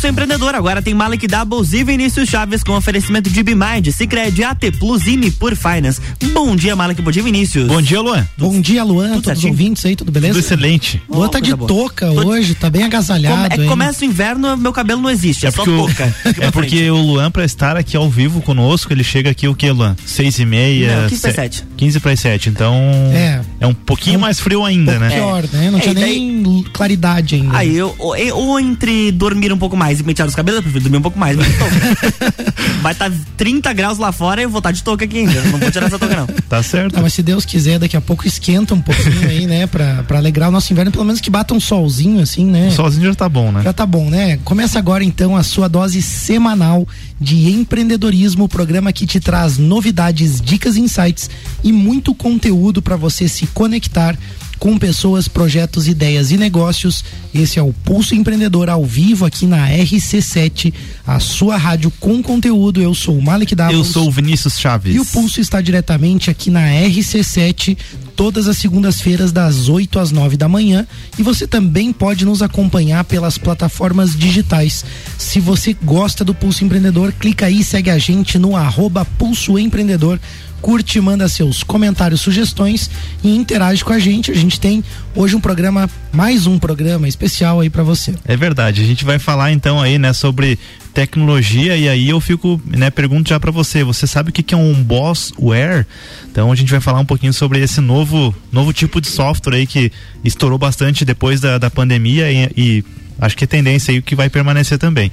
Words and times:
Pulso 0.00 0.12
Empreendedor 0.12 0.54
agora 0.54 0.80
tem 0.80 0.94
Malek 0.94 1.26
Doubles 1.26 1.74
e 1.74 1.84
Vinícius 1.84 2.26
Chaves 2.26 2.62
com 2.62 2.72
oferecimento 2.72 3.28
de 3.28 3.42
Bimind, 3.42 3.90
Cicred, 3.92 4.42
AT 4.42 4.72
Plus 4.78 5.06
e 5.06 5.14
Nipur 5.14 5.54
Finance. 5.54 6.00
Bom 6.32 6.56
dia, 6.56 6.74
Malek, 6.74 7.02
bom 7.02 7.10
dia, 7.10 7.22
Vinícius. 7.22 7.68
Bom 7.68 7.82
dia, 7.82 8.00
Luan. 8.00 8.26
Bom 8.38 8.58
dia, 8.62 8.82
Luan, 8.82 9.10
tudo 9.10 9.22
todos 9.24 9.38
os 9.40 9.44
ouvintes 9.44 9.84
aí, 9.84 9.94
tudo 9.94 10.10
beleza? 10.10 10.32
Tudo 10.32 10.42
excelente. 10.42 11.02
Luan 11.06 11.28
tá 11.28 11.38
de 11.38 11.54
touca 11.54 12.10
hoje, 12.10 12.54
tá 12.54 12.70
bem 12.70 12.84
agasalhado. 12.84 13.52
é 13.52 13.58
que 13.58 13.66
começa 13.66 14.02
o 14.02 14.08
inverno, 14.08 14.56
meu 14.56 14.72
cabelo 14.72 15.02
não 15.02 15.10
existe, 15.10 15.44
é, 15.44 15.50
é 15.50 15.52
só 15.52 15.64
touca. 15.64 16.14
É 16.40 16.50
porque 16.50 16.90
o 16.90 16.96
Luan, 16.96 17.30
pra 17.30 17.44
estar 17.44 17.76
aqui 17.76 17.94
ao 17.94 18.08
vivo 18.08 18.40
conosco, 18.40 18.90
ele 18.92 19.04
chega 19.04 19.28
aqui 19.28 19.46
o 19.46 19.54
que, 19.54 19.70
Luan? 19.70 19.94
Seis 20.06 20.38
e 20.38 20.46
meia? 20.46 21.02
Não, 21.02 21.08
15 21.08 21.20
para 21.20 21.34
sete. 21.34 21.64
15 21.76 22.00
para 22.00 22.16
sete, 22.16 22.48
então 22.48 22.74
é, 23.12 23.42
é 23.60 23.66
um 23.66 23.74
pouquinho 23.74 24.14
é 24.14 24.18
um, 24.18 24.20
mais 24.22 24.40
frio 24.40 24.64
ainda, 24.64 24.98
né? 24.98 25.10
Pior, 25.10 25.44
né? 25.52 25.70
Não 25.70 25.78
é, 25.78 25.82
tinha 25.82 25.94
nem 25.94 26.42
daí, 26.42 26.64
claridade 26.72 27.34
ainda. 27.34 27.58
Aí, 27.58 27.76
eu, 27.76 27.94
ou, 27.98 28.14
ou 28.34 28.60
entre 28.60 29.12
dormir 29.12 29.52
um 29.52 29.58
pouco 29.58 29.76
mais 29.76 29.89
e 29.98 30.02
pentear 30.02 30.28
os 30.28 30.34
cabelos, 30.34 30.58
eu 30.58 30.62
prefiro 30.62 30.84
dormir 30.84 30.98
um 30.98 31.02
pouco 31.02 31.18
mais, 31.18 31.36
mas 31.36 31.48
Vai 32.82 32.92
estar 32.92 33.10
tá 33.10 33.16
30 33.36 33.72
graus 33.72 33.98
lá 33.98 34.12
fora 34.12 34.40
e 34.40 34.44
eu 34.44 34.50
vou 34.50 34.58
estar 34.58 34.68
tá 34.68 34.72
de 34.72 34.82
touca 34.82 35.04
aqui 35.04 35.18
ainda. 35.18 35.40
Não 35.42 35.58
vou 35.58 35.70
tirar 35.70 35.86
essa 35.86 35.98
touca, 35.98 36.16
não. 36.16 36.26
Tá 36.26 36.62
certo. 36.62 36.94
Não, 36.94 37.02
mas 37.02 37.14
se 37.14 37.22
Deus 37.22 37.44
quiser, 37.44 37.78
daqui 37.78 37.96
a 37.96 38.00
pouco 38.00 38.26
esquenta 38.26 38.74
um 38.74 38.80
pouquinho 38.80 39.28
aí, 39.28 39.46
né? 39.46 39.66
Pra, 39.66 40.02
pra 40.04 40.18
alegrar 40.18 40.48
o 40.48 40.52
nosso 40.52 40.72
inverno, 40.72 40.92
pelo 40.92 41.04
menos 41.04 41.20
que 41.20 41.30
bata 41.30 41.54
um 41.54 41.60
solzinho, 41.60 42.20
assim, 42.20 42.46
né? 42.46 42.68
O 42.68 42.72
solzinho 42.72 43.06
já 43.06 43.14
tá 43.14 43.28
bom, 43.28 43.50
né? 43.52 43.62
Já 43.62 43.72
tá 43.72 43.86
bom, 43.86 44.08
né? 44.08 44.38
Começa 44.44 44.78
agora 44.78 45.02
então 45.02 45.36
a 45.36 45.42
sua 45.42 45.68
dose 45.68 46.00
semanal 46.02 46.86
de 47.20 47.50
empreendedorismo, 47.50 48.44
o 48.44 48.48
programa 48.48 48.92
que 48.92 49.06
te 49.06 49.20
traz 49.20 49.58
novidades, 49.58 50.40
dicas, 50.40 50.76
insights 50.76 51.28
e 51.62 51.72
muito 51.72 52.14
conteúdo 52.14 52.80
para 52.80 52.96
você 52.96 53.28
se 53.28 53.46
conectar 53.48 54.16
com 54.60 54.78
pessoas, 54.78 55.26
projetos, 55.26 55.88
ideias 55.88 56.30
e 56.30 56.36
negócios. 56.36 57.02
Esse 57.34 57.58
é 57.58 57.62
o 57.62 57.72
Pulso 57.72 58.14
Empreendedor 58.14 58.68
ao 58.68 58.84
vivo 58.84 59.24
aqui 59.24 59.46
na 59.46 59.66
RC7, 59.68 60.72
a 61.06 61.18
sua 61.18 61.56
rádio 61.56 61.90
com 61.98 62.22
conteúdo. 62.22 62.80
Eu 62.80 62.94
sou 62.94 63.16
o 63.16 63.22
Malik 63.22 63.54
Davos. 63.54 63.74
Eu 63.74 63.84
sou 63.84 64.06
o 64.06 64.10
Vinícius 64.10 64.60
Chaves. 64.60 64.94
E 64.94 65.00
o 65.00 65.06
Pulso 65.06 65.40
está 65.40 65.62
diretamente 65.62 66.30
aqui 66.30 66.50
na 66.50 66.60
RC7 66.68 67.76
todas 68.14 68.46
as 68.46 68.58
segundas-feiras 68.58 69.32
das 69.32 69.70
8 69.70 69.98
às 69.98 70.12
9 70.12 70.36
da 70.36 70.46
manhã 70.46 70.86
e 71.18 71.22
você 71.22 71.46
também 71.46 71.90
pode 71.90 72.26
nos 72.26 72.42
acompanhar 72.42 73.02
pelas 73.04 73.38
plataformas 73.38 74.14
digitais. 74.14 74.84
Se 75.16 75.40
você 75.40 75.74
gosta 75.82 76.22
do 76.22 76.34
Pulso 76.34 76.62
Empreendedor, 76.62 77.12
clica 77.12 77.46
aí, 77.46 77.64
segue 77.64 77.88
a 77.88 77.96
gente 77.96 78.38
no 78.38 78.54
arroba 78.54 79.06
Pulso 79.06 79.58
Empreendedor 79.58 80.20
curte, 80.60 81.00
manda 81.00 81.28
seus 81.28 81.62
comentários, 81.62 82.20
sugestões 82.20 82.90
e 83.22 83.34
interage 83.34 83.84
com 83.84 83.92
a 83.92 83.98
gente. 83.98 84.30
A 84.30 84.34
gente 84.34 84.60
tem 84.60 84.84
hoje 85.14 85.34
um 85.34 85.40
programa, 85.40 85.88
mais 86.12 86.46
um 86.46 86.58
programa 86.58 87.08
especial 87.08 87.60
aí 87.60 87.70
para 87.70 87.82
você. 87.82 88.14
É 88.24 88.36
verdade. 88.36 88.82
A 88.82 88.84
gente 88.84 89.04
vai 89.04 89.18
falar 89.18 89.52
então 89.52 89.80
aí, 89.80 89.98
né, 89.98 90.12
sobre 90.12 90.58
tecnologia 90.92 91.76
e 91.76 91.88
aí 91.88 92.08
eu 92.08 92.20
fico, 92.20 92.60
né, 92.66 92.90
pergunto 92.90 93.30
já 93.30 93.38
para 93.38 93.50
você, 93.50 93.84
você 93.84 94.06
sabe 94.06 94.30
o 94.30 94.32
que 94.32 94.42
que 94.42 94.54
é 94.54 94.56
um 94.56 94.74
Bossware? 94.74 95.86
Então 96.30 96.50
a 96.50 96.54
gente 96.54 96.70
vai 96.70 96.80
falar 96.80 97.00
um 97.00 97.06
pouquinho 97.06 97.32
sobre 97.32 97.60
esse 97.60 97.80
novo 97.80 98.34
novo 98.52 98.72
tipo 98.72 99.00
de 99.00 99.08
software 99.08 99.56
aí 99.56 99.66
que 99.66 99.92
estourou 100.24 100.58
bastante 100.58 101.04
depois 101.04 101.40
da, 101.40 101.58
da 101.58 101.70
pandemia 101.70 102.30
e, 102.30 102.50
e 102.56 102.84
acho 103.20 103.36
que 103.36 103.44
é 103.44 103.46
tendência 103.46 103.92
aí 103.92 104.02
que 104.02 104.14
vai 104.14 104.28
permanecer 104.28 104.78
também. 104.78 105.10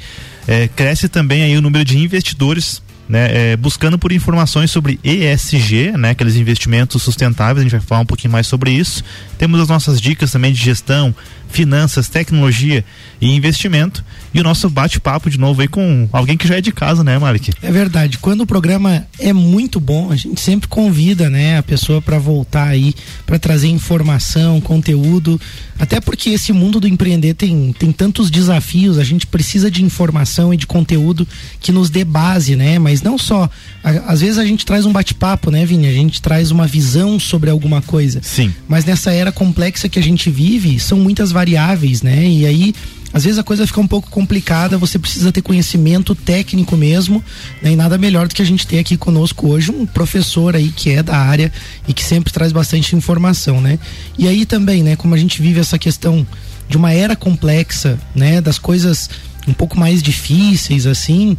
É, 0.48 0.68
cresce 0.68 1.08
também 1.08 1.44
aí 1.44 1.58
o 1.58 1.62
número 1.62 1.84
de 1.86 1.98
investidores 1.98 2.82
né, 3.08 3.54
é, 3.54 3.58
buscando 3.58 3.98
por 3.98 4.12
informações 4.12 4.72
sobre 4.72 5.00
ESG, 5.04 5.92
né, 5.98 6.12
aqueles 6.12 6.36
investimentos 6.36 7.02
sustentáveis, 7.02 7.60
a 7.60 7.62
gente 7.64 7.72
vai 7.72 7.80
falar 7.80 8.02
um 8.02 8.06
pouquinho 8.06 8.32
mais 8.32 8.48
sobre 8.48 8.72
isso. 8.72 9.04
Temos 9.38 9.60
as 9.60 9.70
nossas 9.70 10.02
dicas 10.02 10.32
também 10.32 10.52
de 10.52 10.62
gestão, 10.62 11.14
finanças, 11.50 12.08
tecnologia 12.08 12.84
e 13.20 13.30
investimento. 13.34 14.04
E 14.34 14.40
o 14.40 14.44
nosso 14.44 14.70
bate-papo 14.70 15.30
de 15.30 15.38
novo 15.38 15.62
aí 15.62 15.68
com 15.68 16.08
alguém 16.12 16.38
que 16.38 16.48
já 16.48 16.58
é 16.58 16.62
de 16.62 16.72
casa, 16.72 17.04
né, 17.04 17.18
Malik? 17.18 17.52
É 17.62 17.72
verdade. 17.72 18.18
Quando 18.18 18.42
o 18.42 18.46
programa 18.46 19.08
é 19.20 19.34
muito 19.34 19.80
bom, 19.80 20.12
a 20.12 20.16
gente 20.16 20.40
sempre 20.42 20.68
convida, 20.68 21.30
né, 21.30 21.58
a 21.58 21.64
pessoa 21.64 22.02
para 22.02 22.20
voltar 22.20 22.68
aí, 22.68 22.94
para 23.26 23.40
trazer 23.40 23.68
informação, 23.68 24.62
conteúdo. 24.62 25.40
Até 25.80 26.00
porque 26.00 26.32
esse 26.32 26.52
mundo 26.52 26.80
do 26.80 26.88
empreender 26.88 27.34
tem, 27.34 27.74
tem 27.78 27.92
tantos 27.92 28.30
desafios, 28.30 28.98
a 28.98 29.04
gente 29.04 29.26
precisa 29.26 29.72
de 29.72 29.84
informação 29.84 30.54
e 30.54 30.58
de 30.58 30.68
conteúdo 30.68 31.28
que 31.60 31.72
nos 31.72 31.90
dê 31.90 32.04
base, 32.04 32.56
né? 32.56 32.78
Mas 32.80 33.02
não 33.02 33.18
só. 33.18 33.50
às 33.84 34.22
vezes 34.22 34.38
a 34.38 34.46
gente 34.46 34.66
traz 34.66 34.86
um 34.86 34.92
bate-papo, 34.92 35.50
né, 35.52 35.66
Vini? 35.66 35.88
A 35.88 35.94
gente 35.94 36.22
traz 36.22 36.52
uma 36.52 36.68
visão 36.68 37.20
sobre 37.20 37.50
alguma 37.50 37.82
coisa. 37.82 38.20
Sim. 38.22 38.54
Mas 38.68 38.86
nessa 38.86 39.12
era 39.12 39.32
complexa 39.32 39.88
que 39.88 40.00
a 40.00 40.04
gente 40.04 40.30
vive, 40.30 40.80
são 40.80 41.00
muitas 41.00 41.32
variáveis, 41.38 42.02
né? 42.02 42.28
E 42.28 42.48
aí 42.48 42.74
às 43.14 43.24
vezes 43.24 43.40
a 43.40 43.44
coisa 43.44 43.66
fica 43.66 43.80
um 43.80 43.88
pouco 43.88 44.10
complicada, 44.10 44.78
você 44.78 45.00
precisa 45.00 45.32
ter 45.32 45.42
conhecimento 45.42 46.14
técnico 46.14 46.76
mesmo, 46.76 47.24
né? 47.62 47.72
e 47.72 47.76
nada 47.76 47.98
melhor 47.98 48.28
do 48.28 48.36
que 48.36 48.42
a 48.42 48.46
gente 48.46 48.68
ter 48.68 48.80
aqui 48.80 48.98
conosco 48.98 49.48
hoje 49.48 49.72
um 49.72 49.86
professor 49.86 50.56
aí 50.56 50.70
que 50.70 50.90
é 50.92 51.02
da 51.02 51.16
área 51.16 51.52
e 51.88 51.94
que 51.94 52.04
sempre 52.04 52.34
traz 52.34 52.52
bastante 52.52 52.96
informação, 52.96 53.62
né? 53.62 53.80
E 54.18 54.28
aí 54.28 54.46
também, 54.46 54.84
né, 54.84 54.96
como 54.96 55.16
a 55.16 55.18
gente 55.18 55.42
vive 55.42 55.60
essa 55.60 55.78
questão 55.78 56.28
de 56.68 56.76
uma 56.76 56.92
era 56.92 57.16
complexa, 57.16 57.98
né, 58.14 58.42
das 58.42 58.60
coisas 58.60 59.10
um 59.48 59.54
pouco 59.54 59.80
mais 59.80 60.04
difíceis 60.04 60.86
assim, 60.86 61.38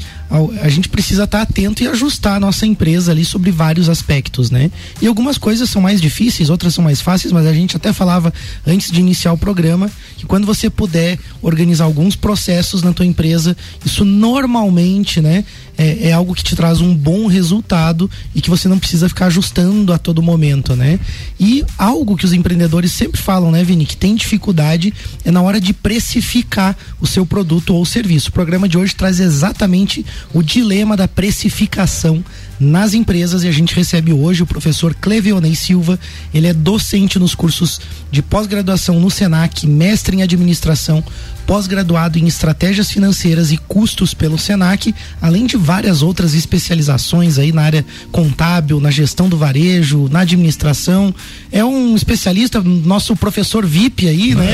a, 0.62 0.68
gente 0.68 0.88
precisa 0.88 1.24
estar 1.24 1.42
atento 1.42 1.82
e 1.82 1.88
ajustar 1.88 2.36
a 2.36 2.40
nossa 2.40 2.66
empresa 2.66 3.12
ali 3.12 3.24
sobre 3.24 3.50
vários 3.50 3.88
aspectos, 3.88 4.50
né? 4.50 4.70
E 5.00 5.06
algumas 5.06 5.38
coisas 5.38 5.68
são 5.68 5.82
mais 5.82 6.00
difíceis, 6.00 6.50
outras 6.50 6.74
são 6.74 6.82
mais 6.82 7.00
fáceis, 7.00 7.32
mas 7.32 7.46
a 7.46 7.52
gente 7.52 7.76
até 7.76 7.92
falava 7.92 8.32
antes 8.66 8.90
de 8.90 9.00
iniciar 9.00 9.32
o 9.32 9.38
programa 9.38 9.90
que 10.16 10.26
quando 10.26 10.46
você 10.46 10.68
puder 10.68 11.18
organizar 11.42 11.84
alguns 11.84 12.16
processos 12.16 12.82
na 12.82 12.92
tua 12.92 13.06
empresa, 13.06 13.56
isso 13.84 14.04
normalmente, 14.04 15.20
né, 15.20 15.44
é, 15.76 16.08
é, 16.08 16.12
algo 16.12 16.34
que 16.34 16.42
te 16.42 16.56
traz 16.56 16.80
um 16.80 16.94
bom 16.94 17.26
resultado 17.26 18.10
e 18.34 18.40
que 18.40 18.50
você 18.50 18.68
não 18.68 18.78
precisa 18.78 19.08
ficar 19.08 19.26
ajustando 19.26 19.92
a 19.92 19.98
todo 19.98 20.20
momento, 20.20 20.74
né? 20.74 20.98
E 21.38 21.64
algo 21.78 22.16
que 22.16 22.24
os 22.24 22.32
empreendedores 22.32 22.90
sempre 22.90 23.20
falam, 23.20 23.52
né, 23.52 23.62
Vini, 23.62 23.86
que 23.86 23.96
tem 23.96 24.16
dificuldade 24.16 24.92
é 25.24 25.30
na 25.30 25.40
hora 25.40 25.60
de 25.60 25.72
precificar 25.72 26.76
o 27.00 27.06
seu 27.06 27.24
produto 27.24 27.74
ou 27.74 27.84
serviço. 27.84 27.97
O 28.28 28.32
programa 28.32 28.68
de 28.68 28.78
hoje 28.78 28.94
traz 28.94 29.18
exatamente 29.18 30.04
o 30.32 30.42
dilema 30.42 30.96
da 30.96 31.08
precificação 31.08 32.24
nas 32.58 32.94
empresas 32.94 33.44
e 33.44 33.48
a 33.48 33.52
gente 33.52 33.74
recebe 33.74 34.12
hoje 34.12 34.42
o 34.42 34.46
professor 34.46 34.94
Clevionei 34.94 35.54
Silva. 35.54 35.98
Ele 36.32 36.46
é 36.46 36.52
docente 36.52 37.18
nos 37.18 37.34
cursos 37.34 37.80
de 38.10 38.22
pós-graduação 38.22 38.98
no 38.98 39.10
Senac, 39.10 39.66
mestre 39.66 40.16
em 40.16 40.22
administração, 40.22 41.04
pós-graduado 41.46 42.18
em 42.18 42.26
estratégias 42.26 42.90
financeiras 42.90 43.52
e 43.52 43.56
custos 43.56 44.12
pelo 44.12 44.38
Senac, 44.38 44.94
além 45.20 45.46
de 45.46 45.56
várias 45.56 46.02
outras 46.02 46.34
especializações 46.34 47.38
aí 47.38 47.52
na 47.52 47.62
área 47.62 47.84
contábil, 48.12 48.80
na 48.80 48.90
gestão 48.90 49.28
do 49.28 49.38
varejo, 49.38 50.08
na 50.10 50.20
administração. 50.20 51.14
É 51.50 51.64
um 51.64 51.94
especialista, 51.94 52.60
nosso 52.60 53.16
professor 53.16 53.64
VIP 53.64 54.08
aí, 54.08 54.34
né? 54.34 54.48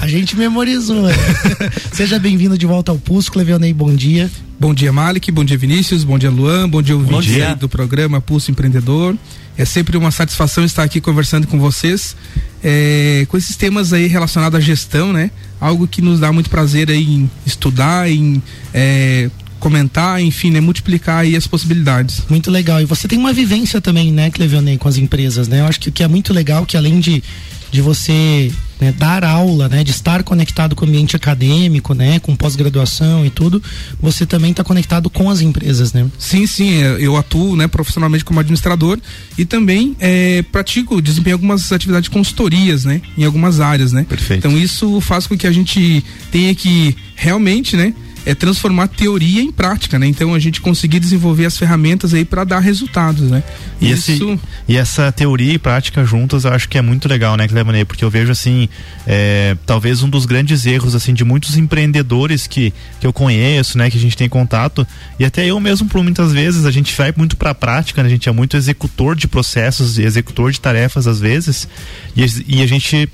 A 0.00 0.06
gente 0.06 0.36
memorizou. 0.36 1.02
Né? 1.02 1.14
Seja 1.92 2.18
bem-vindo 2.18 2.56
de 2.56 2.66
volta 2.66 2.92
ao 2.92 2.98
Pulso, 2.98 3.32
Clevionei, 3.32 3.72
bom 3.72 3.94
dia. 3.94 4.30
Bom 4.60 4.74
dia, 4.74 4.92
Malik. 4.92 5.32
Bom 5.32 5.42
dia, 5.42 5.56
Vinícius. 5.56 6.04
Bom 6.04 6.18
dia, 6.18 6.28
Luan. 6.30 6.68
Bom 6.68 6.82
dia, 6.82 6.94
ouvinte 6.94 7.54
do 7.58 7.66
programa 7.66 8.20
Pulso 8.20 8.50
Empreendedor. 8.50 9.16
É 9.56 9.64
sempre 9.64 9.96
uma 9.96 10.10
satisfação 10.10 10.66
estar 10.66 10.82
aqui 10.82 11.00
conversando 11.00 11.46
com 11.46 11.58
vocês 11.58 12.14
é, 12.62 13.24
com 13.30 13.38
esses 13.38 13.56
temas 13.56 13.94
aí 13.94 14.06
relacionados 14.06 14.58
à 14.58 14.60
gestão, 14.60 15.14
né? 15.14 15.30
Algo 15.58 15.88
que 15.88 16.02
nos 16.02 16.20
dá 16.20 16.30
muito 16.30 16.50
prazer 16.50 16.90
aí 16.90 17.02
em 17.02 17.30
estudar, 17.46 18.10
em 18.10 18.42
é, 18.74 19.30
comentar, 19.58 20.20
enfim, 20.20 20.50
né, 20.50 20.60
multiplicar 20.60 21.20
aí 21.20 21.34
as 21.34 21.46
possibilidades. 21.46 22.22
Muito 22.28 22.50
legal. 22.50 22.82
E 22.82 22.84
você 22.84 23.08
tem 23.08 23.18
uma 23.18 23.32
vivência 23.32 23.80
também, 23.80 24.12
né, 24.12 24.30
Clevionei, 24.30 24.76
com 24.76 24.88
as 24.88 24.98
empresas, 24.98 25.48
né? 25.48 25.60
Eu 25.60 25.66
acho 25.66 25.80
que 25.80 25.88
o 25.88 25.92
que 25.92 26.02
é 26.02 26.08
muito 26.08 26.34
legal 26.34 26.66
que 26.66 26.76
além 26.76 27.00
de 27.00 27.22
de 27.70 27.80
você 27.80 28.52
né, 28.80 28.92
dar 28.92 29.24
aula, 29.24 29.68
né, 29.68 29.84
de 29.84 29.90
estar 29.90 30.22
conectado 30.22 30.74
com 30.74 30.84
o 30.84 30.88
ambiente 30.88 31.14
acadêmico, 31.14 31.94
né, 31.94 32.18
com 32.18 32.34
pós-graduação 32.34 33.24
e 33.24 33.30
tudo, 33.30 33.62
você 34.00 34.24
também 34.24 34.50
está 34.50 34.64
conectado 34.64 35.10
com 35.10 35.28
as 35.28 35.40
empresas, 35.40 35.92
né? 35.92 36.06
Sim, 36.18 36.46
sim, 36.46 36.82
é, 36.82 36.96
eu 36.98 37.16
atuo, 37.16 37.56
né, 37.56 37.68
profissionalmente 37.68 38.24
como 38.24 38.40
administrador 38.40 38.98
e 39.36 39.44
também 39.44 39.94
é, 40.00 40.42
pratico, 40.50 41.00
desempenho 41.02 41.36
algumas 41.36 41.70
atividades 41.70 42.04
de 42.04 42.10
consultorias, 42.10 42.84
né, 42.84 43.02
em 43.16 43.24
algumas 43.24 43.60
áreas, 43.60 43.92
né. 43.92 44.06
Perfeito. 44.08 44.46
Então 44.46 44.58
isso 44.58 45.00
faz 45.00 45.26
com 45.26 45.36
que 45.36 45.46
a 45.46 45.52
gente 45.52 46.02
tenha 46.30 46.54
que 46.54 46.96
realmente, 47.14 47.76
né, 47.76 47.94
é 48.24 48.34
transformar 48.34 48.88
teoria 48.88 49.42
em 49.42 49.50
prática, 49.50 49.98
né? 49.98 50.06
Então 50.06 50.34
a 50.34 50.38
gente 50.38 50.60
conseguir 50.60 51.00
desenvolver 51.00 51.46
as 51.46 51.56
ferramentas 51.56 52.12
aí 52.12 52.24
para 52.24 52.44
dar 52.44 52.60
resultados, 52.60 53.30
né? 53.30 53.42
E, 53.80 53.90
Isso... 53.90 54.12
esse, 54.12 54.40
e 54.68 54.76
essa 54.76 55.10
teoria 55.10 55.54
e 55.54 55.58
prática 55.58 56.04
juntas 56.04 56.44
eu 56.44 56.52
acho 56.52 56.68
que 56.68 56.76
é 56.76 56.82
muito 56.82 57.08
legal, 57.08 57.36
né, 57.36 57.48
Clevanei? 57.48 57.84
Porque 57.84 58.04
eu 58.04 58.10
vejo 58.10 58.30
assim, 58.30 58.68
é, 59.06 59.56
talvez 59.66 60.02
um 60.02 60.08
dos 60.08 60.26
grandes 60.26 60.66
erros 60.66 60.94
assim 60.94 61.14
de 61.14 61.24
muitos 61.24 61.56
empreendedores 61.56 62.46
que, 62.46 62.72
que 63.00 63.06
eu 63.06 63.12
conheço, 63.12 63.78
né, 63.78 63.90
que 63.90 63.96
a 63.96 64.00
gente 64.00 64.16
tem 64.16 64.28
contato 64.28 64.86
e 65.18 65.24
até 65.24 65.46
eu 65.46 65.58
mesmo 65.58 65.88
por 65.88 66.02
muitas 66.02 66.32
vezes 66.32 66.66
a 66.66 66.70
gente 66.70 66.94
vai 66.96 67.12
muito 67.16 67.36
para 67.36 67.50
a 67.50 67.54
prática, 67.54 68.02
né? 68.02 68.08
A 68.08 68.10
gente 68.10 68.28
é 68.28 68.32
muito 68.32 68.56
executor 68.56 69.16
de 69.16 69.26
processos, 69.26 69.98
executor 69.98 70.52
de 70.52 70.60
tarefas 70.60 71.06
às 71.06 71.20
vezes 71.20 71.68
e, 72.16 72.56
e 72.56 72.62
a 72.62 72.66
gente 72.66 73.08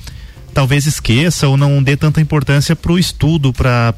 talvez 0.57 0.87
esqueça 0.87 1.47
ou 1.47 1.55
não 1.55 1.83
dê 1.83 1.99
tanta 1.99 2.19
importância 2.19 2.75
para 2.75 2.91
o 2.91 2.99
estudo, 2.99 3.53
para 3.53 3.93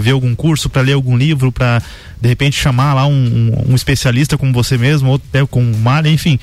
ver 0.00 0.10
algum 0.10 0.34
curso, 0.34 0.68
para 0.68 0.82
ler 0.82 0.94
algum 0.94 1.16
livro, 1.16 1.52
para 1.52 1.80
de 2.20 2.28
repente 2.28 2.58
chamar 2.58 2.92
lá 2.92 3.06
um, 3.06 3.12
um, 3.12 3.70
um, 3.70 3.74
especialista 3.76 4.36
como 4.36 4.52
você 4.52 4.76
mesmo, 4.76 5.10
ou 5.10 5.14
até 5.14 5.46
com 5.46 5.62
o 5.62 5.76
Mário, 5.78 6.10
enfim. 6.10 6.40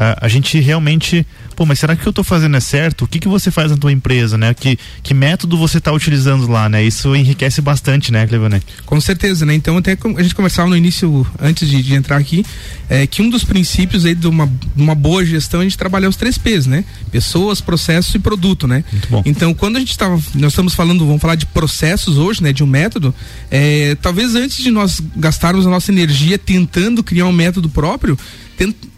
A, 0.00 0.24
a 0.26 0.28
gente 0.28 0.58
realmente 0.58 1.26
pô, 1.60 1.66
mas 1.66 1.78
será 1.78 1.94
que 1.94 2.00
o 2.00 2.02
que 2.04 2.08
eu 2.08 2.10
estou 2.10 2.24
fazendo 2.24 2.56
é 2.56 2.60
certo? 2.60 3.04
O 3.04 3.06
que 3.06 3.18
que 3.18 3.28
você 3.28 3.50
faz 3.50 3.70
na 3.70 3.76
tua 3.76 3.92
empresa, 3.92 4.38
né? 4.38 4.54
Que, 4.54 4.78
que 5.02 5.12
método 5.12 5.58
você 5.58 5.76
está 5.76 5.92
utilizando 5.92 6.50
lá, 6.50 6.70
né? 6.70 6.82
Isso 6.82 7.14
enriquece 7.14 7.60
bastante, 7.60 8.10
né, 8.10 8.26
Clevané? 8.26 8.62
Com 8.86 8.98
certeza, 8.98 9.44
né? 9.44 9.52
Então 9.52 9.76
até 9.76 9.94
a 10.16 10.22
gente 10.22 10.34
conversava 10.34 10.70
no 10.70 10.76
início, 10.76 11.26
antes 11.38 11.68
de, 11.68 11.82
de 11.82 11.94
entrar 11.94 12.16
aqui, 12.16 12.46
é, 12.88 13.06
que 13.06 13.20
um 13.20 13.28
dos 13.28 13.44
princípios 13.44 14.06
aí 14.06 14.14
de 14.14 14.26
uma, 14.26 14.50
uma 14.74 14.94
boa 14.94 15.22
gestão 15.22 15.60
é 15.60 15.64
a 15.64 15.64
gente 15.64 15.76
trabalhar 15.76 16.08
os 16.08 16.16
três 16.16 16.38
P's, 16.38 16.64
né? 16.64 16.82
Pessoas, 17.12 17.60
processos 17.60 18.14
e 18.14 18.18
produto, 18.18 18.66
né? 18.66 18.82
Muito 18.90 19.08
bom. 19.10 19.22
Então 19.26 19.52
quando 19.52 19.76
a 19.76 19.80
gente 19.80 19.90
estava, 19.90 20.18
nós 20.34 20.52
estamos 20.52 20.72
falando, 20.72 21.04
vamos 21.04 21.20
falar 21.20 21.34
de 21.34 21.44
processos 21.44 22.16
hoje, 22.16 22.42
né? 22.42 22.54
De 22.54 22.64
um 22.64 22.66
método, 22.66 23.14
é, 23.50 23.98
talvez 24.00 24.34
antes 24.34 24.62
de 24.64 24.70
nós 24.70 24.98
gastarmos 25.14 25.66
a 25.66 25.70
nossa 25.70 25.92
energia 25.92 26.38
tentando 26.38 27.02
criar 27.02 27.26
um 27.26 27.32
método 27.32 27.68
próprio, 27.68 28.18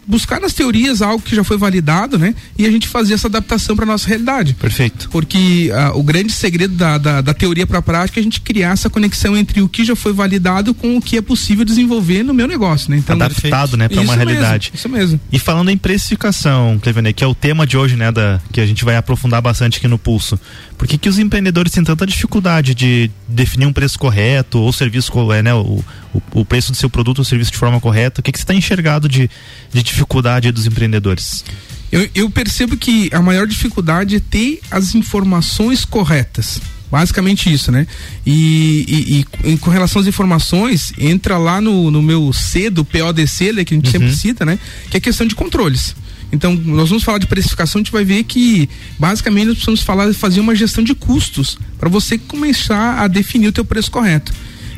buscar 0.05 0.39
nas 0.39 0.53
teorias 0.53 1.01
algo 1.01 1.21
que 1.21 1.35
já 1.35 1.43
foi 1.43 1.57
validado, 1.57 2.17
né? 2.17 2.35
E 2.57 2.65
a 2.65 2.71
gente 2.71 2.87
fazer 2.87 3.13
essa 3.13 3.27
adaptação 3.27 3.75
para 3.75 3.85
nossa 3.85 4.07
realidade. 4.07 4.53
Perfeito. 4.53 5.09
Porque 5.09 5.69
uh, 5.71 5.97
o 5.97 6.03
grande 6.03 6.31
segredo 6.31 6.75
da, 6.75 6.97
da, 6.97 7.21
da 7.21 7.33
teoria 7.33 7.65
para 7.65 7.79
a 7.79 7.81
prática 7.81 8.19
é 8.19 8.21
a 8.21 8.23
gente 8.23 8.41
criar 8.41 8.71
essa 8.71 8.89
conexão 8.89 9.35
entre 9.35 9.61
o 9.61 9.69
que 9.69 9.85
já 9.85 9.95
foi 9.95 10.13
validado 10.13 10.73
com 10.73 10.97
o 10.97 11.01
que 11.01 11.17
é 11.17 11.21
possível 11.21 11.65
desenvolver 11.65 12.23
no 12.23 12.33
meu 12.33 12.47
negócio, 12.47 12.89
né? 12.91 12.97
Então, 12.97 13.15
adaptado, 13.15 13.77
né, 13.77 13.87
para 13.87 14.01
uma 14.01 14.15
realidade. 14.15 14.71
Mesmo, 14.73 14.75
isso 14.75 14.89
mesmo. 14.89 15.19
E 15.31 15.39
falando 15.39 15.69
em 15.69 15.77
precificação, 15.77 16.79
Clevenet, 16.81 17.15
que 17.15 17.23
é 17.23 17.27
o 17.27 17.35
tema 17.35 17.65
de 17.65 17.77
hoje, 17.77 17.95
né, 17.95 18.11
da 18.11 18.39
que 18.51 18.61
a 18.61 18.65
gente 18.65 18.83
vai 18.83 18.95
aprofundar 18.95 19.41
bastante 19.41 19.77
aqui 19.77 19.87
no 19.87 19.97
pulso. 19.97 20.39
Por 20.77 20.87
que, 20.87 20.97
que 20.97 21.09
os 21.09 21.19
empreendedores 21.19 21.71
têm 21.71 21.83
tanta 21.83 22.05
dificuldade 22.05 22.75
de 22.75 23.09
definir 23.27 23.65
um 23.65 23.73
preço 23.73 23.97
correto 23.97 24.59
ou 24.59 24.71
serviço, 24.73 25.11
é, 25.31 25.41
né, 25.41 25.53
o, 25.53 25.83
o, 26.13 26.21
o 26.41 26.45
preço 26.45 26.71
do 26.71 26.77
seu 26.77 26.89
produto 26.89 27.19
ou 27.19 27.25
serviço 27.25 27.51
de 27.51 27.57
forma 27.57 27.79
correta? 27.79 28.21
O 28.21 28.23
que, 28.23 28.31
que 28.31 28.37
você 28.37 28.43
está 28.43 28.53
enxergado 28.53 29.09
de, 29.09 29.29
de 29.73 29.83
dificuldade 29.83 30.51
dos 30.51 30.65
empreendedores? 30.65 31.43
Eu, 31.91 32.09
eu 32.15 32.29
percebo 32.29 32.75
que 32.75 33.09
a 33.13 33.21
maior 33.21 33.45
dificuldade 33.45 34.15
é 34.15 34.19
ter 34.19 34.59
as 34.71 34.95
informações 34.95 35.85
corretas. 35.85 36.59
Basicamente 36.89 37.51
isso, 37.51 37.71
né? 37.71 37.87
E, 38.23 39.25
e, 39.43 39.51
e, 39.51 39.57
com 39.57 39.71
relação 39.71 39.99
às 39.99 40.07
informações, 40.07 40.93
entra 40.97 41.39
lá 41.39 41.59
no, 41.59 41.89
no 41.89 42.03
meu 42.03 42.31
C 42.31 42.69
do 42.69 42.85
PODC, 42.85 43.51
né, 43.51 43.65
que 43.65 43.73
a 43.73 43.77
gente 43.77 43.87
uhum. 43.87 43.91
sempre 43.91 44.15
cita, 44.15 44.45
né? 44.45 44.59
Que 44.91 44.97
é 44.97 44.99
questão 44.99 45.25
de 45.25 45.33
controles. 45.33 45.95
Então, 46.31 46.55
nós 46.55 46.89
vamos 46.89 47.03
falar 47.03 47.19
de 47.19 47.27
precificação, 47.27 47.79
a 47.79 47.83
gente 47.83 47.91
vai 47.91 48.03
ver 48.03 48.23
que 48.23 48.67
basicamente 48.97 49.45
nós 49.45 49.55
precisamos 49.55 49.81
falar 49.81 50.11
fazer 50.15 50.39
uma 50.39 50.55
gestão 50.55 50.83
de 50.83 50.95
custos 50.95 51.59
para 51.79 51.89
você 51.89 52.17
começar 52.17 52.99
a 52.99 53.07
definir 53.07 53.47
o 53.47 53.51
teu 53.51 53.63
preço 53.63 53.91
correto. 53.91 54.33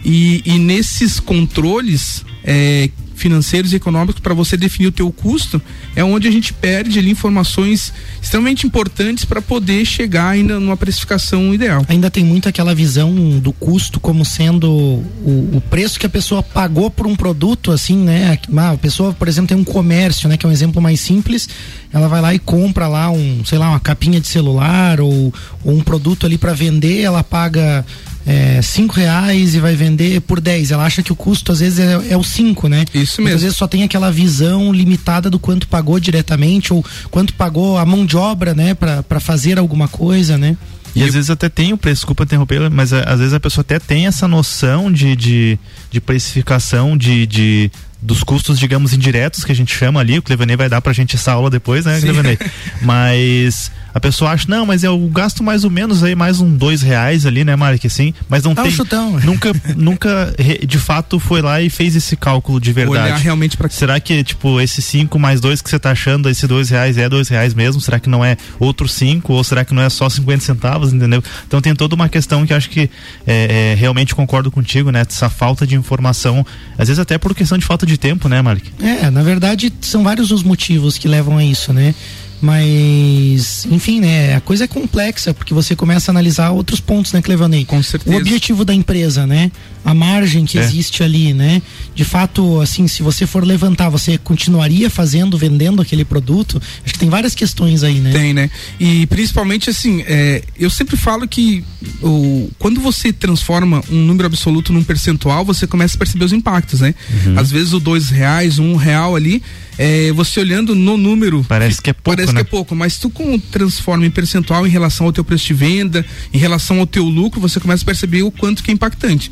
E, 0.06 0.44
e 0.46 0.60
nesses 0.60 1.20
controles 1.20 2.24
é, 2.44 2.90
financeiros 3.16 3.74
e 3.74 3.78
econômicos 3.78 4.22
para 4.22 4.34
você 4.34 4.56
definir 4.56 4.88
o 4.88 4.92
teu 4.92 5.12
custo, 5.12 5.60
é 5.96 6.04
onde 6.04 6.28
a 6.28 6.32
gente 6.32 6.54
perde 6.54 7.00
ali 7.00 7.10
informações 7.10 7.92
extremamente 8.22 8.68
importantes 8.68 9.26
para 9.26 9.42
poder 9.42 9.86
chegar 9.86 10.30
ainda 10.30 10.60
numa 10.60 10.78
precificação 10.78 11.54
ideal. 11.54 11.84
Ainda 11.88 12.12
tem 12.12 12.24
muito 12.24 12.48
aquela 12.48 12.76
visão 12.76 13.14
do 13.40 13.52
custo 13.54 14.00
como 14.00 14.24
sendo 14.24 14.70
o, 14.70 15.50
o 15.56 15.64
preço 15.70 16.00
que 16.00 16.06
a 16.06 16.10
pessoa 16.10 16.44
pagou 16.44 16.92
por 16.92 17.08
um 17.08 17.16
produto, 17.16 17.72
assim, 17.72 17.98
né? 17.98 18.38
Ah, 18.56 18.72
a 18.72 18.78
pessoa, 18.78 19.14
por 19.14 19.28
exemplo, 19.28 19.48
tem 19.48 19.58
um 19.58 19.64
comércio, 19.64 20.30
né? 20.30 20.38
Que 20.38 20.46
é 20.46 20.50
um 20.50 20.52
exemplo 20.52 20.82
mais 20.82 21.00
simples, 21.00 21.50
ela 21.92 22.08
vai 22.08 22.22
lá 22.22 22.34
e 22.34 22.40
compra 22.40 22.88
lá 22.88 23.10
um, 23.10 23.44
sei 23.46 23.58
lá, 23.58 23.70
uma 23.70 23.80
capinha 23.80 24.20
de 24.20 24.28
celular 24.28 25.00
ou, 25.00 25.34
ou 25.64 25.74
um 25.74 25.82
produto 25.82 26.26
ali 26.26 26.38
para 26.38 26.54
vender, 26.54 27.02
ela 27.02 27.24
paga 27.24 27.86
é, 28.26 28.62
cinco 28.62 28.96
reais 28.96 29.54
e 29.54 29.60
vai 29.60 29.76
vender 29.76 30.20
por 30.22 30.42
10. 30.42 30.72
Ela 30.72 30.86
acha 30.86 31.04
que 31.04 31.12
o 31.12 31.16
custo 31.16 31.52
às 31.52 31.60
vezes 31.60 31.80
é, 31.80 31.94
é 32.10 32.18
o 32.18 32.24
5, 32.24 32.68
né? 32.68 32.86
Isso 32.94 33.22
mesmo. 33.22 33.36
às 33.36 33.42
vezes 33.44 33.58
só 33.58 33.68
tem 33.68 33.84
aquela 33.84 34.12
visão 34.12 34.74
limitada 34.74 35.30
do 35.30 35.38
quanto 35.38 35.68
pagou 35.68 36.00
diretamente 36.00 36.74
ou 36.74 36.84
quanto 37.12 37.34
pagou 37.34 37.78
a 37.78 37.86
mão 37.86 38.06
de 38.06 38.18
obra, 38.18 38.54
né, 38.54 38.74
para 38.74 39.20
fazer 39.20 39.60
alguma 39.60 39.88
coisa, 39.88 40.38
né? 40.38 40.58
E, 40.96 41.02
e 41.02 41.04
às 41.04 41.14
vezes 41.14 41.30
até 41.30 41.50
tem 41.50 41.74
o 41.74 41.78
preço, 41.78 42.02
desculpa 42.02 42.24
interromper, 42.24 42.70
mas 42.70 42.94
é, 42.94 43.04
às 43.06 43.20
vezes 43.20 43.34
a 43.34 43.40
pessoa 43.40 43.62
até 43.62 43.78
tem 43.80 44.08
essa 44.08 44.28
noção 44.28 44.92
de, 44.92 45.16
de, 45.16 45.60
de 45.92 46.02
precificação, 46.02 46.98
de, 46.98 47.28
de 47.28 47.72
dos 48.02 48.24
custos, 48.24 48.60
digamos, 48.60 48.94
indiretos 48.94 49.44
que 49.44 49.52
a 49.52 49.56
gente 49.56 49.76
chama 49.76 50.00
ali. 50.00 50.18
O 50.20 50.22
Clevanei 50.22 50.56
vai 50.56 50.70
dar 50.70 50.80
pra 50.80 50.94
gente 50.94 51.16
essa 51.16 51.32
aula 51.32 51.50
depois, 51.50 51.86
né, 51.86 52.00
Clevanei? 52.00 52.38
mas 52.82 53.72
a 53.96 54.00
pessoa 54.02 54.32
acha, 54.32 54.46
não, 54.50 54.66
mas 54.66 54.84
eu 54.84 55.00
gasto 55.08 55.42
mais 55.42 55.64
ou 55.64 55.72
menos 55.72 56.04
aí 56.04 56.16
mais 56.16 56.42
um 56.42 56.54
dois 56.54 56.82
reais 56.82 57.26
ali, 57.26 57.46
né, 57.46 57.56
Mark, 57.56 57.86
assim, 57.86 58.14
mas 58.28 58.44
não 58.44 58.52
ah, 58.52 58.64
tem, 58.64 58.70
chutão. 58.70 59.18
nunca, 59.22 59.54
nunca 59.74 60.36
de 60.68 60.78
fato 60.78 61.18
foi 61.18 61.42
lá 61.42 61.62
e 61.62 61.70
fez 61.70 61.96
esse 61.96 62.18
cálculo 62.18 62.60
de 62.60 62.74
verdade. 62.74 63.06
Olhar 63.06 63.18
realmente 63.18 63.56
para 63.56 63.70
Será 63.70 63.98
que, 63.98 64.22
tipo, 64.22 64.60
esse 64.60 64.82
cinco 64.82 65.18
mais 65.18 65.40
dois 65.40 65.62
que 65.62 65.70
você 65.70 65.80
tá 65.80 65.92
achando, 65.92 66.30
esse 66.30 66.46
dois 66.46 66.70
reais 66.70 66.98
é 66.98 67.08
dois 67.08 67.30
reais 67.30 67.54
mesmo? 67.54 67.80
Será 67.80 67.98
que 67.98 68.10
não 68.10 68.24
é 68.24 68.36
outro 68.60 68.86
cinco? 68.86 69.32
Ou 69.32 69.46
será 69.46 69.64
que 69.64 69.74
não 69.74 69.82
é 69.82 69.90
só 69.90 70.10
50 70.10 70.44
centavos, 70.44 70.92
entendeu? 70.92 71.24
Então 71.48 71.62
tem 71.62 71.74
toda 71.74 71.96
uma 71.96 72.10
questão 72.10 72.46
que 72.46 72.54
acho 72.54 72.70
que 72.70 72.90
é, 73.26 73.72
é, 73.72 73.76
realmente 73.76 74.14
concordo 74.14 74.52
contigo, 74.52 74.92
né? 74.92 75.06
Essa 75.08 75.30
falta 75.30 75.66
de 75.66 75.76
informação, 75.76 76.46
às 76.78 76.90
vezes 76.90 77.00
até 77.00 77.18
por 77.18 77.34
questão 77.34 77.58
de 77.58 77.66
falta 77.66 77.86
de 77.86 77.98
tempo, 77.98 78.28
né, 78.28 78.42
Mark? 78.42 78.62
É, 78.82 79.10
na 79.10 79.24
verdade, 79.24 79.72
são 79.80 80.04
vários 80.04 80.32
os 80.32 80.44
motivos 80.44 80.98
que 80.98 81.08
levam 81.08 81.38
a 81.38 81.46
isso, 81.46 81.72
né? 81.72 81.96
Mas, 82.42 83.66
enfim, 83.72 84.00
né? 84.00 84.36
A 84.36 84.42
coisa 84.42 84.66
é 84.66 84.68
complexa, 84.68 85.34
porque 85.34 85.54
você 85.54 85.76
começa 85.76 86.12
a 86.12 86.14
analisar 86.14 86.52
outros 86.52 86.80
pontos, 86.80 87.14
né, 87.14 87.22
Clevanei? 87.22 87.66
Com 87.66 87.82
certeza. 87.82 88.16
O 88.16 88.20
objetivo 88.20 88.66
da 88.66 88.74
empresa, 88.74 89.26
né? 89.26 89.52
A 89.84 89.94
margem 89.94 90.46
que 90.46 90.58
é. 90.58 90.62
existe 90.62 91.04
ali, 91.04 91.34
né? 91.34 91.62
De 91.94 92.04
fato, 92.04 92.60
assim, 92.60 92.88
se 92.88 93.02
você 93.02 93.26
for 93.26 93.46
levantar, 93.46 93.90
você 93.90 94.18
continuaria 94.18 94.90
fazendo, 94.90 95.38
vendendo 95.38 95.82
aquele 95.82 96.04
produto? 96.04 96.62
Acho 96.84 96.94
que 96.94 97.00
tem 97.00 97.10
várias 97.10 97.34
questões 97.34 97.84
aí, 97.84 98.00
né? 98.00 98.12
Tem, 98.12 98.34
né? 98.34 98.50
E 98.80 99.06
principalmente, 99.08 99.70
assim, 99.70 100.04
é, 100.08 100.44
eu 100.60 100.70
sempre 100.70 100.98
falo 100.98 101.28
que 101.28 101.64
o, 102.02 102.50
quando 102.60 102.82
você 102.82 103.14
transforma 103.14 103.84
um 103.90 104.06
número 104.06 104.26
absoluto 104.26 104.74
num 104.74 104.84
percentual, 104.84 105.46
você 105.46 105.66
começa 105.66 105.96
a 105.96 106.00
perceber 106.00 106.26
os 106.26 106.34
impactos, 106.34 106.82
né? 106.82 106.94
Uhum. 107.26 107.40
Às 107.40 107.50
vezes 107.50 107.74
o 107.74 107.80
dois 107.80 108.10
reais, 108.10 108.60
um 108.60 108.76
real 108.76 109.16
ali, 109.16 109.42
é, 109.78 110.12
você 110.12 110.40
olhando 110.40 110.74
no 110.76 110.98
número. 110.98 111.44
Parece 111.48 111.82
que 111.82 111.90
é 111.90 111.94
pouco. 111.94 112.18
Parece 112.18 112.34
né? 112.34 112.42
que 112.42 112.48
é 112.48 112.50
pouco, 112.50 112.76
mas 112.76 112.98
tu 112.98 113.10
com, 113.10 113.38
transforma 113.40 114.06
em 114.06 114.12
percentual 114.12 114.66
em 114.66 114.70
relação 114.70 115.06
ao 115.06 115.14
teu 115.14 115.24
preço 115.24 115.46
de 115.46 115.54
venda, 115.54 116.06
em 116.34 116.38
relação 116.38 116.80
ao 116.80 116.88
teu 116.88 117.04
lucro, 117.06 117.40
você 117.40 117.60
começa 117.60 117.84
a 117.84 117.86
perceber 117.86 118.24
o 118.24 118.32
quanto 118.32 118.64
que 118.64 118.72
é 118.72 118.74
impactante. 118.74 119.32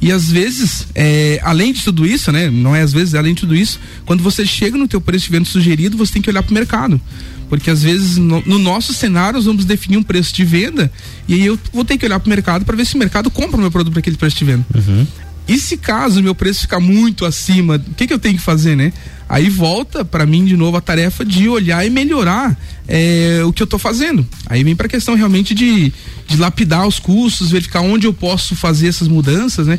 E 0.00 0.10
às 0.10 0.30
vezes, 0.30 0.86
é, 0.94 1.40
além 1.42 1.72
de 1.72 1.82
tudo 1.82 2.06
isso, 2.06 2.32
né? 2.32 2.50
Não 2.50 2.74
é 2.74 2.82
às 2.82 2.92
vezes, 2.92 3.14
além 3.14 3.34
de 3.34 3.40
tudo 3.40 3.54
isso, 3.54 3.78
quando 4.04 4.22
você 4.22 4.44
chega 4.44 4.76
no 4.76 4.88
teu 4.88 5.00
preço 5.00 5.26
de 5.26 5.30
venda 5.30 5.44
sugerido, 5.44 5.96
você 5.96 6.14
tem 6.14 6.22
que 6.22 6.30
olhar 6.30 6.42
para 6.42 6.50
o 6.50 6.54
mercado. 6.54 7.00
Porque 7.52 7.70
às 7.70 7.82
vezes 7.82 8.16
no, 8.16 8.42
no, 8.46 8.58
nosso 8.58 8.94
cenário 8.94 9.34
nós 9.34 9.44
vamos 9.44 9.66
definir 9.66 9.98
um 9.98 10.02
preço 10.02 10.34
de 10.34 10.42
venda 10.42 10.90
e 11.28 11.34
aí 11.34 11.44
eu 11.44 11.58
vou 11.70 11.84
ter 11.84 11.98
que 11.98 12.06
olhar 12.06 12.18
para 12.18 12.26
o 12.26 12.30
mercado 12.30 12.64
para 12.64 12.74
ver 12.74 12.86
se 12.86 12.94
o 12.94 12.98
mercado 12.98 13.30
compra 13.30 13.58
o 13.58 13.60
meu 13.60 13.70
produto 13.70 13.92
para 13.92 14.00
aquele 14.00 14.16
preço 14.16 14.38
de 14.38 14.44
venda. 14.46 14.64
Uhum. 14.74 15.06
E 15.46 15.58
se 15.58 15.76
caso 15.76 16.22
meu 16.22 16.34
preço 16.34 16.62
ficar 16.62 16.80
muito 16.80 17.24
acima, 17.24 17.76
o 17.76 17.94
que, 17.94 18.06
que 18.06 18.12
eu 18.12 18.18
tenho 18.18 18.36
que 18.36 18.42
fazer, 18.42 18.76
né? 18.76 18.92
Aí 19.28 19.48
volta 19.48 20.04
para 20.04 20.26
mim 20.26 20.44
de 20.44 20.56
novo 20.56 20.76
a 20.76 20.80
tarefa 20.80 21.24
de 21.24 21.48
olhar 21.48 21.84
e 21.86 21.90
melhorar 21.90 22.56
é, 22.86 23.40
o 23.44 23.52
que 23.52 23.62
eu 23.62 23.64
estou 23.64 23.78
fazendo. 23.78 24.26
Aí 24.46 24.62
vem 24.62 24.76
para 24.76 24.86
a 24.86 24.90
questão 24.90 25.14
realmente 25.14 25.54
de, 25.54 25.92
de 26.28 26.36
lapidar 26.36 26.86
os 26.86 26.98
custos, 26.98 27.50
verificar 27.50 27.80
onde 27.80 28.06
eu 28.06 28.12
posso 28.12 28.54
fazer 28.54 28.88
essas 28.88 29.08
mudanças, 29.08 29.66
né? 29.66 29.78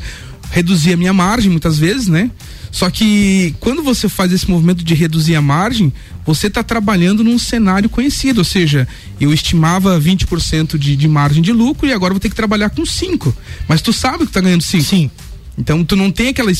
Reduzir 0.49 0.93
a 0.93 0.97
minha 0.97 1.13
margem 1.13 1.49
muitas 1.49 1.77
vezes, 1.77 2.07
né? 2.07 2.29
Só 2.71 2.89
que 2.89 3.53
quando 3.59 3.83
você 3.83 4.09
faz 4.09 4.31
esse 4.31 4.49
movimento 4.49 4.83
de 4.83 4.95
reduzir 4.95 5.35
a 5.35 5.41
margem, 5.41 5.93
você 6.25 6.47
está 6.47 6.63
trabalhando 6.63 7.23
num 7.23 7.37
cenário 7.37 7.87
conhecido, 7.87 8.39
ou 8.39 8.43
seja, 8.43 8.87
eu 9.21 9.31
estimava 9.31 10.01
20% 10.01 10.79
de, 10.79 10.95
de 10.95 11.07
margem 11.07 11.43
de 11.43 11.51
lucro 11.51 11.87
e 11.87 11.93
agora 11.93 12.15
vou 12.15 12.19
ter 12.19 12.29
que 12.29 12.35
trabalhar 12.35 12.71
com 12.71 12.83
5. 12.83 13.35
Mas 13.67 13.83
tu 13.83 13.93
sabe 13.93 14.19
que 14.19 14.31
está 14.31 14.41
ganhando 14.41 14.63
5. 14.63 14.83
Sim. 14.83 15.11
Então 15.57 15.83
tu 15.83 15.95
não 15.95 16.11
tem 16.11 16.29
aquela 16.29 16.51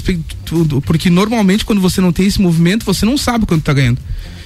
porque 0.86 1.10
normalmente 1.10 1.66
quando 1.66 1.82
você 1.82 2.00
não 2.00 2.14
tem 2.14 2.28
esse 2.28 2.42
movimento, 2.42 2.86
você 2.86 3.06
não 3.06 3.18
sabe 3.18 3.46
quanto 3.46 3.62
está 3.62 3.74
ganhando. 3.74 4.00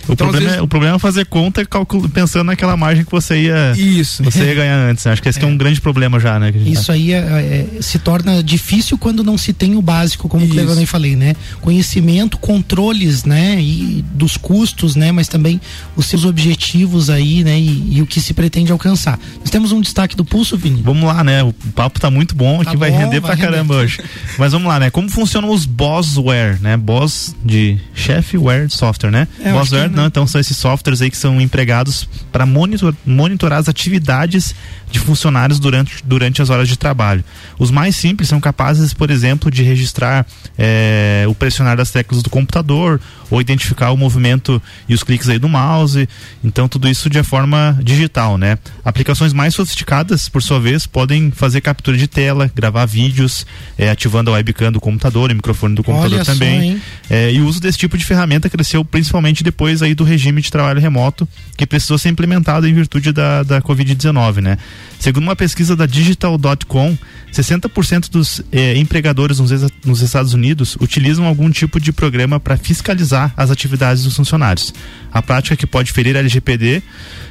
O, 0.08 0.14
então, 0.14 0.28
problema 0.28 0.46
vezes... 0.46 0.60
é, 0.60 0.62
o 0.62 0.68
problema 0.68 0.96
é 0.96 1.00
fazer 1.00 1.26
conta 1.26 1.66
calculo, 1.66 2.10
pensando 2.10 2.46
naquela 2.46 2.78
margem 2.78 3.04
que 3.04 3.12
você 3.12 3.42
ia, 3.44 3.74
Isso. 3.78 4.24
Você 4.24 4.44
ia 4.44 4.54
ganhar 4.54 4.78
antes. 4.78 5.06
Né? 5.06 5.12
Acho 5.12 5.22
que 5.22 5.30
esse 5.30 5.40
é. 5.40 5.44
é 5.44 5.46
um 5.46 5.58
grande 5.58 5.82
problema 5.82 6.20
já, 6.20 6.40
né? 6.40 6.54
Isso 6.66 6.88
tá. 6.88 6.94
aí 6.94 7.14
é, 7.14 7.18
é, 7.18 7.82
se 7.82 8.00
torna 8.00 8.44
difícil 8.44 8.98
quando 8.98 9.24
não 9.24 9.38
se 9.38 9.54
tem 9.54 9.76
o 9.76 9.82
básico, 9.82 10.30
como 10.30 10.46
eu 10.46 10.76
nem 10.76 10.86
falei, 10.86 11.16
né? 11.16 11.36
Conhecimento, 11.62 12.38
controles, 12.38 13.24
né? 13.24 13.60
E 13.60 14.04
dos 14.14 14.38
custos, 14.38 14.96
né? 14.96 15.12
Mas 15.12 15.28
também 15.28 15.60
os 15.96 16.06
seus 16.06 16.26
objetivos 16.26 17.10
aí, 17.10 17.44
né? 17.44 17.60
E, 17.60 17.98
e, 17.98 18.02
o 18.02 18.08
que 18.08 18.22
se 18.22 18.34
pretende 18.34 18.72
alcançar. 18.72 19.20
Nós 19.40 19.50
temos 19.50 19.72
um 19.72 19.82
destaque 19.82 20.16
do 20.16 20.24
pulso, 20.24 20.58
Vini. 20.58 20.82
Vamos 20.82 21.04
lá, 21.04 21.24
né? 21.24 21.44
O 21.44 21.54
papo 21.76 22.00
tá 22.00 22.10
muito 22.10 22.36
bom, 22.36 22.62
aqui 22.62 22.72
tá 22.72 22.78
vai 22.78 22.92
bom, 22.92 22.98
render 22.98 23.20
vai 23.20 23.36
pra 23.36 23.36
render. 23.36 23.52
caramba 23.52 23.76
hoje. 23.76 24.00
Mas 24.38 24.52
vamos 24.52 24.68
lá, 24.68 24.80
né? 24.80 24.90
Como 24.90 25.10
funcionam 25.10 25.50
os 25.50 25.66
Bossware, 25.66 26.60
né? 26.62 26.78
Boss 26.78 27.36
de 27.44 27.78
chefware 27.94 28.70
software, 28.70 29.12
né? 29.12 29.28
É, 29.44 29.52
Bossware, 29.52 29.90
não, 29.98 30.06
então 30.06 30.28
são 30.28 30.40
esses 30.40 30.56
softwares 30.56 31.02
aí 31.02 31.10
que 31.10 31.18
são 31.18 31.42
empregados 31.42 32.08
para 32.32 32.46
monitor, 32.46 32.96
monitorar 33.06 33.60
as 33.60 33.68
atividades 33.68 34.54
de 34.90 35.00
funcionários 35.00 35.60
durante, 35.60 36.04
durante 36.04 36.42
as 36.42 36.50
horas 36.50 36.68
de 36.68 36.78
trabalho. 36.78 37.24
Os 37.60 37.72
mais 37.72 37.96
simples 37.96 38.30
são 38.30 38.40
capazes, 38.40 38.94
por 38.94 39.12
exemplo, 39.12 39.52
de 39.52 39.64
registrar 39.64 40.26
é, 40.58 41.26
o 41.28 41.36
pressionar 41.36 41.76
das 41.78 41.92
teclas 41.92 42.24
do 42.24 42.30
computador 42.30 43.00
ou 43.30 43.42
identificar 43.42 43.92
o 43.92 43.98
movimento 43.98 44.62
e 44.88 44.94
os 44.94 45.04
cliques 45.04 45.28
aí 45.28 45.38
do 45.38 45.50
mouse. 45.50 46.08
Então 46.44 46.68
tudo 46.68 46.88
isso 46.88 47.10
de 47.10 47.22
forma 47.24 47.78
digital, 47.84 48.38
né? 48.38 48.58
Aplicações 48.86 49.34
mais 49.34 49.54
sofisticadas, 49.54 50.30
por 50.30 50.42
sua 50.42 50.60
vez, 50.60 50.86
podem 50.86 51.32
fazer 51.32 51.62
captura 51.62 51.98
de 51.98 52.08
tela, 52.08 52.50
gravar 52.54 52.86
vídeos, 52.86 53.46
é, 53.78 53.90
ativando 53.90 54.30
a 54.30 54.34
webcam 54.34 54.72
do 54.72 54.80
computador, 54.80 55.32
o 55.32 55.36
microfone 55.36 55.76
do 55.76 55.84
computador 55.84 56.20
Olha 56.20 56.26
também. 56.26 56.78
Só, 56.78 57.14
é, 57.14 57.32
e 57.32 57.42
o 57.42 57.46
uso 57.46 57.60
desse 57.60 57.78
tipo 57.78 57.98
de 57.98 58.06
ferramenta 58.06 58.50
cresceu 58.50 58.86
principalmente 58.86 59.44
depois 59.44 59.82
aí 59.82 59.94
do 59.94 60.04
regime 60.04 60.42
de 60.42 60.52
trabalho 60.52 60.80
remoto, 60.80 61.28
que 61.58 61.66
precisou 61.66 61.98
ser 61.98 62.10
implementado 62.10 62.68
em 62.68 62.74
virtude 62.74 63.12
da, 63.12 63.44
da 63.44 63.62
Covid-19, 63.62 64.38
né? 64.42 64.58
Segundo 65.00 65.24
uma 65.24 65.36
pesquisa 65.36 65.76
da 65.76 65.86
Digital.com, 65.86 66.98
60% 67.32 68.10
dos 68.10 68.42
eh, 68.52 68.78
empregadores 68.78 69.40
nos, 69.40 69.52
nos, 69.86 70.02
Estados 70.02 70.34
Unidos 70.34 70.76
utilizam 70.80 71.26
algum 71.26 71.52
tipo 71.52 71.80
de 71.80 71.94
programa 71.94 72.40
para 72.40 72.58
fiscalizar 72.58 73.32
as 73.38 73.52
atividades 73.52 74.04
dos 74.04 74.16
funcionários. 74.16 74.74
A 75.12 75.22
prática 75.22 75.56
que 75.56 75.68
pode 75.68 75.92
ferir 75.92 76.16
a 76.16 76.20
LGPD, 76.20 76.82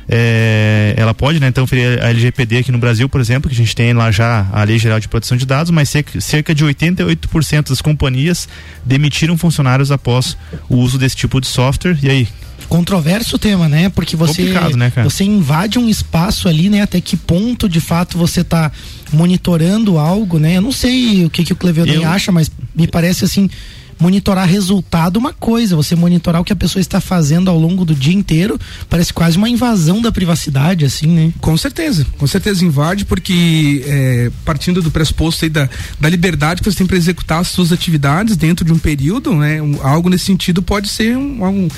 eh, 0.09 0.95
ela 0.97 1.12
pode, 1.12 1.41
né, 1.41 1.49
então, 1.49 1.67
ferir 1.67 2.03
a 2.03 2.11
LGPD 2.11 2.59
aqui 2.59 2.71
no 2.71 2.79
Brasil, 2.79 3.09
por 3.09 3.21
exemplo, 3.21 3.49
que 3.50 3.55
a 3.55 3.59
gente 3.59 3.75
tem 3.75 3.93
lá 3.93 4.11
já 4.12 4.47
a 4.53 4.62
Lei 4.62 4.79
Geral 4.79 5.00
de 5.00 5.09
Proteção 5.09 5.37
de 5.37 5.45
Dados, 5.45 5.71
mas 5.71 5.93
cerca 6.21 6.55
de 6.55 6.65
88% 6.65 7.71
das 7.71 7.81
companhias 7.81 8.49
demitiram 8.85 9.37
funcionários 9.37 9.91
após 9.91 10.37
o 10.69 10.76
uso 10.76 10.99
desse 10.99 11.17
tipo 11.17 11.41
de 11.41 11.47
software. 11.47 11.99
E 12.03 12.09
aí, 12.09 12.29
controverso 12.67 13.37
o 13.37 13.39
tema, 13.39 13.69
né? 13.69 13.89
Porque 13.89 14.17
você 14.17 14.43
né, 14.77 14.93
você 15.03 15.25
invade 15.25 15.79
um 15.79 15.89
espaço 15.89 16.49
ali, 16.49 16.69
né? 16.69 16.83
Até 16.83 17.01
que 17.01 17.17
ponto 17.17 17.69
de 17.69 17.81
fato 17.81 18.19
você 18.19 18.41
está 18.41 18.71
monitorando 19.13 19.99
algo, 19.99 20.39
né? 20.39 20.57
Eu 20.57 20.63
não 20.63 20.73
sei 20.73 21.25
o 21.25 21.31
que 21.31 21.45
que 21.45 21.53
o 21.53 21.57
Cleveland 21.57 22.05
acha, 22.05 22.33
mas 22.33 22.51
me 22.75 22.87
parece 22.87 23.25
assim 23.25 23.49
monitorar 23.99 24.47
resultado 24.47 25.17
uma 25.17 25.33
coisa, 25.33 25.76
você 25.76 25.95
monitorar 25.95 26.41
o 26.41 26.45
que 26.45 26.53
a 26.53 26.57
pessoa 26.57 26.81
está 26.81 27.00
fazendo 27.00 27.50
ao 27.50 27.59
longo 27.59 27.85
do 27.85 27.95
dia 27.95 28.15
inteiro, 28.15 28.59
parece 28.88 29.12
quase 29.12 29.37
uma 29.37 29.49
invasão 29.49 30.00
da 30.00 30.12
privacidade, 30.12 30.85
assim, 30.85 31.07
né? 31.07 31.33
Com 31.41 31.57
certeza, 31.57 32.07
com 32.19 32.26
certeza 32.26 32.65
invade, 32.65 33.05
porque 33.05 33.83
é, 33.87 34.31
partindo 34.45 34.83
do 34.83 34.91
pressuposto 34.91 35.45
aí 35.45 35.50
da, 35.50 35.69
da 35.99 36.09
liberdade 36.09 36.61
que 36.62 36.71
você 36.71 36.79
tem 36.79 36.87
para 36.87 36.97
executar 36.97 37.41
as 37.41 37.49
suas 37.49 37.73
atividades 37.73 38.37
dentro 38.37 38.65
de 38.65 38.73
um 38.73 38.79
período, 38.79 39.35
né? 39.35 39.61
Um, 39.62 39.79
algo 39.83 40.09
nesse 40.09 40.26
sentido 40.26 40.62
pode 40.62 40.88
ser 40.88 41.17
um, 41.17 41.45
um, 41.45 41.69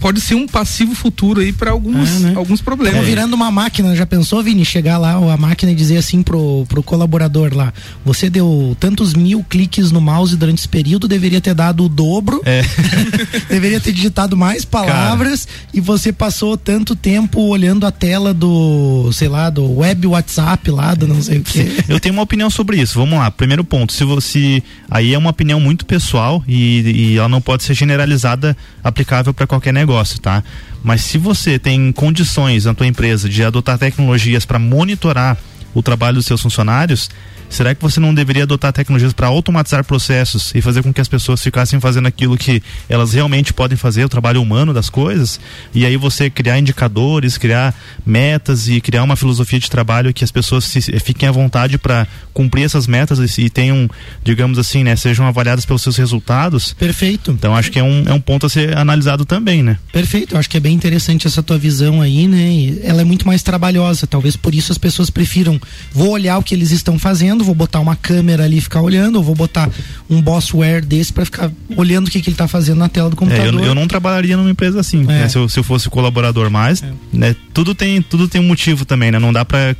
pode 0.00 0.20
ser 0.20 0.34
um 0.34 0.46
passivo 0.46 0.94
futuro 0.94 1.40
aí 1.40 1.52
para 1.52 1.70
alguns, 1.70 2.08
é, 2.16 2.18
né? 2.20 2.32
alguns 2.36 2.60
problemas. 2.60 2.94
Estamos 2.94 3.08
virando 3.08 3.34
uma 3.34 3.50
máquina, 3.50 3.94
já 3.94 4.06
pensou, 4.06 4.42
Vini, 4.42 4.64
chegar 4.64 4.98
lá 4.98 5.12
a 5.12 5.36
máquina 5.36 5.72
e 5.72 5.74
dizer 5.74 5.98
assim 5.98 6.22
pro, 6.22 6.64
pro 6.68 6.82
colaborador 6.82 7.54
lá, 7.54 7.72
você 8.04 8.30
deu 8.30 8.76
tantos 8.80 9.12
mil 9.14 9.44
cliques 9.44 9.90
no 9.90 10.00
mouse 10.00 10.36
durante 10.36 10.58
esse 10.58 10.68
período, 10.68 11.06
deveria 11.06 11.40
ter 11.40 11.54
dado 11.54 11.65
digitado 11.66 11.84
o 11.84 11.88
dobro. 11.88 12.40
É. 12.44 12.62
Deveria 13.48 13.80
ter 13.80 13.92
digitado 13.92 14.36
mais 14.36 14.64
palavras 14.64 15.46
Cara. 15.46 15.58
e 15.74 15.80
você 15.80 16.12
passou 16.12 16.56
tanto 16.56 16.94
tempo 16.94 17.40
olhando 17.40 17.86
a 17.86 17.90
tela 17.90 18.32
do, 18.32 19.10
sei 19.12 19.28
lá, 19.28 19.50
do 19.50 19.78
web 19.78 20.06
WhatsApp 20.06 20.70
lá, 20.70 20.94
do 20.94 21.06
não 21.06 21.20
sei 21.22 21.38
o 21.38 21.42
quê. 21.42 21.66
Eu 21.88 21.98
tenho 21.98 22.14
uma 22.14 22.22
opinião 22.22 22.50
sobre 22.50 22.80
isso. 22.80 22.98
Vamos 22.98 23.18
lá. 23.18 23.30
Primeiro 23.30 23.64
ponto, 23.64 23.92
se 23.92 24.04
você 24.04 24.62
aí 24.90 25.14
é 25.14 25.18
uma 25.18 25.30
opinião 25.30 25.60
muito 25.60 25.84
pessoal 25.86 26.42
e, 26.46 26.80
e 26.80 27.18
ela 27.18 27.28
não 27.28 27.40
pode 27.40 27.62
ser 27.62 27.74
generalizada 27.74 28.56
aplicável 28.82 29.32
para 29.32 29.46
qualquer 29.46 29.72
negócio, 29.72 30.20
tá? 30.20 30.42
Mas 30.82 31.02
se 31.02 31.18
você 31.18 31.58
tem 31.58 31.90
condições 31.92 32.64
na 32.64 32.74
tua 32.74 32.86
empresa 32.86 33.28
de 33.28 33.42
adotar 33.42 33.78
tecnologias 33.78 34.44
para 34.44 34.58
monitorar 34.58 35.36
o 35.74 35.82
trabalho 35.82 36.16
dos 36.16 36.26
seus 36.26 36.40
funcionários, 36.40 37.10
Será 37.48 37.74
que 37.74 37.82
você 37.82 38.00
não 38.00 38.14
deveria 38.14 38.42
adotar 38.42 38.72
tecnologias 38.72 39.12
para 39.12 39.26
automatizar 39.28 39.84
processos 39.84 40.52
e 40.54 40.60
fazer 40.60 40.82
com 40.82 40.92
que 40.92 41.00
as 41.00 41.08
pessoas 41.08 41.42
ficassem 41.42 41.80
fazendo 41.80 42.06
aquilo 42.06 42.36
que 42.36 42.62
elas 42.88 43.14
realmente 43.14 43.52
podem 43.52 43.76
fazer, 43.76 44.04
o 44.04 44.08
trabalho 44.08 44.42
humano 44.42 44.74
das 44.74 44.90
coisas? 44.90 45.40
E 45.74 45.84
aí 45.84 45.96
você 45.96 46.28
criar 46.28 46.58
indicadores, 46.58 47.38
criar 47.38 47.74
metas 48.04 48.68
e 48.68 48.80
criar 48.80 49.02
uma 49.02 49.16
filosofia 49.16 49.58
de 49.58 49.70
trabalho 49.70 50.12
que 50.12 50.24
as 50.24 50.30
pessoas 50.30 50.64
se, 50.64 50.80
fiquem 51.00 51.28
à 51.28 51.32
vontade 51.32 51.78
para 51.78 52.06
cumprir 52.32 52.64
essas 52.64 52.86
metas 52.86 53.38
e, 53.38 53.42
e, 53.42 53.50
tenham, 53.50 53.88
digamos 54.22 54.58
assim, 54.58 54.84
né, 54.84 54.96
sejam 54.96 55.26
avaliadas 55.26 55.64
pelos 55.64 55.82
seus 55.82 55.96
resultados. 55.96 56.72
Perfeito. 56.74 57.30
Então 57.30 57.54
acho 57.54 57.70
que 57.70 57.78
é 57.78 57.82
um, 57.82 58.04
é 58.06 58.12
um 58.12 58.20
ponto 58.20 58.46
a 58.46 58.48
ser 58.48 58.76
analisado 58.76 59.24
também, 59.24 59.62
né? 59.62 59.78
Perfeito. 59.92 60.36
Acho 60.36 60.50
que 60.50 60.56
é 60.56 60.60
bem 60.60 60.74
interessante 60.74 61.26
essa 61.26 61.42
tua 61.42 61.58
visão 61.58 62.00
aí, 62.02 62.26
né? 62.26 62.48
E 62.48 62.80
ela 62.82 63.00
é 63.00 63.04
muito 63.04 63.26
mais 63.26 63.42
trabalhosa. 63.42 64.06
Talvez 64.06 64.36
por 64.36 64.54
isso 64.54 64.72
as 64.72 64.78
pessoas 64.78 65.10
prefiram 65.10 65.60
vou 65.92 66.10
olhar 66.10 66.38
o 66.38 66.42
que 66.42 66.54
eles 66.54 66.70
estão 66.70 66.98
fazendo 66.98 67.35
vou 67.44 67.54
botar 67.54 67.80
uma 67.80 67.96
câmera 67.96 68.44
ali 68.44 68.58
e 68.58 68.60
ficar 68.60 68.80
olhando, 68.80 69.16
ou 69.16 69.22
vou 69.22 69.34
botar 69.34 69.68
um 70.08 70.20
bossware 70.20 70.84
desse 70.84 71.12
para 71.12 71.24
ficar 71.24 71.50
olhando 71.76 72.08
o 72.08 72.10
que, 72.10 72.20
que 72.20 72.28
ele 72.28 72.34
está 72.34 72.48
fazendo 72.48 72.78
na 72.78 72.88
tela 72.88 73.10
do 73.10 73.16
computador. 73.16 73.60
É, 73.60 73.64
eu, 73.64 73.68
eu, 73.68 73.74
não 73.74 73.86
trabalharia 73.86 74.36
numa 74.36 74.50
empresa 74.50 74.80
assim, 74.80 75.02
é. 75.02 75.06
né? 75.06 75.28
se, 75.28 75.36
eu, 75.36 75.48
se 75.48 75.58
eu 75.58 75.64
fosse 75.64 75.88
colaborador 75.88 76.50
mais, 76.50 76.82
é. 76.82 76.92
né? 77.12 77.36
Tudo 77.52 77.74
tem, 77.74 78.00
tudo 78.02 78.28
tem 78.28 78.40
um 78.40 78.46
motivo 78.46 78.84
também, 78.84 79.10
né? 79.10 79.18
Não 79.18 79.32
dá 79.32 79.44
para 79.44 79.74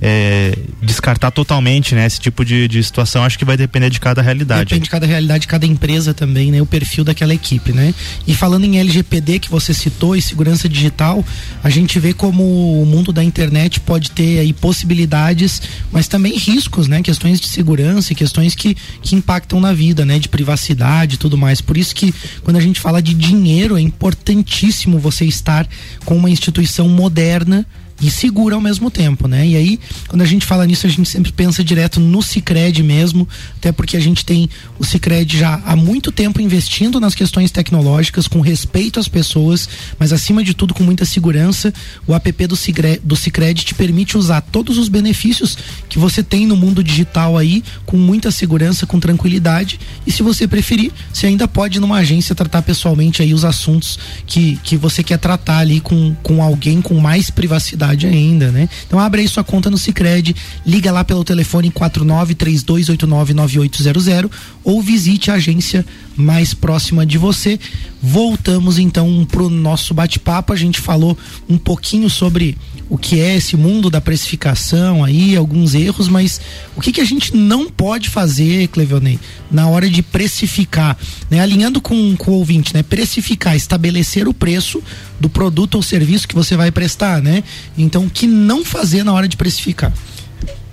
é, 0.00 0.56
descartar 0.82 1.30
totalmente, 1.30 1.94
né? 1.94 2.06
Esse 2.06 2.20
tipo 2.20 2.44
de, 2.44 2.68
de 2.68 2.82
situação, 2.82 3.24
acho 3.24 3.38
que 3.38 3.44
vai 3.44 3.56
depender 3.56 3.90
de 3.90 4.00
cada 4.00 4.22
realidade. 4.22 4.66
Depende 4.66 4.84
de 4.84 4.90
cada 4.90 5.06
realidade, 5.06 5.42
de 5.42 5.48
cada 5.48 5.66
empresa 5.66 6.12
também, 6.12 6.50
né? 6.50 6.60
O 6.60 6.66
perfil 6.66 7.04
daquela 7.04 7.34
equipe, 7.34 7.72
né? 7.72 7.94
E 8.26 8.34
falando 8.34 8.64
em 8.64 8.78
LGPD 8.78 9.38
que 9.38 9.50
você 9.50 9.72
citou 9.72 10.14
e 10.14 10.22
segurança 10.22 10.68
digital, 10.68 11.24
a 11.62 11.70
gente 11.70 11.98
vê 11.98 12.12
como 12.12 12.82
o 12.82 12.86
mundo 12.86 13.12
da 13.12 13.22
internet 13.22 13.80
pode 13.80 14.10
ter 14.10 14.38
aí 14.40 14.52
possibilidades, 14.52 15.62
mas 15.90 16.08
também 16.08 16.36
riscos 16.36 16.53
riscos, 16.54 16.86
né? 16.86 17.02
Questões 17.02 17.40
de 17.40 17.48
segurança 17.48 18.12
e 18.12 18.16
questões 18.16 18.54
que, 18.54 18.76
que 19.02 19.16
impactam 19.16 19.60
na 19.60 19.72
vida, 19.72 20.04
né? 20.04 20.18
De 20.18 20.28
privacidade 20.28 21.16
e 21.16 21.18
tudo 21.18 21.36
mais. 21.36 21.60
Por 21.60 21.76
isso 21.76 21.94
que 21.94 22.14
quando 22.42 22.56
a 22.56 22.60
gente 22.60 22.80
fala 22.80 23.02
de 23.02 23.12
dinheiro, 23.12 23.76
é 23.76 23.80
importantíssimo 23.80 24.98
você 24.98 25.24
estar 25.24 25.66
com 26.04 26.16
uma 26.16 26.30
instituição 26.30 26.88
moderna 26.88 27.66
e 28.04 28.10
segura 28.10 28.54
ao 28.54 28.60
mesmo 28.60 28.90
tempo, 28.90 29.26
né? 29.26 29.46
E 29.46 29.56
aí, 29.56 29.80
quando 30.08 30.20
a 30.20 30.26
gente 30.26 30.44
fala 30.44 30.66
nisso, 30.66 30.86
a 30.86 30.90
gente 30.90 31.08
sempre 31.08 31.32
pensa 31.32 31.64
direto 31.64 31.98
no 31.98 32.20
Cicred 32.20 32.82
mesmo, 32.82 33.26
até 33.56 33.72
porque 33.72 33.96
a 33.96 34.00
gente 34.00 34.26
tem 34.26 34.50
o 34.78 34.84
Cicred 34.84 35.38
já 35.38 35.62
há 35.64 35.74
muito 35.74 36.12
tempo 36.12 36.38
investindo 36.38 37.00
nas 37.00 37.14
questões 37.14 37.50
tecnológicas, 37.50 38.28
com 38.28 38.42
respeito 38.42 39.00
às 39.00 39.08
pessoas, 39.08 39.66
mas 39.98 40.12
acima 40.12 40.44
de 40.44 40.52
tudo 40.52 40.74
com 40.74 40.84
muita 40.84 41.06
segurança. 41.06 41.72
O 42.06 42.14
app 42.14 42.46
do 42.46 42.54
Cicred, 42.54 43.00
do 43.02 43.16
Cicred 43.16 43.64
te 43.64 43.74
permite 43.74 44.18
usar 44.18 44.42
todos 44.42 44.76
os 44.76 44.90
benefícios 44.90 45.56
que 45.88 45.98
você 45.98 46.22
tem 46.22 46.46
no 46.46 46.56
mundo 46.56 46.84
digital 46.84 47.38
aí, 47.38 47.64
com 47.86 47.96
muita 47.96 48.30
segurança, 48.30 48.86
com 48.86 49.00
tranquilidade. 49.00 49.80
E 50.06 50.12
se 50.12 50.22
você 50.22 50.46
preferir, 50.46 50.92
você 51.10 51.26
ainda 51.26 51.48
pode 51.48 51.78
ir 51.78 51.80
numa 51.80 51.96
agência 51.96 52.34
tratar 52.34 52.60
pessoalmente 52.60 53.22
aí 53.22 53.32
os 53.32 53.46
assuntos 53.46 53.98
que, 54.26 54.58
que 54.62 54.76
você 54.76 55.02
quer 55.02 55.18
tratar 55.18 55.60
ali 55.60 55.80
com, 55.80 56.14
com 56.22 56.42
alguém 56.42 56.82
com 56.82 57.00
mais 57.00 57.30
privacidade 57.30 57.93
ainda, 58.02 58.50
né? 58.50 58.68
Então 58.86 58.98
abre 58.98 59.20
aí 59.20 59.28
sua 59.28 59.44
conta 59.44 59.70
no 59.70 59.78
Sicredi, 59.78 60.34
liga 60.66 60.90
lá 60.90 61.04
pelo 61.04 61.22
telefone 61.24 61.70
4932899800 61.70 64.30
ou 64.62 64.82
visite 64.82 65.30
a 65.30 65.34
agência 65.34 65.86
mais 66.16 66.54
próxima 66.54 67.06
de 67.06 67.18
você. 67.18 67.58
Voltamos 68.02 68.78
então 68.78 69.24
pro 69.30 69.48
nosso 69.48 69.94
bate-papo. 69.94 70.52
A 70.52 70.56
gente 70.56 70.80
falou 70.80 71.16
um 71.48 71.56
pouquinho 71.56 72.10
sobre 72.10 72.58
o 72.88 72.98
que 72.98 73.18
é 73.18 73.36
esse 73.36 73.56
mundo 73.56 73.88
da 73.88 74.00
precificação 74.00 75.02
aí, 75.02 75.36
alguns 75.36 75.74
erros, 75.74 76.06
mas 76.06 76.40
o 76.76 76.80
que, 76.80 76.92
que 76.92 77.00
a 77.00 77.04
gente 77.04 77.34
não 77.34 77.70
pode 77.70 78.10
fazer, 78.10 78.68
Cleveonei, 78.68 79.18
na 79.50 79.68
hora 79.68 79.88
de 79.88 80.02
precificar, 80.02 80.96
né? 81.30 81.40
Alinhando 81.40 81.80
com, 81.80 82.14
com 82.16 82.32
o 82.32 82.34
ouvinte, 82.34 82.74
né? 82.74 82.82
Precificar, 82.82 83.56
estabelecer 83.56 84.28
o 84.28 84.34
preço 84.34 84.82
do 85.18 85.28
produto 85.28 85.76
ou 85.76 85.82
serviço 85.82 86.28
que 86.28 86.34
você 86.34 86.56
vai 86.56 86.70
prestar, 86.70 87.22
né? 87.22 87.42
Então, 87.76 88.04
o 88.04 88.10
que 88.10 88.26
não 88.26 88.64
fazer 88.64 89.04
na 89.04 89.12
hora 89.12 89.28
de 89.28 89.36
precificar? 89.36 89.92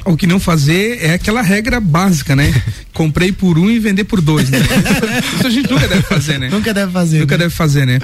O 0.06 0.18
que 0.18 0.26
não 0.26 0.40
fazer 0.40 0.98
é 1.02 1.14
aquela 1.14 1.42
regra 1.42 1.80
básica, 1.80 2.36
né? 2.36 2.54
Comprei 2.94 3.32
por 3.32 3.58
um 3.58 3.70
e 3.70 3.80
vender 3.80 4.04
por 4.04 4.20
dois, 4.20 4.50
né? 4.50 4.60
Isso 5.36 5.48
a 5.48 5.50
gente 5.50 5.70
nunca 5.70 5.88
deve 5.88 6.02
fazer, 6.02 6.40
né? 6.40 6.50
Nunca 6.50 6.74
deve 6.74 6.92
fazer. 6.92 7.20
Nunca 7.20 7.36
né? 7.36 7.44
deve 7.44 7.54
fazer, 7.54 7.86
né? 7.86 8.00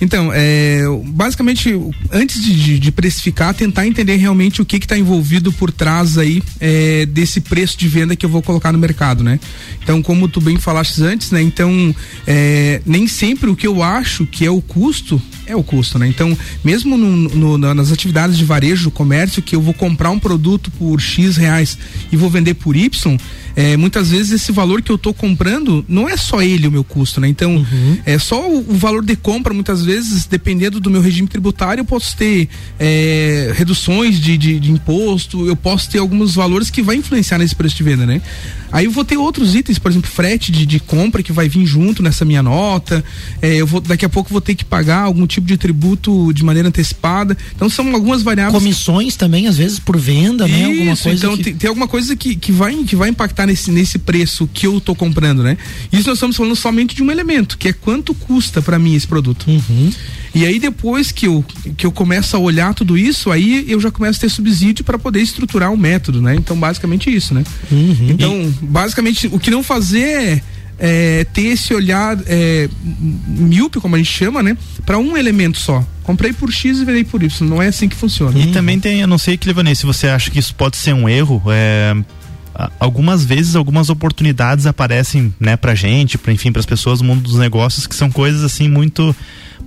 Então, 0.00 0.30
é, 0.32 0.82
basicamente, 1.08 1.74
antes 2.10 2.42
de, 2.42 2.78
de, 2.78 2.92
precificar, 2.92 3.52
tentar 3.52 3.86
entender 3.86 4.16
realmente 4.16 4.62
o 4.62 4.64
que 4.64 4.76
está 4.76 4.96
envolvido 4.96 5.52
por 5.52 5.70
trás 5.70 6.16
aí 6.16 6.42
é, 6.58 7.04
desse 7.06 7.40
preço 7.42 7.76
de 7.76 7.86
venda 7.86 8.16
que 8.16 8.24
eu 8.24 8.30
vou 8.30 8.40
colocar 8.40 8.72
no 8.72 8.78
mercado, 8.78 9.22
né? 9.22 9.38
Então, 9.82 10.02
como 10.02 10.26
tu 10.26 10.40
bem 10.40 10.56
falaste 10.56 11.02
antes, 11.02 11.30
né? 11.30 11.42
Então, 11.42 11.94
é, 12.26 12.80
nem 12.86 13.06
sempre 13.06 13.50
o 13.50 13.56
que 13.56 13.66
eu 13.66 13.82
acho 13.82 14.24
que 14.24 14.46
é 14.46 14.50
o 14.50 14.62
custo 14.62 15.20
é 15.50 15.56
o 15.56 15.62
custo, 15.62 15.98
né? 15.98 16.06
Então, 16.06 16.36
mesmo 16.64 16.96
no, 16.96 17.56
no, 17.56 17.74
nas 17.74 17.92
atividades 17.92 18.36
de 18.36 18.44
varejo, 18.44 18.90
comércio, 18.90 19.42
que 19.42 19.54
eu 19.54 19.60
vou 19.60 19.74
comprar 19.74 20.10
um 20.10 20.18
produto 20.18 20.70
por 20.72 21.00
X 21.00 21.36
reais 21.36 21.78
e 22.10 22.16
vou 22.16 22.30
vender 22.30 22.54
por 22.54 22.76
Y, 22.76 23.18
é, 23.56 23.76
muitas 23.76 24.10
vezes 24.10 24.32
esse 24.32 24.52
valor 24.52 24.80
que 24.80 24.90
eu 24.90 24.96
estou 24.96 25.12
comprando 25.12 25.84
não 25.88 26.08
é 26.08 26.16
só 26.16 26.40
ele 26.42 26.66
o 26.66 26.70
meu 26.70 26.84
custo, 26.84 27.20
né? 27.20 27.28
Então, 27.28 27.56
uhum. 27.56 27.98
é 28.06 28.18
só 28.18 28.48
o, 28.48 28.58
o, 28.60 28.74
valor 28.74 29.04
de 29.04 29.16
compra, 29.16 29.52
muitas 29.52 29.84
vezes, 29.84 30.26
dependendo 30.26 30.80
do 30.80 30.90
meu 30.90 31.00
regime 31.00 31.28
tributário, 31.28 31.80
eu 31.80 31.84
posso 31.84 32.16
ter 32.16 32.48
é, 32.78 33.52
reduções 33.54 34.20
de, 34.20 34.38
de, 34.38 34.60
de, 34.60 34.70
imposto, 34.70 35.46
eu 35.46 35.56
posso 35.56 35.90
ter 35.90 35.98
alguns 35.98 36.34
valores 36.34 36.70
que 36.70 36.82
vai 36.82 36.96
influenciar 36.96 37.38
nesse 37.38 37.54
preço 37.54 37.76
de 37.76 37.82
venda, 37.82 38.06
né? 38.06 38.22
Aí 38.72 38.84
eu 38.84 38.90
vou 38.90 39.04
ter 39.04 39.16
outros 39.16 39.54
itens, 39.54 39.78
por 39.78 39.90
exemplo, 39.90 40.10
frete 40.10 40.52
de, 40.52 40.64
de 40.64 40.80
compra 40.80 41.22
que 41.22 41.32
vai 41.32 41.48
vir 41.48 41.66
junto 41.66 42.02
nessa 42.02 42.24
minha 42.24 42.42
nota. 42.42 43.04
É, 43.42 43.54
eu 43.56 43.66
vou 43.66 43.80
daqui 43.80 44.04
a 44.04 44.08
pouco 44.08 44.30
vou 44.30 44.40
ter 44.40 44.54
que 44.54 44.64
pagar 44.64 45.02
algum 45.02 45.26
tipo 45.26 45.46
de 45.46 45.56
tributo 45.56 46.32
de 46.32 46.44
maneira 46.44 46.68
antecipada. 46.68 47.36
Então 47.54 47.68
são 47.68 47.92
algumas 47.94 48.22
variáveis. 48.22 48.62
Comissões 48.62 49.16
também, 49.16 49.46
às 49.46 49.56
vezes, 49.56 49.78
por 49.78 49.98
venda, 49.98 50.46
Isso, 50.46 50.56
né? 50.56 50.64
Alguma 50.64 50.96
coisa 50.96 51.18
então 51.18 51.36
que... 51.36 51.44
tem, 51.44 51.54
tem, 51.54 51.68
alguma 51.68 51.88
coisa 51.88 52.16
que, 52.16 52.36
que, 52.36 52.52
vai, 52.52 52.74
que 52.84 52.96
vai 52.96 53.08
impactar 53.08 53.46
nesse, 53.46 53.70
nesse 53.70 53.98
preço 53.98 54.48
que 54.52 54.66
eu 54.66 54.78
estou 54.78 54.94
comprando, 54.94 55.42
né? 55.42 55.56
Isso 55.92 56.08
nós 56.08 56.16
estamos 56.16 56.36
falando 56.36 56.56
somente 56.56 56.94
de 56.94 57.02
um 57.02 57.10
elemento, 57.10 57.58
que 57.58 57.68
é 57.68 57.72
quanto 57.72 58.14
custa 58.14 58.62
para 58.62 58.78
mim 58.78 58.94
esse 58.94 59.06
produto. 59.06 59.46
Uhum. 59.48 59.90
E 60.34 60.46
aí 60.46 60.58
depois 60.58 61.10
que 61.10 61.26
eu, 61.26 61.44
que 61.76 61.84
eu 61.84 61.90
começo 61.90 62.36
a 62.36 62.38
olhar 62.38 62.72
tudo 62.72 62.96
isso, 62.96 63.30
aí 63.30 63.64
eu 63.68 63.80
já 63.80 63.90
começo 63.90 64.18
a 64.18 64.20
ter 64.20 64.28
subsídio 64.28 64.84
para 64.84 64.98
poder 64.98 65.20
estruturar 65.20 65.70
o 65.70 65.74
um 65.74 65.76
método, 65.76 66.22
né? 66.22 66.34
Então 66.36 66.56
basicamente 66.56 67.14
isso, 67.14 67.34
né? 67.34 67.42
Uhum. 67.70 68.06
Então 68.08 68.54
basicamente 68.60 69.26
o 69.28 69.38
que 69.38 69.50
não 69.50 69.62
fazer 69.62 70.42
é, 70.78 71.20
é 71.20 71.24
ter 71.24 71.48
esse 71.48 71.74
olhar 71.74 72.18
é, 72.26 72.68
míope, 73.26 73.80
como 73.80 73.94
a 73.94 73.98
gente 73.98 74.10
chama, 74.10 74.42
né? 74.42 74.56
Para 74.84 74.98
um 74.98 75.16
elemento 75.16 75.58
só. 75.58 75.84
Comprei 76.02 76.32
por 76.32 76.50
X 76.50 76.78
e 76.78 76.84
vendei 76.84 77.04
por 77.04 77.22
Y. 77.22 77.48
Não 77.48 77.62
é 77.62 77.68
assim 77.68 77.88
que 77.88 77.96
funciona. 77.96 78.38
E 78.38 78.46
uhum. 78.46 78.52
também 78.52 78.80
tem, 78.80 79.00
eu 79.00 79.06
não 79.06 79.18
sei, 79.18 79.36
Clivanei, 79.36 79.74
se 79.74 79.86
você 79.86 80.08
acha 80.08 80.30
que 80.30 80.38
isso 80.38 80.54
pode 80.54 80.76
ser 80.76 80.92
um 80.92 81.08
erro, 81.08 81.42
é, 81.48 81.94
algumas 82.78 83.24
vezes 83.24 83.56
algumas 83.56 83.90
oportunidades 83.90 84.66
aparecem, 84.66 85.34
né, 85.38 85.56
pra 85.56 85.74
gente, 85.74 86.18
pra, 86.18 86.32
enfim, 86.32 86.52
para 86.52 86.60
as 86.60 86.66
pessoas 86.66 86.98
do 86.98 87.04
mundo 87.04 87.22
dos 87.22 87.36
negócios 87.36 87.86
que 87.86 87.94
são 87.94 88.10
coisas 88.10 88.42
assim 88.42 88.68
muito 88.68 89.14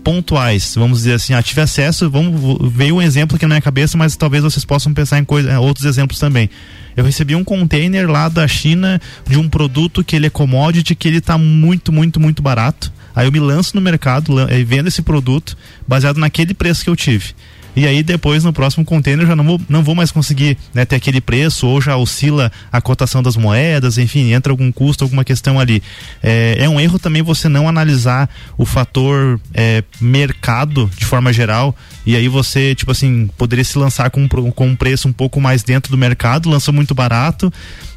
pontuais, 0.03 0.75
vamos 0.75 0.99
dizer 0.99 1.13
assim, 1.13 1.33
ah, 1.33 1.41
tive 1.41 1.61
acesso, 1.61 2.09
vamos, 2.09 2.73
veio 2.73 2.95
um 2.95 3.01
exemplo 3.01 3.35
aqui 3.35 3.45
na 3.45 3.55
minha 3.55 3.61
cabeça, 3.61 3.97
mas 3.97 4.17
talvez 4.17 4.43
vocês 4.43 4.65
possam 4.65 4.93
pensar 4.93 5.17
em 5.17 5.23
coisa, 5.23 5.59
outros 5.59 5.85
exemplos 5.85 6.19
também. 6.19 6.49
Eu 6.95 7.05
recebi 7.05 7.35
um 7.35 7.43
container 7.43 8.09
lá 8.09 8.27
da 8.27 8.47
China 8.47 8.99
de 9.27 9.37
um 9.37 9.47
produto 9.47 10.03
que 10.03 10.15
ele 10.15 10.27
é 10.27 10.29
commodity, 10.29 10.93
que 10.93 11.07
ele 11.07 11.17
está 11.17 11.37
muito, 11.37 11.91
muito, 11.91 12.19
muito 12.19 12.41
barato. 12.41 12.91
Aí 13.15 13.25
eu 13.27 13.31
me 13.31 13.39
lanço 13.39 13.75
no 13.75 13.81
mercado 13.81 14.39
e 14.51 14.63
vendo 14.63 14.87
esse 14.87 15.01
produto 15.01 15.55
baseado 15.87 16.17
naquele 16.17 16.53
preço 16.53 16.83
que 16.83 16.89
eu 16.89 16.95
tive 16.95 17.33
e 17.75 17.87
aí 17.87 18.03
depois 18.03 18.43
no 18.43 18.53
próximo 18.53 18.85
container 18.85 19.25
já 19.25 19.35
não 19.35 19.43
vou, 19.43 19.61
não 19.67 19.83
vou 19.83 19.95
mais 19.95 20.11
conseguir 20.11 20.57
né, 20.73 20.85
ter 20.85 20.95
aquele 20.95 21.19
preço 21.19 21.67
ou 21.67 21.81
já 21.81 21.95
oscila 21.97 22.51
a 22.71 22.81
cotação 22.81 23.23
das 23.23 23.35
moedas, 23.35 23.97
enfim, 23.97 24.33
entra 24.33 24.51
algum 24.51 24.71
custo, 24.71 25.03
alguma 25.03 25.23
questão 25.23 25.59
ali. 25.59 25.81
É, 26.21 26.57
é 26.59 26.69
um 26.69 26.79
erro 26.79 26.99
também 26.99 27.21
você 27.21 27.49
não 27.49 27.67
analisar 27.67 28.29
o 28.57 28.65
fator 28.65 29.39
é, 29.53 29.83
mercado 29.99 30.89
de 30.97 31.05
forma 31.05 31.33
geral 31.33 31.75
e 32.05 32.15
aí 32.15 32.27
você, 32.27 32.75
tipo 32.75 32.91
assim, 32.91 33.29
poderia 33.37 33.63
se 33.63 33.77
lançar 33.77 34.09
com, 34.09 34.27
com 34.27 34.67
um 34.67 34.75
preço 34.75 35.07
um 35.07 35.13
pouco 35.13 35.39
mais 35.39 35.63
dentro 35.63 35.91
do 35.91 35.97
mercado, 35.97 36.49
lançou 36.49 36.73
muito 36.73 36.93
barato 36.93 37.51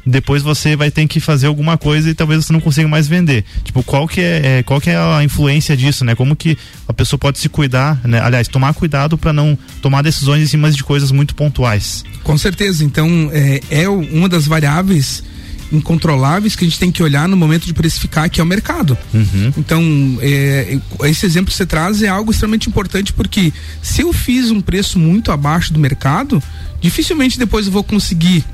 depois 0.07 0.41
você 0.41 0.75
vai 0.75 0.89
ter 0.89 1.05
que 1.07 1.19
fazer 1.19 1.47
alguma 1.47 1.77
coisa 1.77 2.09
e 2.09 2.13
talvez 2.13 2.45
você 2.45 2.53
não 2.53 2.61
consiga 2.61 2.87
mais 2.87 3.07
vender. 3.07 3.43
Tipo, 3.63 3.83
qual 3.83 4.07
que 4.07 4.21
é, 4.21 4.59
é 4.59 4.63
qual 4.63 4.79
que 4.79 4.89
é 4.89 4.95
a 4.95 5.23
influência 5.23 5.75
disso, 5.75 6.05
né? 6.05 6.15
Como 6.15 6.35
que 6.35 6.57
a 6.87 6.93
pessoa 6.93 7.19
pode 7.19 7.39
se 7.39 7.49
cuidar, 7.49 7.99
né? 8.05 8.21
Aliás, 8.21 8.47
tomar 8.47 8.73
cuidado 8.73 9.17
para 9.17 9.33
não 9.33 9.57
tomar 9.81 10.01
decisões 10.01 10.41
em 10.41 10.47
cima 10.47 10.71
de 10.71 10.83
coisas 10.83 11.11
muito 11.11 11.35
pontuais. 11.35 12.05
Com 12.23 12.37
certeza. 12.37 12.83
Então, 12.83 13.29
é, 13.33 13.61
é 13.69 13.89
uma 13.89 14.29
das 14.29 14.47
variáveis 14.47 15.23
incontroláveis 15.71 16.55
que 16.55 16.63
a 16.63 16.67
gente 16.67 16.79
tem 16.79 16.91
que 16.91 17.03
olhar 17.03 17.27
no 17.27 17.35
momento 17.35 17.65
de 17.65 17.73
precificar, 17.73 18.29
que 18.29 18.39
é 18.39 18.43
o 18.43 18.47
mercado. 18.47 18.97
Uhum. 19.13 19.53
Então, 19.57 19.83
é, 20.21 20.79
esse 21.03 21.25
exemplo 21.25 21.51
que 21.51 21.57
você 21.57 21.65
traz 21.65 22.01
é 22.01 22.07
algo 22.07 22.31
extremamente 22.31 22.69
importante 22.69 23.11
porque 23.11 23.51
se 23.81 24.01
eu 24.01 24.13
fiz 24.13 24.49
um 24.49 24.61
preço 24.61 24.97
muito 24.97 25.31
abaixo 25.31 25.73
do 25.73 25.79
mercado, 25.79 26.41
dificilmente 26.79 27.37
depois 27.37 27.65
eu 27.65 27.71
vou 27.71 27.83
conseguir 27.83 28.45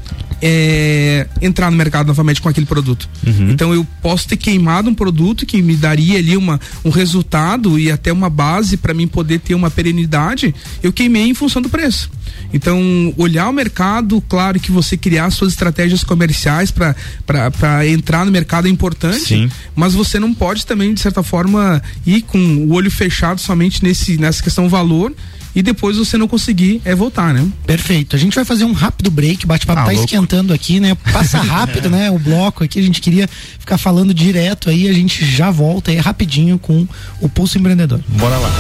é, 0.46 1.26
entrar 1.42 1.72
no 1.72 1.78
mercado 1.78 2.08
novamente 2.08 2.42
com 2.42 2.50
aquele 2.50 2.66
produto. 2.66 3.08
Uhum. 3.26 3.52
Então 3.52 3.74
eu 3.74 3.88
posso 4.02 4.28
ter 4.28 4.36
queimado 4.36 4.90
um 4.90 4.94
produto 4.94 5.46
que 5.46 5.62
me 5.62 5.78
daria 5.78 6.20
ali 6.20 6.36
uma, 6.36 6.60
um 6.84 6.90
resultado 6.90 7.80
e 7.80 7.90
até 7.90 8.12
uma 8.12 8.30
base 8.30 8.76
para 8.76 8.94
mim 8.94 9.08
poder 9.08 9.40
ter 9.40 9.56
uma 9.56 9.72
perenidade, 9.72 10.54
eu 10.84 10.92
queimei 10.92 11.30
em 11.30 11.34
função 11.34 11.62
do 11.62 11.70
preço. 11.70 12.12
Então, 12.54 13.14
olhar 13.18 13.48
o 13.50 13.54
mercado, 13.54 14.22
claro 14.28 14.60
que 14.60 14.72
você 14.72 14.98
criar 14.98 15.32
suas 15.32 15.54
estratégias 15.54 16.04
comerciais 16.04 16.72
para 16.72 17.88
entrar 17.88 18.26
no 18.26 18.32
mercado 18.32 18.68
é 18.68 18.70
importante, 18.70 19.26
Sim. 19.26 19.52
mas 19.76 19.94
você 19.94 20.20
não 20.20 20.34
pode 20.34 20.66
também, 20.66 20.94
de 20.94 21.00
certa 21.00 21.24
forma, 21.24 21.82
ir 22.06 22.22
com 22.22 22.38
o 22.38 22.74
olho 22.74 22.92
fechado 22.92 23.40
somente 23.40 23.82
nesse, 23.84 24.18
nessa 24.18 24.44
questão 24.44 24.68
valor 24.68 25.14
e 25.56 25.62
depois 25.62 25.98
você 25.98 26.18
não 26.18 26.28
conseguir 26.28 26.82
é 26.84 26.96
voltar, 26.96 27.34
né? 27.34 27.48
Perfeito. 27.66 28.16
A 28.16 28.20
gente 28.20 28.36
vai 28.36 28.46
fazer 28.46 28.66
um 28.66 28.74
rápido 28.74 29.12
break, 29.12 29.46
bate-papo 29.46 29.80
ah, 29.80 29.86
tá 29.86 29.92
louco. 29.92 30.06
esquentando 30.06 30.54
aqui, 30.54 30.80
né? 30.80 30.96
Passa 31.12 31.40
rápido, 31.42 31.90
né? 31.90 32.10
O 32.10 32.20
bloco 32.20 32.64
aqui, 32.64 32.80
a 32.80 32.84
gente 32.84 33.02
queria 33.02 33.28
ficar 33.60 33.78
falando 33.78 34.14
direto 34.14 34.70
aí, 34.70 34.88
a 34.88 34.94
gente 34.94 35.26
já 35.26 35.52
volta 35.52 35.92
aí 35.92 35.98
rapidinho 35.98 36.58
com 36.58 36.88
o 37.20 37.30
Pulso 37.30 37.58
Empreendedor. 37.58 38.00
Bora 38.08 38.38
lá. 38.38 38.52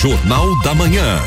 Jornal 0.00 0.62
da 0.62 0.74
Manhã. 0.74 1.20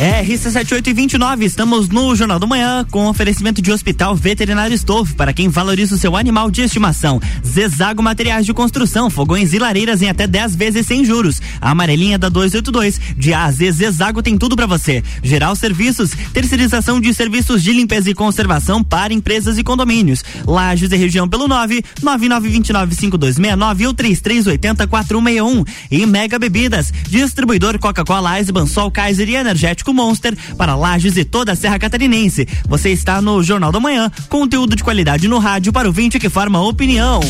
É, 0.00 0.24
RC7829, 0.24 1.42
estamos 1.42 1.90
no 1.90 2.16
Jornal 2.16 2.38
do 2.38 2.48
Manhã 2.48 2.86
com 2.90 3.04
oferecimento 3.04 3.60
de 3.60 3.70
Hospital 3.70 4.16
Veterinário 4.16 4.74
Estofo 4.74 5.14
para 5.14 5.30
quem 5.30 5.50
valoriza 5.50 5.94
o 5.94 5.98
seu 5.98 6.16
animal 6.16 6.50
de 6.50 6.62
estimação. 6.62 7.20
Zezago 7.46 8.02
Materiais 8.02 8.46
de 8.46 8.54
Construção, 8.54 9.10
fogões 9.10 9.52
e 9.52 9.58
lareiras 9.58 10.00
em 10.00 10.08
até 10.08 10.26
10 10.26 10.56
vezes 10.56 10.86
sem 10.86 11.04
juros. 11.04 11.42
A 11.60 11.72
amarelinha 11.72 12.18
da 12.18 12.30
282, 12.30 12.98
de 13.14 13.34
A 13.34 13.44
a 13.44 13.52
Z, 13.52 13.72
Zezago 13.72 14.22
tem 14.22 14.38
tudo 14.38 14.56
para 14.56 14.64
você. 14.64 15.04
Geral 15.22 15.54
Serviços, 15.54 16.12
terceirização 16.32 16.98
de 16.98 17.12
serviços 17.12 17.62
de 17.62 17.70
limpeza 17.70 18.08
e 18.08 18.14
conservação 18.14 18.82
para 18.82 19.12
empresas 19.12 19.58
e 19.58 19.62
condomínios. 19.62 20.24
Lages 20.46 20.90
e 20.90 20.96
região 20.96 21.28
pelo 21.28 21.46
9 21.46 21.84
99295269 22.02 23.86
ou 23.86 23.92
33804161. 23.92 25.68
E 25.90 26.06
Mega 26.06 26.38
Bebidas, 26.38 26.90
distribuidor 27.06 27.78
Coca-Cola, 27.78 28.38
Eisenbahn, 28.38 28.66
Sol, 28.66 28.90
Kaiser 28.90 29.28
e 29.28 29.36
Energético 29.36 29.89
Monster 29.92 30.36
para 30.56 30.74
Lages 30.74 31.16
e 31.16 31.24
toda 31.24 31.52
a 31.52 31.56
Serra 31.56 31.78
Catarinense. 31.78 32.46
Você 32.68 32.90
está 32.90 33.20
no 33.20 33.42
Jornal 33.42 33.72
da 33.72 33.80
Manhã, 33.80 34.10
conteúdo 34.28 34.76
de 34.76 34.84
qualidade 34.84 35.28
no 35.28 35.38
rádio 35.38 35.72
para 35.72 35.88
o 35.88 35.92
vinte 35.92 36.18
que 36.18 36.28
forma 36.28 36.60
opinião. 36.60 37.20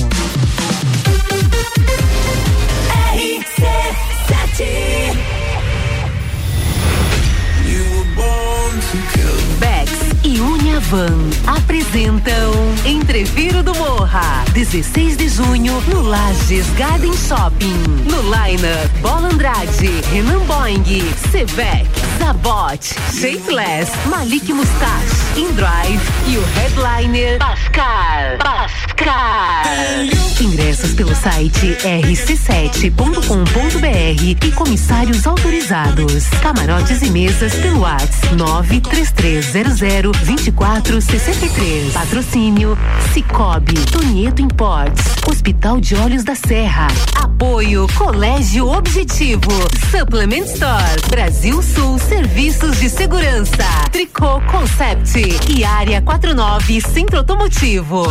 Van 10.90 11.30
apresentam 11.46 12.50
Entreviro 12.84 13.62
do 13.62 13.72
Morra, 13.76 14.44
16 14.52 15.16
de 15.16 15.28
junho 15.28 15.80
no 15.86 16.02
Lages 16.02 16.66
Garden 16.76 17.12
Shopping. 17.12 17.84
No 18.10 18.20
Liner, 18.22 18.88
Bola 19.00 19.28
Andrade, 19.28 19.88
Renan 20.10 20.44
Boing, 20.46 20.82
Sevec, 21.30 21.86
Zabot, 22.18 22.84
Shapeless, 23.12 23.90
Malik 24.06 24.48
Mustache, 24.52 25.29
InDrive 25.36 26.00
e 26.28 26.38
o 26.38 26.44
headliner 26.54 27.38
Pascal. 27.38 28.38
Pascal. 28.38 29.64
Ingressos 30.40 30.94
pelo 30.94 31.14
site 31.14 31.76
rc7.com.br 31.82 34.46
e 34.46 34.52
comissários 34.52 35.26
autorizados. 35.26 36.28
Camarotes 36.42 37.02
e 37.02 37.10
mesas 37.10 37.54
pelo 37.56 37.80
WhatsApp 37.80 38.34
93300 38.34 40.16
24 40.22 40.90
463. 40.90 41.92
Patrocínio 41.92 42.76
Cicobi, 43.12 43.74
Tonieto 43.90 44.42
Imports, 44.42 45.02
Hospital 45.28 45.80
de 45.80 45.94
Olhos 45.96 46.24
da 46.24 46.34
Serra. 46.34 46.88
Apoio 47.14 47.86
Colégio 47.96 48.68
Objetivo, 48.68 49.50
Supplement 49.90 50.44
Store, 50.44 51.00
Brasil 51.08 51.62
Sul 51.62 51.98
Serviços 51.98 52.78
de 52.78 52.90
Segurança, 52.90 53.64
Tricô 53.90 54.40
Concept 54.50 55.19
e 55.48 55.64
Área 55.64 56.00
49 56.00 56.80
Centro 56.80 57.18
Automotivo. 57.18 58.04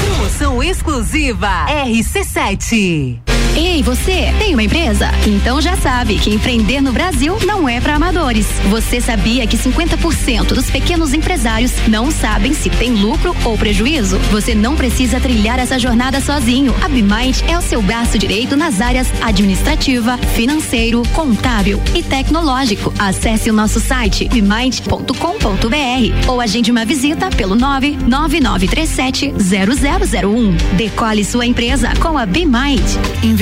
Promoção 0.00 0.62
exclusiva 0.62 1.66
RC7. 1.66 3.33
Ei, 3.56 3.84
você, 3.84 4.34
tem 4.36 4.52
uma 4.52 4.64
empresa? 4.64 5.12
Então 5.24 5.60
já 5.60 5.76
sabe 5.76 6.18
que 6.18 6.34
empreender 6.34 6.80
no 6.80 6.92
Brasil 6.92 7.38
não 7.46 7.68
é 7.68 7.80
para 7.80 7.94
amadores. 7.94 8.48
Você 8.68 9.00
sabia 9.00 9.46
que 9.46 9.56
50% 9.56 10.48
dos 10.48 10.68
pequenos 10.68 11.14
empresários 11.14 11.72
não 11.86 12.10
sabem 12.10 12.52
se 12.52 12.68
tem 12.68 12.94
lucro 12.94 13.34
ou 13.44 13.56
prejuízo? 13.56 14.18
Você 14.32 14.56
não 14.56 14.74
precisa 14.74 15.20
trilhar 15.20 15.60
essa 15.60 15.78
jornada 15.78 16.20
sozinho. 16.20 16.74
A 16.82 16.88
BeMind 16.88 17.42
é 17.48 17.56
o 17.56 17.62
seu 17.62 17.80
braço 17.80 18.18
direito 18.18 18.56
nas 18.56 18.80
áreas 18.80 19.06
administrativa, 19.22 20.18
financeiro, 20.18 21.04
contábil 21.12 21.80
e 21.94 22.02
tecnológico. 22.02 22.92
Acesse 22.98 23.50
o 23.50 23.52
nosso 23.52 23.78
site 23.78 24.28
bemind.com.br 24.28 26.28
ou 26.28 26.40
agende 26.40 26.72
uma 26.72 26.84
visita 26.84 27.30
pelo 27.30 27.54
99937 27.54 29.32
0001. 29.32 30.76
Decole 30.76 31.24
sua 31.24 31.46
empresa 31.46 31.92
com 32.00 32.18
a 32.18 32.26
BeMind. 32.26 32.82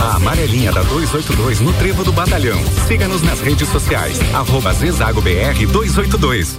A 0.00 0.16
amarelinha 0.16 0.70
da 0.72 0.82
282 0.82 1.60
no 1.60 1.72
Trevo 1.74 2.04
do 2.04 2.12
Batalhão. 2.12 2.58
Siga-nos 2.86 3.22
nas 3.22 3.40
redes 3.40 3.68
sociais. 3.68 4.18
Arroba 4.34 4.72
Zezago 4.72 5.22
BR 5.22 5.66
282. 5.72 6.58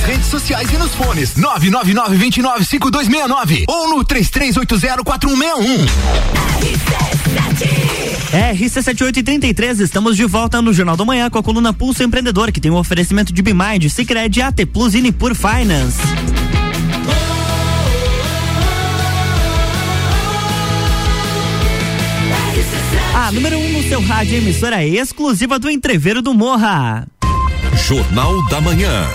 Nas 0.00 0.08
redes 0.08 0.26
sociais 0.28 0.72
e 0.72 0.78
nos 0.78 0.94
fones 0.94 1.34
999-295269 1.34 3.64
ou 3.68 3.90
no 3.90 4.02
33804161. 4.04 5.86
RC7833, 8.32 9.80
estamos 9.80 10.16
de 10.16 10.24
volta 10.24 10.62
no 10.62 10.72
Jornal 10.72 10.96
da 10.96 11.04
Manhã 11.04 11.28
com 11.28 11.38
a 11.38 11.42
coluna 11.42 11.74
Pulso 11.74 12.02
Empreendedor, 12.02 12.50
que 12.50 12.62
tem 12.62 12.70
um 12.70 12.76
oferecimento 12.76 13.30
de 13.30 13.42
Bimind, 13.42 13.90
Cicred, 13.90 14.40
AT 14.40 14.64
Plus 14.72 14.94
e 14.94 15.02
Nipur 15.02 15.34
Finance. 15.34 15.98
A 23.14 23.30
número 23.32 23.58
1 23.58 23.66
um 23.66 23.72
no 23.72 23.82
seu 23.82 24.00
rádio, 24.00 24.38
emissora 24.38 24.82
exclusiva 24.82 25.58
do 25.58 25.68
Entreveiro 25.68 26.22
do 26.22 26.32
Morra. 26.32 27.06
Jornal 27.86 28.42
da 28.48 28.62
Manhã. 28.62 29.06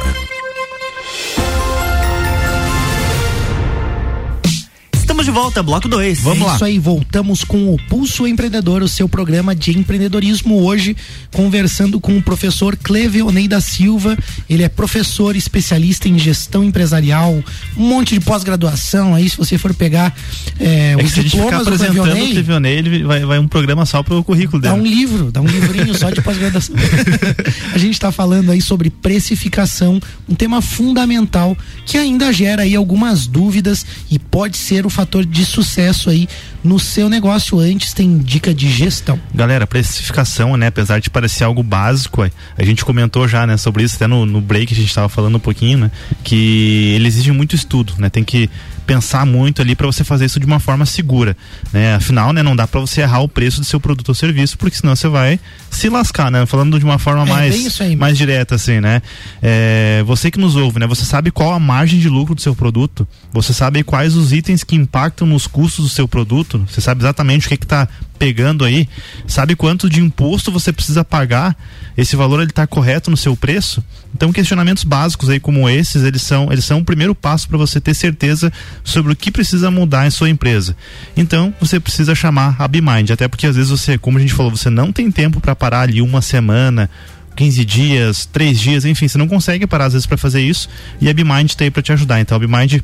Estamos 5.16 5.28
de 5.28 5.32
volta, 5.32 5.64
bloco 5.64 5.88
2. 5.88 6.20
Vamos 6.24 6.42
é 6.42 6.44
lá. 6.44 6.56
Isso 6.56 6.66
aí, 6.66 6.78
voltamos 6.78 7.46
com 7.46 7.74
o 7.74 7.80
Pulso 7.88 8.28
Empreendedor, 8.28 8.84
o 8.84 8.88
seu 8.90 9.08
programa 9.08 9.56
de 9.56 9.72
empreendedorismo 9.72 10.62
hoje, 10.62 10.94
conversando 11.34 12.02
com 12.02 12.18
o 12.18 12.22
professor 12.22 12.76
Cleveonei 12.76 13.48
da 13.48 13.62
Silva. 13.62 14.18
Ele 14.50 14.64
é 14.64 14.68
professor 14.68 15.34
especialista 15.38 16.10
em 16.10 16.20
gestão 16.20 16.66
empresarial, 16.66 17.42
um 17.78 17.88
monte 17.88 18.14
de 18.14 18.20
pós-graduação 18.20 19.16
aí, 19.16 19.30
se 19.30 19.38
você 19.38 19.58
for 19.58 19.74
pegar 19.74 20.14
é, 20.60 20.92
É 20.92 20.98
os 20.98 21.12
ficar 21.12 21.24
diplomas 21.24 21.66
do 21.66 21.74
apresentando 21.74 22.00
o 22.00 22.04
Cleveonei, 22.04 22.34
Clevionei, 22.34 22.78
ele 22.78 23.04
vai, 23.06 23.24
vai 23.24 23.40
um 23.40 23.48
programa 23.48 23.86
só 23.86 24.04
pro 24.04 24.22
currículo 24.22 24.62
Dá 24.62 24.74
dele. 24.74 24.82
um 24.82 24.86
livro, 24.86 25.32
dá 25.32 25.40
um 25.40 25.48
livrinho 25.48 25.96
só 25.98 26.10
de 26.10 26.22
pós-graduação. 26.22 26.76
a 27.74 27.78
gente 27.78 27.94
está 27.94 28.12
falando 28.12 28.52
aí 28.52 28.62
sobre 28.62 28.90
precificação, 28.90 29.98
um 30.28 30.36
tema 30.36 30.62
fundamental 30.62 31.58
que 31.86 31.98
ainda 31.98 32.34
gera 32.34 32.64
aí 32.64 32.76
algumas 32.76 33.28
dúvidas 33.28 33.86
e 34.12 34.20
pode 34.20 34.58
ser 34.58 34.86
o 34.86 34.90
fator 34.90 35.05
de 35.26 35.46
sucesso 35.46 36.10
aí 36.10 36.28
no 36.64 36.80
seu 36.80 37.10
negócio. 37.10 37.60
Antes 37.60 37.94
tem 37.94 38.18
dica 38.18 38.54
de 38.54 38.70
gestão. 38.70 39.20
Galera, 39.34 39.68
precificação, 39.68 40.58
né? 40.58 40.68
Apesar 40.68 41.00
de 41.00 41.10
parecer 41.10 41.44
algo 41.44 41.62
básico, 41.62 42.24
é, 42.24 42.32
a 42.58 42.64
gente 42.64 42.84
comentou 42.84 43.28
já, 43.28 43.46
né, 43.46 43.58
sobre 43.58 43.84
isso, 43.84 43.96
até 43.96 44.08
no, 44.08 44.26
no 44.26 44.42
break 44.42 44.74
a 44.74 44.76
gente 44.76 44.88
estava 44.88 45.10
falando 45.10 45.36
um 45.36 45.40
pouquinho, 45.40 45.78
né? 45.78 45.92
Que 46.24 46.94
ele 46.96 47.08
exige 47.08 47.32
muito 47.32 47.56
estudo, 47.56 47.94
né? 47.98 48.10
Tem 48.10 48.24
que 48.24 48.50
pensar 48.86 49.26
muito 49.26 49.62
ali 49.62 49.76
para 49.76 49.88
você 49.88 50.04
fazer 50.04 50.26
isso 50.26 50.40
de 50.40 50.46
uma 50.46 50.60
forma 50.60 50.86
segura, 50.86 51.36
né? 51.74 51.96
Afinal, 51.96 52.32
né, 52.32 52.44
não 52.44 52.56
dá 52.56 52.68
para 52.68 52.80
você 52.80 53.02
errar 53.02 53.20
o 53.20 53.28
preço 53.28 53.60
do 53.60 53.66
seu 53.66 53.80
produto 53.80 54.10
ou 54.10 54.16
serviço, 54.16 54.58
porque 54.58 54.78
senão 54.78 54.96
você 54.96 55.08
vai 55.08 55.40
se 55.70 55.90
lascar, 55.90 56.32
né? 56.32 56.46
Falando 56.46 56.80
de 56.80 56.86
uma 56.86 57.00
forma 57.00 57.24
É, 57.24 57.26
mais 57.26 57.82
aí, 57.82 57.96
mais 57.96 58.18
direta 58.18 58.56
assim, 58.56 58.80
né? 58.80 59.02
É, 59.42 60.04
você 60.06 60.32
que 60.32 60.40
nos 60.40 60.56
ouve, 60.56 60.80
né? 60.80 60.88
Você 60.88 61.06
sabe 61.06 61.32
qual 61.32 61.54
a 61.54 61.60
margem 61.60 62.00
de 62.00 62.10
lucro 62.10 62.36
do 62.36 62.42
seu 62.42 62.56
produto? 62.56 63.08
Você 63.34 63.54
sabe 63.54 63.84
quais 63.84 64.16
os 64.16 64.32
itens 64.32 64.64
que 64.64 64.76
impactam 64.76 65.28
nos 65.28 65.48
custos 65.48 65.86
do 65.86 65.90
seu 65.90 66.08
produto? 66.08 66.66
Você 66.70 66.82
sabe 66.82 67.02
exatamente 67.02 67.48
o 67.48 67.50
que 67.50 67.58
que 67.58 67.68
tá 67.68 67.88
pegando 68.18 68.64
aí? 68.64 68.88
Sabe 69.28 69.56
quanto 69.56 69.90
de 69.90 70.00
imposto 70.00 70.52
você 70.52 70.72
precisa 70.72 71.04
pagar? 71.04 71.56
Esse 71.98 72.16
valor 72.16 72.42
ele 72.42 72.50
está 72.50 72.68
correto 72.68 73.10
no 73.10 73.18
seu 73.18 73.36
preço? 73.36 73.84
Então 74.14 74.32
questionamentos 74.32 74.84
básicos 74.84 75.30
aí 75.30 75.40
como 75.40 75.70
esses, 75.70 76.04
eles 76.04 76.22
são 76.22 76.52
eles 76.52 76.66
são 76.66 76.80
o 76.80 76.86
primeiro 76.86 77.16
passo 77.16 77.48
para 77.48 77.58
você 77.58 77.80
ter 77.80 77.94
certeza 77.94 78.52
sobre 78.84 79.14
o 79.14 79.16
que 79.16 79.32
precisa 79.32 79.72
mudar 79.72 80.06
em 80.06 80.10
sua 80.10 80.30
empresa. 80.30 80.76
Então 81.16 81.54
você 81.60 81.80
precisa 81.80 82.14
chamar 82.14 82.56
a 82.60 82.68
BeMind, 82.68 83.12
até 83.12 83.28
porque 83.28 83.48
às 83.48 83.56
vezes 83.56 83.72
você, 83.72 83.98
como 83.98 84.18
a 84.18 84.22
gente 84.22 84.34
falou, 84.34 84.56
você 84.56 84.70
não 84.70 84.92
tem 84.92 85.10
tempo 85.12 85.40
para 85.40 85.56
parar 85.56 85.82
ali 85.82 86.02
uma 86.02 86.22
semana 86.22 86.90
15 87.36 87.66
dias, 87.66 88.26
3 88.26 88.60
dias, 88.60 88.86
enfim, 88.86 89.08
você 89.08 89.18
não 89.18 89.28
consegue 89.28 89.68
parar 89.68 89.86
às 89.86 89.94
vezes 89.94 90.06
para 90.06 90.18
fazer 90.18 90.42
isso 90.42 90.70
e 91.02 91.10
a 91.10 91.14
BeMind 91.14 91.50
está 91.50 91.64
aí 91.64 91.72
para 91.72 91.82
te 91.82 91.92
ajudar. 91.92 92.20
Então 92.20 92.36
a 92.36 92.40
BeMind 92.40 92.82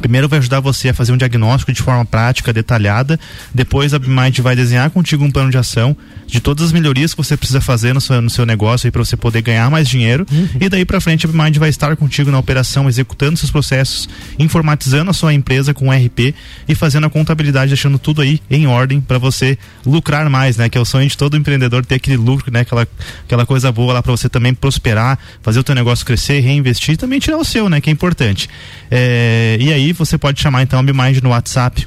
Primeiro 0.00 0.28
vai 0.28 0.38
ajudar 0.38 0.60
você 0.60 0.90
a 0.90 0.94
fazer 0.94 1.12
um 1.12 1.16
diagnóstico 1.16 1.72
de 1.72 1.82
forma 1.82 2.04
prática, 2.04 2.52
detalhada. 2.52 3.18
Depois 3.54 3.94
a 3.94 3.98
BeMind 3.98 4.38
vai 4.40 4.54
desenhar 4.54 4.90
contigo 4.90 5.24
um 5.24 5.30
plano 5.30 5.50
de 5.50 5.58
ação 5.58 5.96
de 6.26 6.40
todas 6.40 6.66
as 6.66 6.72
melhorias 6.72 7.12
que 7.12 7.18
você 7.18 7.36
precisa 7.36 7.60
fazer 7.60 7.92
no 7.94 8.00
seu, 8.00 8.20
no 8.20 8.30
seu 8.30 8.46
negócio 8.46 8.90
para 8.90 9.04
você 9.04 9.16
poder 9.16 9.42
ganhar 9.42 9.70
mais 9.70 9.88
dinheiro. 9.88 10.26
E 10.60 10.68
daí 10.68 10.84
para 10.84 11.00
frente 11.00 11.26
a 11.26 11.28
BeMind 11.28 11.56
vai 11.58 11.68
estar 11.68 11.96
contigo 11.96 12.30
na 12.30 12.38
operação, 12.38 12.88
executando 12.88 13.36
seus 13.36 13.50
processos, 13.50 14.08
informatizando 14.38 15.10
a 15.10 15.14
sua 15.14 15.32
empresa 15.32 15.72
com 15.72 15.90
RP 15.90 16.34
e 16.68 16.74
fazendo 16.74 17.06
a 17.06 17.10
contabilidade, 17.10 17.68
deixando 17.68 17.98
tudo 17.98 18.20
aí 18.20 18.40
em 18.50 18.66
ordem 18.66 19.00
para 19.00 19.18
você 19.18 19.58
lucrar 19.86 20.28
mais, 20.28 20.56
né? 20.56 20.68
Que 20.68 20.78
é 20.78 20.80
o 20.80 20.84
sonho 20.84 21.08
de 21.08 21.16
todo 21.16 21.36
empreendedor 21.36 21.84
ter 21.84 21.96
aquele 21.96 22.16
lucro, 22.16 22.52
né? 22.52 22.60
Aquela, 22.60 22.86
aquela 23.24 23.46
coisa 23.46 23.70
boa 23.72 23.94
lá 23.94 24.02
para 24.02 24.12
você 24.12 24.28
também 24.28 24.54
prosperar, 24.54 25.18
fazer 25.42 25.60
o 25.60 25.64
teu 25.64 25.74
negócio 25.74 26.04
crescer, 26.04 26.40
reinvestir 26.40 26.94
e 26.94 26.96
também 26.96 27.18
tirar 27.18 27.36
o 27.36 27.44
seu, 27.44 27.68
né? 27.68 27.80
Que 27.80 27.90
é 27.90 27.92
importante. 27.92 28.48
É, 28.90 29.56
e 29.60 29.72
aí 29.72 29.83
aí 29.84 29.92
você 29.92 30.16
pode 30.16 30.40
chamar 30.40 30.62
então 30.62 30.78
a 30.78 30.82
BeMind 30.82 31.20
no 31.22 31.30
WhatsApp 31.30 31.86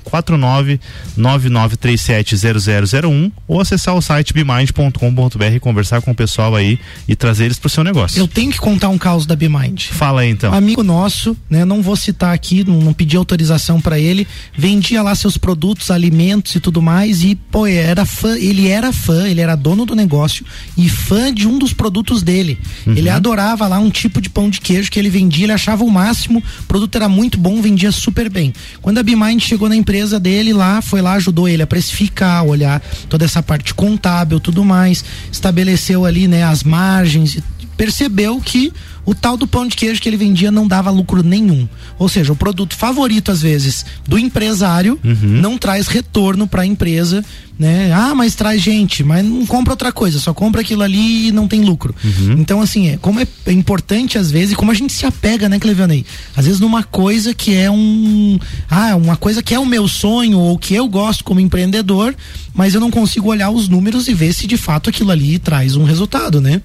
499970001 1.17 3.31
ou 3.47 3.60
acessar 3.60 3.95
o 3.95 4.01
site 4.01 4.33
bemind.com.br 4.33 5.55
e 5.55 5.60
conversar 5.60 6.01
com 6.01 6.12
o 6.12 6.15
pessoal 6.15 6.55
aí 6.55 6.79
e 7.07 7.15
trazer 7.15 7.45
eles 7.45 7.57
pro 7.60 7.69
seu 7.69 7.83
negócio. 7.83 8.19
Eu 8.19 8.27
tenho 8.27 8.51
que 8.51 8.60
contar 8.60 8.89
um 8.89 8.97
caso 8.97 9.27
da 9.27 9.36
BeMind. 9.36 9.88
Fala 9.88 10.21
aí 10.21 10.29
então. 10.29 10.53
Amigo 10.53 10.83
nosso, 10.83 11.36
né, 11.49 11.65
não 11.65 11.81
vou 11.81 11.95
citar 11.95 12.33
aqui, 12.33 12.63
não, 12.63 12.79
não 12.79 12.93
pedi 12.93 13.17
autorização 13.17 13.81
para 13.81 13.99
ele, 13.99 14.27
vendia 14.55 15.01
lá 15.01 15.15
seus 15.15 15.38
produtos, 15.38 15.89
alimentos 15.89 16.53
e 16.55 16.60
tudo 16.60 16.81
mais 16.81 17.23
e 17.23 17.36
pô, 17.36 17.65
era 17.65 18.05
fã, 18.05 18.38
ele 18.38 18.67
era 18.67 18.93
fã, 18.93 19.27
ele 19.27 19.41
era 19.41 19.55
dono 19.55 19.86
do 19.86 19.95
negócio 19.95 20.45
e 20.77 20.89
fã 20.89 21.33
de 21.33 21.47
um 21.47 21.57
dos 21.57 21.73
produtos 21.73 22.21
dele. 22.21 22.60
Uhum. 22.86 22.93
Ele 22.93 23.10
adorava 23.10 23.67
lá 23.67 23.79
um 23.79 23.89
tipo 23.89 24.21
de 24.21 24.29
pão 24.29 24.49
de 24.49 24.62
queijo 24.62 24.91
que 24.91 24.99
ele 24.99 25.10
vendia, 25.10 25.45
ele 25.45 25.53
achava 25.53 25.83
o 25.83 25.89
máximo, 25.89 26.39
o 26.39 26.63
produto 26.65 26.95
era 26.95 27.10
muito 27.10 27.38
bom, 27.38 27.62
vendia 27.62 27.87
super 27.91 28.30
bem. 28.30 28.54
Quando 28.82 28.97
a 28.97 29.04
BeMind 29.04 29.41
chegou 29.41 29.69
na 29.69 29.76
empresa 29.76 30.19
dele 30.19 30.54
lá, 30.54 30.82
foi 30.82 31.02
lá, 31.02 31.13
ajudou 31.13 31.47
ele 31.47 31.62
a 31.62 31.67
precificar, 31.67 32.45
olhar 32.45 32.82
toda 33.10 33.26
essa 33.26 33.41
parte 33.41 33.73
contábil, 33.73 34.39
tudo 34.39 34.63
mais, 34.63 35.04
estabeleceu 35.32 36.06
ali, 36.06 36.28
né, 36.28 36.43
as 36.43 36.63
margens, 36.63 37.38
percebeu 37.76 38.41
que 38.41 38.73
o 39.07 39.15
tal 39.15 39.37
do 39.37 39.47
pão 39.47 39.65
de 39.65 39.73
queijo 39.73 40.01
que 40.01 40.09
ele 40.09 40.17
vendia 40.17 40.51
não 40.51 40.67
dava 40.67 40.91
lucro 40.91 41.23
nenhum. 41.23 41.65
Ou 41.97 42.09
seja, 42.09 42.33
o 42.33 42.35
produto 42.35 42.75
favorito, 42.75 43.31
às 43.31 43.41
vezes, 43.41 43.85
do 44.05 44.19
empresário 44.19 44.99
uhum. 45.01 45.41
não 45.41 45.57
traz 45.57 45.87
retorno 45.87 46.45
para 46.45 46.63
a 46.63 46.65
empresa, 46.65 47.23
né? 47.57 47.89
Ah, 47.93 48.13
mas 48.13 48.35
traz 48.35 48.61
gente, 48.61 49.05
mas 49.05 49.25
não 49.25 49.45
compra 49.45 49.71
outra 49.71 49.93
coisa, 49.93 50.19
só 50.19 50.33
compra 50.33 50.59
aquilo 50.59 50.83
ali 50.83 51.29
e 51.29 51.31
não 51.31 51.47
tem 51.47 51.61
lucro. 51.61 51.95
Uhum. 52.03 52.33
Então, 52.33 52.59
assim, 52.59 52.89
é, 52.89 52.97
como 52.97 53.21
é, 53.21 53.27
é, 53.45 53.51
importante 53.53 54.17
às 54.17 54.29
vezes, 54.29 54.51
e 54.51 54.55
como 54.55 54.71
a 54.71 54.75
gente 54.75 54.91
se 54.91 55.05
apega, 55.05 55.47
né, 55.47 55.57
Clevanei? 55.57 56.05
Às 56.35 56.43
vezes 56.43 56.59
numa 56.59 56.83
coisa 56.83 57.33
que 57.33 57.55
é 57.55 57.71
um. 57.71 58.37
Ah, 58.69 58.93
uma 58.97 59.15
coisa 59.15 59.41
que 59.41 59.55
é 59.55 59.59
o 59.59 59.65
meu 59.65 59.87
sonho 59.87 60.37
ou 60.37 60.57
que 60.57 60.75
eu 60.75 60.85
gosto 60.89 61.23
como 61.23 61.39
empreendedor, 61.39 62.13
mas 62.53 62.73
eu 62.73 62.81
não 62.81 62.91
consigo 62.91 63.29
olhar 63.29 63.51
os 63.51 63.69
números 63.69 64.09
e 64.09 64.13
ver 64.13 64.33
se 64.33 64.45
de 64.47 64.57
fato 64.57 64.89
aquilo 64.89 65.11
ali 65.11 65.39
traz 65.39 65.77
um 65.77 65.85
resultado, 65.85 66.41
né? 66.41 66.61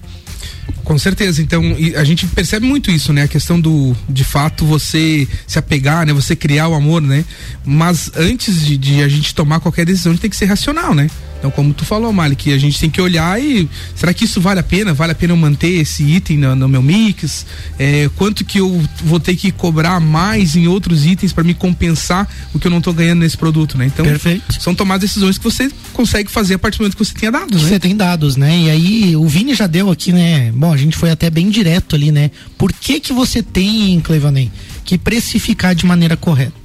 Com 0.83 0.97
certeza. 0.97 1.41
Então, 1.41 1.63
a 1.95 2.03
gente 2.03 2.27
percebe 2.27 2.65
muito 2.65 2.91
isso, 2.91 3.13
né? 3.13 3.23
A 3.23 3.27
questão 3.27 3.59
do, 3.59 3.95
de 4.09 4.23
fato, 4.23 4.65
você 4.65 5.27
se 5.47 5.57
apegar, 5.57 6.05
né? 6.05 6.13
Você 6.13 6.35
criar 6.35 6.67
o 6.67 6.73
amor, 6.73 7.01
né? 7.01 7.23
Mas 7.65 8.11
antes 8.15 8.65
de, 8.65 8.77
de 8.77 9.01
a 9.01 9.07
gente 9.07 9.33
tomar 9.33 9.59
qualquer 9.59 9.85
decisão, 9.85 10.11
a 10.11 10.13
gente 10.13 10.21
tem 10.21 10.29
que 10.29 10.35
ser 10.35 10.45
racional, 10.45 10.93
né? 10.93 11.09
Então, 11.43 11.51
como 11.51 11.73
tu 11.73 11.83
falou, 11.83 12.13
Mali, 12.13 12.37
que 12.37 12.53
a 12.53 12.57
gente 12.57 12.79
tem 12.79 12.89
que 12.89 13.01
olhar 13.01 13.37
e 13.37 13.67
será 13.93 14.13
que 14.13 14.23
isso 14.23 14.39
vale 14.39 14.61
a 14.61 14.63
pena? 14.63 14.93
Vale 14.93 15.11
a 15.11 15.15
pena 15.15 15.33
eu 15.33 15.37
manter 15.37 15.81
esse 15.81 16.01
item 16.01 16.37
no, 16.37 16.55
no 16.55 16.69
meu 16.69 16.81
mix? 16.81 17.45
É, 17.77 18.09
quanto 18.15 18.45
que 18.45 18.61
eu 18.61 18.81
vou 19.03 19.19
ter 19.19 19.35
que 19.35 19.51
cobrar 19.51 19.99
mais 19.99 20.55
em 20.55 20.67
outros 20.67 21.05
itens 21.05 21.33
para 21.33 21.43
me 21.43 21.53
compensar 21.53 22.29
o 22.53 22.59
que 22.59 22.67
eu 22.67 22.71
não 22.71 22.77
estou 22.77 22.93
ganhando 22.93 23.19
nesse 23.19 23.37
produto, 23.37 23.77
né? 23.77 23.87
Então, 23.87 24.05
Perfeito. 24.05 24.61
são 24.61 24.73
tomadas 24.73 25.01
decisões 25.01 25.37
que 25.37 25.43
você 25.43 25.69
consegue 25.91 26.31
fazer 26.31 26.53
a 26.53 26.59
partir 26.59 26.77
do 26.77 26.83
momento 26.83 26.95
que 26.95 27.03
você 27.03 27.13
tenha 27.13 27.29
dados, 27.33 27.61
né? 27.61 27.67
Você 27.67 27.77
tem 27.77 27.93
dados, 27.93 28.37
né? 28.37 28.57
E 28.59 28.69
aí, 28.69 29.15
o 29.17 29.27
Vini 29.27 29.53
já 29.53 29.67
deu 29.67 29.91
aqui, 29.91 30.13
né? 30.13 30.49
Bom, 30.55 30.71
a 30.71 30.77
gente 30.77 30.95
foi 30.95 31.11
até 31.11 31.29
bem 31.29 31.49
direto 31.49 31.93
ali, 31.93 32.09
né? 32.09 32.31
Por 32.57 32.71
que 32.71 33.01
que 33.01 33.11
você 33.11 33.43
tem, 33.43 33.99
Clevanei, 33.99 34.49
que 34.85 34.97
precificar 34.97 35.75
de 35.75 35.85
maneira 35.85 36.15
correta? 36.15 36.62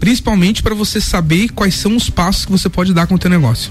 Principalmente 0.00 0.62
para 0.62 0.74
você 0.74 1.00
saber 1.00 1.50
quais 1.50 1.74
são 1.74 1.94
os 1.94 2.08
passos 2.10 2.46
que 2.46 2.50
você 2.50 2.68
pode 2.68 2.92
dar 2.94 3.06
com 3.06 3.14
o 3.14 3.18
teu 3.18 3.30
negócio. 3.30 3.70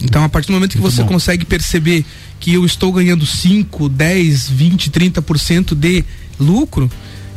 Então, 0.00 0.22
a 0.22 0.28
partir 0.28 0.46
do 0.46 0.54
momento 0.54 0.72
que 0.72 0.78
Muito 0.78 0.94
você 0.94 1.02
bom. 1.02 1.08
consegue 1.08 1.44
perceber 1.44 2.04
que 2.38 2.54
eu 2.54 2.64
estou 2.64 2.92
ganhando 2.92 3.26
5, 3.26 3.88
10, 3.88 4.48
20, 4.48 4.90
30% 4.90 5.74
de 5.74 6.04
lucro, 6.38 6.88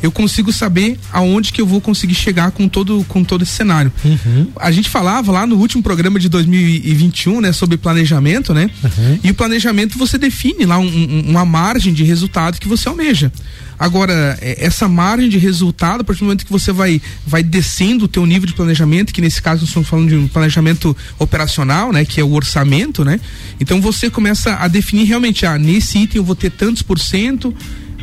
eu 0.02 0.10
consigo 0.10 0.52
saber 0.52 0.98
aonde 1.12 1.52
que 1.52 1.60
eu 1.60 1.66
vou 1.66 1.80
conseguir 1.80 2.14
chegar 2.14 2.50
com 2.50 2.68
todo, 2.68 3.04
com 3.08 3.22
todo 3.22 3.42
esse 3.42 3.52
cenário. 3.52 3.92
Uhum. 4.04 4.48
A 4.56 4.70
gente 4.72 4.88
falava 4.88 5.30
lá 5.30 5.46
no 5.46 5.56
último 5.56 5.82
programa 5.82 6.18
de 6.18 6.28
2021, 6.28 7.40
né, 7.40 7.52
sobre 7.52 7.76
planejamento, 7.76 8.52
né? 8.52 8.68
Uhum. 8.82 9.18
E 9.22 9.30
o 9.30 9.34
planejamento 9.34 9.96
você 9.96 10.18
define 10.18 10.64
lá 10.66 10.78
um, 10.78 10.86
um, 10.86 11.30
uma 11.30 11.44
margem 11.44 11.92
de 11.92 12.02
resultado 12.02 12.58
que 12.58 12.68
você 12.68 12.88
almeja. 12.88 13.32
Agora, 13.78 14.38
é, 14.40 14.64
essa 14.64 14.88
margem 14.88 15.28
de 15.28 15.38
resultado, 15.38 16.02
a 16.02 16.04
partir 16.04 16.20
do 16.20 16.26
momento 16.26 16.44
que 16.44 16.52
você 16.52 16.72
vai, 16.72 17.00
vai 17.26 17.42
descendo 17.42 18.04
o 18.04 18.08
teu 18.08 18.24
nível 18.24 18.46
de 18.46 18.54
planejamento, 18.54 19.12
que 19.12 19.20
nesse 19.20 19.42
caso 19.42 19.62
nós 19.62 19.70
estamos 19.70 19.88
falando 19.88 20.08
de 20.08 20.16
um 20.16 20.28
planejamento 20.28 20.96
operacional, 21.18 21.92
né? 21.92 22.04
Que 22.04 22.20
é 22.20 22.24
o 22.24 22.32
orçamento, 22.32 23.04
né? 23.04 23.18
Então 23.60 23.80
você 23.80 24.08
começa 24.08 24.54
a 24.54 24.68
definir 24.68 25.04
realmente, 25.04 25.46
ah, 25.46 25.58
nesse 25.58 25.98
item 25.98 26.18
eu 26.18 26.24
vou 26.24 26.36
ter 26.36 26.50
tantos 26.50 26.82
por 26.82 26.98
cento, 26.98 27.54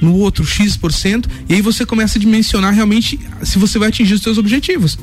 no 0.02 0.16
outro 0.16 0.46
X%, 0.46 1.28
e 1.48 1.56
aí 1.56 1.62
você 1.62 1.86
começa 1.86 2.18
a 2.18 2.22
dimensionar 2.22 2.74
realmente 2.74 3.20
se 3.44 3.58
você 3.58 3.78
vai 3.78 3.90
atingir 3.90 4.14
os 4.14 4.22
seus 4.22 4.38
objetivos. 4.38 4.98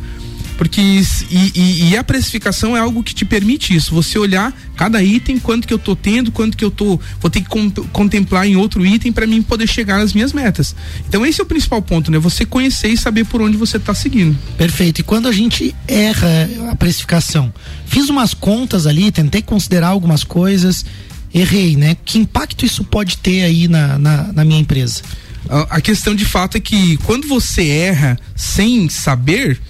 Porque 0.56 0.80
e, 0.80 1.52
e, 1.54 1.90
e, 1.90 1.96
a 1.96 2.02
precificação 2.02 2.76
é 2.76 2.80
algo 2.80 3.02
que 3.02 3.14
te 3.14 3.24
permite 3.24 3.74
isso, 3.74 3.94
você 3.94 4.18
olhar 4.18 4.56
cada 4.74 5.02
item, 5.02 5.38
quanto 5.38 5.66
que 5.68 5.74
eu 5.74 5.78
tô 5.78 5.94
tendo, 5.94 6.32
quanto 6.32 6.56
que 6.56 6.64
eu 6.64 6.70
tô, 6.70 6.98
vou 7.20 7.30
ter 7.30 7.42
que 7.42 7.48
contemplar 7.92 8.46
em 8.46 8.56
outro 8.56 8.84
item 8.84 9.12
para 9.12 9.26
mim 9.26 9.42
poder 9.42 9.66
chegar 9.66 10.00
às 10.00 10.12
minhas 10.14 10.32
metas. 10.32 10.74
Então 11.08 11.24
esse 11.26 11.40
é 11.40 11.44
o 11.44 11.46
principal 11.46 11.82
ponto, 11.82 12.10
né? 12.10 12.18
Você 12.18 12.46
conhecer 12.46 12.88
e 12.88 12.96
saber 12.96 13.24
por 13.26 13.42
onde 13.42 13.56
você 13.56 13.76
está 13.76 13.94
seguindo. 13.94 14.36
Perfeito. 14.56 15.00
E 15.00 15.04
quando 15.04 15.28
a 15.28 15.32
gente 15.32 15.74
erra 15.86 16.48
a 16.70 16.74
precificação, 16.74 17.52
fiz 17.86 18.08
umas 18.08 18.32
contas 18.32 18.86
ali, 18.86 19.12
tentei 19.12 19.42
considerar 19.42 19.88
algumas 19.88 20.24
coisas, 20.24 20.84
errei, 21.40 21.76
né? 21.76 21.96
Que 22.04 22.18
impacto 22.18 22.64
isso 22.64 22.82
pode 22.84 23.18
ter 23.18 23.42
aí 23.42 23.68
na, 23.68 23.98
na, 23.98 24.32
na 24.32 24.44
minha 24.44 24.60
empresa? 24.60 25.02
A, 25.48 25.76
a 25.76 25.80
questão 25.80 26.14
de 26.14 26.24
fato 26.24 26.56
é 26.56 26.60
que 26.60 26.96
quando 26.98 27.28
você 27.28 27.68
erra 27.68 28.18
sem 28.34 28.88
saber, 28.88 29.60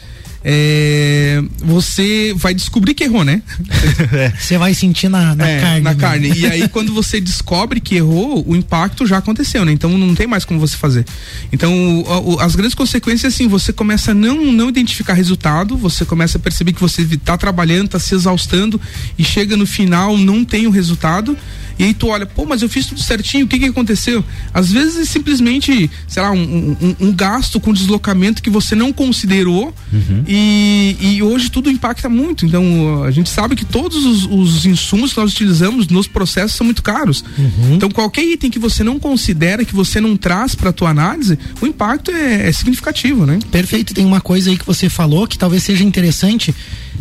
é, 0.48 1.42
você 1.58 2.32
vai 2.36 2.54
descobrir 2.54 2.94
que 2.94 3.02
errou, 3.02 3.24
né? 3.24 3.42
Você 4.38 4.56
vai 4.56 4.72
sentir 4.74 5.08
na, 5.08 5.34
na 5.34 5.48
é, 5.48 5.60
carne. 5.60 5.80
Na 5.80 5.90
né? 5.90 6.00
carne. 6.00 6.32
E 6.36 6.46
aí, 6.46 6.68
quando 6.68 6.94
você 6.94 7.20
descobre 7.20 7.80
que 7.80 7.96
errou, 7.96 8.44
o 8.46 8.54
impacto 8.54 9.04
já 9.04 9.18
aconteceu, 9.18 9.64
né? 9.64 9.72
Então 9.72 9.90
não 9.98 10.14
tem 10.14 10.26
mais 10.26 10.44
como 10.44 10.60
você 10.60 10.76
fazer. 10.76 11.04
Então, 11.52 11.72
o, 12.00 12.34
o, 12.34 12.40
as 12.40 12.54
grandes 12.54 12.76
consequências, 12.76 13.34
assim, 13.34 13.48
você 13.48 13.72
começa 13.72 14.12
a 14.12 14.14
não, 14.14 14.52
não 14.52 14.68
identificar 14.68 15.14
resultado, 15.14 15.76
você 15.76 16.04
começa 16.04 16.38
a 16.38 16.40
perceber 16.40 16.72
que 16.72 16.80
você 16.80 17.02
está 17.02 17.36
trabalhando, 17.36 17.86
está 17.86 17.98
se 17.98 18.14
exaustando 18.14 18.80
e 19.18 19.24
chega 19.24 19.56
no 19.56 19.66
final, 19.66 20.16
não 20.16 20.44
tem 20.44 20.68
o 20.68 20.70
resultado 20.70 21.36
e 21.78 21.84
aí 21.84 21.94
tu 21.94 22.08
olha, 22.08 22.24
pô, 22.24 22.46
mas 22.46 22.62
eu 22.62 22.68
fiz 22.68 22.86
tudo 22.86 23.00
certinho, 23.00 23.44
o 23.44 23.48
que 23.48 23.58
que 23.58 23.66
aconteceu? 23.66 24.24
Às 24.52 24.72
vezes 24.72 24.96
é 24.96 25.04
simplesmente, 25.04 25.90
sei 26.08 26.22
lá, 26.22 26.30
um, 26.30 26.76
um, 26.80 26.96
um 27.00 27.12
gasto 27.12 27.60
com 27.60 27.72
deslocamento 27.72 28.42
que 28.42 28.48
você 28.48 28.74
não 28.74 28.92
considerou 28.92 29.74
uhum. 29.92 30.24
e, 30.26 30.96
e 31.00 31.22
hoje 31.22 31.50
tudo 31.50 31.70
impacta 31.70 32.08
muito. 32.08 32.46
Então 32.46 33.04
a 33.04 33.10
gente 33.10 33.28
sabe 33.28 33.54
que 33.54 33.64
todos 33.64 34.04
os, 34.06 34.26
os 34.26 34.64
insumos 34.64 35.12
que 35.12 35.20
nós 35.20 35.32
utilizamos 35.32 35.88
nos 35.88 36.06
processos 36.06 36.56
são 36.56 36.64
muito 36.64 36.82
caros. 36.82 37.22
Uhum. 37.36 37.74
Então 37.74 37.90
qualquer 37.90 38.24
item 38.24 38.50
que 38.50 38.58
você 38.58 38.82
não 38.82 38.98
considera, 38.98 39.64
que 39.64 39.74
você 39.74 40.00
não 40.00 40.16
traz 40.16 40.54
para 40.54 40.72
tua 40.72 40.88
análise, 40.88 41.38
o 41.60 41.66
impacto 41.66 42.10
é, 42.10 42.48
é 42.48 42.52
significativo, 42.52 43.26
né? 43.26 43.38
Perfeito. 43.50 43.92
Tem 43.92 44.06
uma 44.06 44.20
coisa 44.20 44.48
aí 44.48 44.56
que 44.56 44.66
você 44.66 44.88
falou 44.88 45.26
que 45.26 45.36
talvez 45.36 45.62
seja 45.62 45.84
interessante 45.84 46.54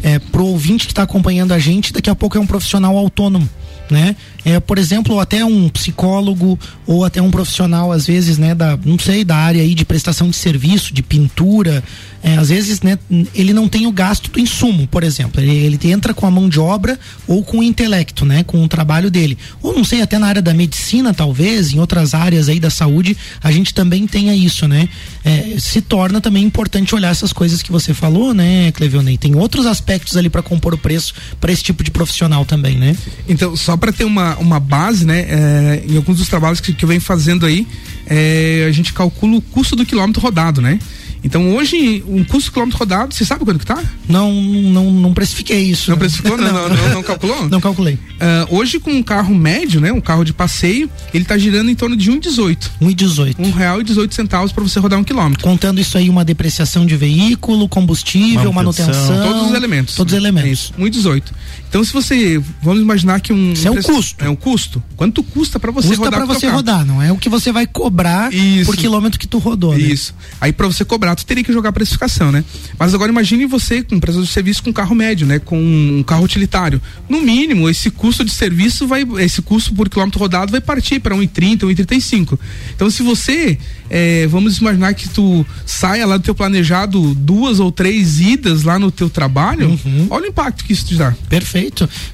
é, 0.03 0.19
pro 0.19 0.45
ouvinte 0.45 0.85
que 0.85 0.91
está 0.91 1.03
acompanhando 1.03 1.53
a 1.53 1.59
gente, 1.59 1.93
daqui 1.93 2.09
a 2.09 2.15
pouco 2.15 2.37
é 2.37 2.41
um 2.41 2.47
profissional 2.47 2.97
autônomo 2.97 3.49
né? 3.89 4.15
É, 4.45 4.59
por 4.59 4.77
exemplo, 4.77 5.19
até 5.19 5.43
um 5.43 5.67
psicólogo 5.69 6.57
ou 6.85 7.03
até 7.03 7.19
um 7.19 7.31
profissional, 7.31 7.91
às 7.91 8.05
vezes, 8.05 8.37
né, 8.37 8.53
da, 8.53 8.77
não 8.85 8.99
sei, 8.99 9.23
da 9.23 9.35
área 9.35 9.59
aí 9.59 9.73
de 9.73 9.83
prestação 9.83 10.29
de 10.29 10.35
serviço, 10.35 10.93
de 10.93 11.01
pintura, 11.01 11.83
é, 12.21 12.37
às 12.37 12.49
vezes, 12.49 12.81
né, 12.81 12.97
ele 13.33 13.53
não 13.53 13.67
tem 13.67 13.85
o 13.85 13.91
gasto 13.91 14.31
do 14.31 14.39
insumo, 14.39 14.87
por 14.87 15.03
exemplo. 15.03 15.41
Ele, 15.41 15.55
ele 15.55 15.79
entra 15.91 16.13
com 16.13 16.25
a 16.25 16.31
mão 16.31 16.47
de 16.47 16.59
obra 16.59 16.99
ou 17.27 17.43
com 17.43 17.59
o 17.59 17.63
intelecto, 17.63 18.25
né, 18.25 18.43
com 18.43 18.63
o 18.63 18.67
trabalho 18.67 19.11
dele. 19.11 19.37
Ou 19.61 19.73
não 19.73 19.83
sei, 19.83 20.01
até 20.01 20.17
na 20.17 20.27
área 20.27 20.41
da 20.41 20.53
medicina, 20.53 21.13
talvez, 21.13 21.71
em 21.71 21.79
outras 21.79 22.13
áreas 22.13 22.47
aí 22.47 22.59
da 22.59 22.69
saúde, 22.69 23.17
a 23.43 23.51
gente 23.51 23.73
também 23.73 24.07
tenha 24.07 24.35
isso, 24.35 24.67
né? 24.67 24.89
É, 25.23 25.55
se 25.59 25.81
torna 25.81 26.21
também 26.21 26.43
importante 26.43 26.93
olhar 26.93 27.09
essas 27.09 27.33
coisas 27.33 27.61
que 27.61 27.71
você 27.71 27.93
falou, 27.93 28.33
né, 28.33 28.71
Clevionei? 28.71 29.17
Tem 29.17 29.35
outros 29.35 29.65
aspectos 29.65 30.17
ali 30.17 30.29
para 30.29 30.41
compor 30.41 30.73
o 30.73 30.77
preço 30.77 31.13
para 31.39 31.51
esse 31.51 31.63
tipo 31.63 31.83
de 31.83 31.91
profissional 31.91 32.45
também, 32.45 32.77
né? 32.77 32.95
Então, 33.27 33.55
só 33.55 33.77
para 33.77 33.91
ter 33.91 34.03
uma, 34.03 34.34
uma 34.39 34.59
base, 34.59 35.05
né? 35.05 35.25
É, 35.27 35.83
em 35.87 35.97
alguns 35.97 36.17
dos 36.17 36.27
trabalhos 36.27 36.59
que, 36.59 36.73
que 36.73 36.85
eu 36.85 36.89
venho 36.89 37.01
fazendo 37.01 37.45
aí, 37.45 37.67
é, 38.05 38.65
a 38.67 38.71
gente 38.71 38.93
calcula 38.93 39.37
o 39.37 39.41
custo 39.41 39.75
do 39.75 39.85
quilômetro 39.85 40.21
rodado, 40.21 40.61
né? 40.61 40.79
Então 41.25 41.55
hoje, 41.55 42.03
um 42.07 42.23
custo 42.23 42.51
quilômetro 42.51 42.77
rodado, 42.77 43.15
você 43.15 43.25
sabe 43.25 43.43
quanto 43.43 43.57
que 43.57 43.65
tá? 43.65 43.83
Não, 44.07 44.31
não, 44.31 44.91
não 44.91 45.11
precifiquei 45.11 45.59
isso. 45.59 45.89
Não 45.89 45.97
né? 45.97 46.01
precificou? 46.01 46.37
Não, 46.37 46.53
não, 46.53 46.69
não, 46.69 46.89
não, 46.89 47.03
calculou? 47.03 47.49
Não 47.49 47.59
calculei. 47.59 47.95
Uh, 47.95 48.55
hoje 48.55 48.79
com 48.79 48.91
um 48.91 49.01
carro 49.01 49.33
médio, 49.33 49.81
né? 49.81 49.91
Um 49.91 49.99
carro 49.99 50.23
de 50.23 50.31
passeio, 50.31 50.87
ele 51.11 51.25
tá 51.25 51.35
girando 51.35 51.71
em 51.71 51.75
torno 51.75 51.97
de 51.97 52.11
1,18. 52.11 52.69
1,18. 52.79 53.35
Um 53.39 53.49
real 53.49 53.81
e 53.81 53.83
18 53.83 54.13
centavos 54.13 54.51
para 54.51 54.63
você 54.63 54.79
rodar 54.79 54.99
um 54.99 55.03
quilômetro. 55.03 55.43
Contando 55.43 55.81
isso 55.81 55.97
aí, 55.97 56.11
uma 56.11 56.23
depreciação 56.23 56.85
de 56.85 56.95
veículo, 56.95 57.67
combustível, 57.67 58.53
manutenção. 58.53 58.93
manutenção 58.93 59.27
todos 59.27 59.49
os 59.49 59.55
elementos. 59.55 59.95
Todos 59.95 60.13
os 60.13 60.19
elementos. 60.19 60.73
É 60.77 60.81
1,18. 60.81 61.23
Então 61.75 61.83
se 61.83 61.91
você, 61.91 62.41
vamos 62.61 62.81
imaginar 62.81 63.19
que 63.19 63.33
um... 63.33 63.51
Isso 63.51 63.67
é 63.67 63.71
um 63.71 63.81
custo. 63.81 64.25
É 64.25 64.29
um 64.29 64.35
custo. 64.35 64.83
Quanto 64.95 65.21
custa 65.21 65.59
para 65.59 65.71
você 65.71 65.89
custa 65.89 66.05
rodar? 66.05 66.19
Custa 66.21 66.39
para 66.39 66.39
você 66.39 66.55
rodar, 66.55 66.85
não 66.85 67.01
é 67.01 67.11
o 67.11 67.17
que 67.17 67.27
você 67.27 67.51
vai 67.51 67.67
cobrar 67.67 68.33
isso. 68.33 68.65
por 68.65 68.77
quilômetro 68.77 69.19
que 69.19 69.27
tu 69.27 69.39
rodou, 69.39 69.73
né? 69.73 69.79
Isso. 69.79 70.15
Aí 70.39 70.53
para 70.53 70.67
você 70.67 70.85
cobrar 70.85 71.05
barato, 71.05 71.25
teria 71.25 71.43
que 71.43 71.53
jogar 71.53 71.71
precificação, 71.71 72.31
né? 72.31 72.43
Mas 72.79 72.93
agora 72.93 73.11
imagine 73.11 73.45
você, 73.45 73.83
com 73.83 73.95
empresa 73.95 74.21
de 74.21 74.27
serviço 74.27 74.63
com 74.63 74.73
carro 74.73 74.95
médio, 74.95 75.27
né? 75.27 75.39
Com 75.39 75.59
um 75.59 76.03
carro 76.03 76.23
utilitário. 76.23 76.81
No 77.07 77.21
mínimo, 77.21 77.69
esse 77.69 77.91
custo 77.91 78.25
de 78.25 78.31
serviço 78.31 78.87
vai, 78.87 79.05
esse 79.19 79.41
custo 79.41 79.73
por 79.73 79.89
quilômetro 79.89 80.19
rodado 80.19 80.51
vai 80.51 80.61
partir 80.61 80.99
para 80.99 81.15
1,30, 81.15 81.59
1,35. 81.59 82.39
Então, 82.75 82.89
se 82.89 83.03
você, 83.03 83.57
é, 83.89 84.27
vamos 84.27 84.57
imaginar 84.57 84.93
que 84.93 85.07
tu 85.09 85.45
saia 85.65 86.05
lá 86.05 86.17
do 86.17 86.23
teu 86.23 86.33
planejado 86.33 87.13
duas 87.13 87.59
ou 87.59 87.71
três 87.71 88.19
idas 88.19 88.63
lá 88.63 88.79
no 88.79 88.91
teu 88.91 89.09
trabalho, 89.09 89.69
uhum. 89.85 90.07
olha 90.09 90.25
o 90.25 90.27
impacto 90.29 90.63
que 90.63 90.73
isso 90.73 90.85
te 90.85 90.95
dá. 90.95 91.13
Perfeito. 91.29 91.64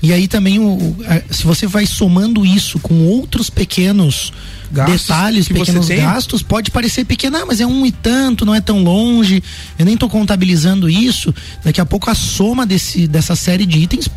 E 0.01 0.13
aí 0.13 0.27
também, 0.27 0.59
o, 0.59 0.95
se 1.29 1.43
você 1.43 1.67
vai 1.67 1.85
somando 1.85 2.45
isso 2.45 2.79
com 2.79 3.05
outros 3.05 3.49
pequenos 3.49 4.31
gastos 4.71 5.01
detalhes, 5.01 5.47
pequenos 5.47 5.87
gastos, 5.87 6.41
pode 6.41 6.71
parecer 6.71 7.05
pequeno, 7.05 7.37
ah, 7.37 7.45
mas 7.45 7.59
é 7.59 7.65
um 7.65 7.85
e 7.85 7.91
tanto, 7.91 8.45
não 8.45 8.55
é 8.55 8.61
tão 8.61 8.83
longe, 8.83 9.43
eu 9.77 9.85
nem 9.85 9.95
estou 9.95 10.09
contabilizando 10.09 10.89
isso. 10.89 11.33
Daqui 11.63 11.81
a 11.81 11.85
pouco 11.85 12.09
a 12.09 12.15
soma 12.15 12.65
desse, 12.65 13.07
dessa 13.07 13.35
série 13.35 13.65
de 13.65 13.79
itens 13.79 14.09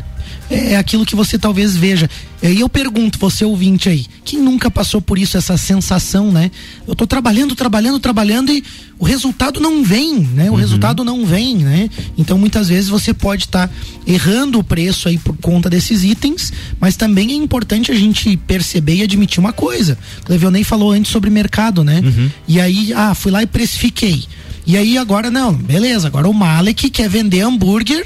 é, 0.49 0.75
aquilo 0.75 1.05
que 1.05 1.15
você 1.15 1.37
talvez 1.37 1.75
veja. 1.75 2.09
E 2.41 2.47
aí 2.47 2.59
eu 2.59 2.69
pergunto, 2.69 3.17
você 3.17 3.43
ouvinte 3.43 3.89
aí, 3.89 4.05
quem 4.23 4.39
nunca 4.39 4.69
passou 4.69 5.01
por 5.01 5.17
isso, 5.17 5.37
essa 5.37 5.57
sensação, 5.57 6.31
né? 6.31 6.51
Eu 6.85 6.93
estou 6.93 7.07
trabalhando, 7.07 7.55
trabalhando, 7.55 7.99
trabalhando 7.99 8.51
e 8.51 8.63
o 8.99 9.05
resultado 9.05 9.59
não 9.59 9.83
vem, 9.83 10.19
né? 10.19 10.49
O 10.49 10.53
uhum. 10.53 10.59
resultado 10.59 11.03
não 11.03 11.25
vem, 11.25 11.57
né? 11.57 11.89
Então 12.17 12.37
muitas 12.37 12.69
vezes 12.69 12.89
você 12.89 13.13
pode 13.13 13.45
estar 13.45 13.67
tá 13.67 13.73
errando 14.05 14.59
o 14.59 14.63
preço 14.63 15.07
aí 15.07 15.17
por 15.17 15.35
conta 15.37 15.69
desses 15.69 16.03
itens, 16.03 16.53
mas 16.79 16.95
também 16.95 17.31
é 17.31 17.35
importante 17.35 17.91
a 17.91 17.95
gente 17.95 18.37
perceber 18.37 18.97
e 18.97 19.03
admitir 19.03 19.39
uma 19.39 19.53
coisa. 19.53 19.97
O 20.27 20.31
Levionei 20.31 20.63
falou 20.63 20.91
antes 20.91 21.11
sobre 21.11 21.29
mercado, 21.29 21.83
né? 21.83 22.01
Uhum. 22.03 22.29
E 22.47 22.61
aí, 22.61 22.93
ah, 22.93 23.15
fui 23.15 23.31
lá 23.31 23.41
e 23.41 23.47
precifiquei. 23.47 24.23
E 24.67 24.77
aí 24.77 24.97
agora 24.97 25.29
não, 25.29 25.53
beleza, 25.53 26.07
agora 26.07 26.27
o 26.27 26.33
Malek 26.33 26.89
quer 26.89 27.07
vender 27.07 27.41
hambúrguer 27.41 28.05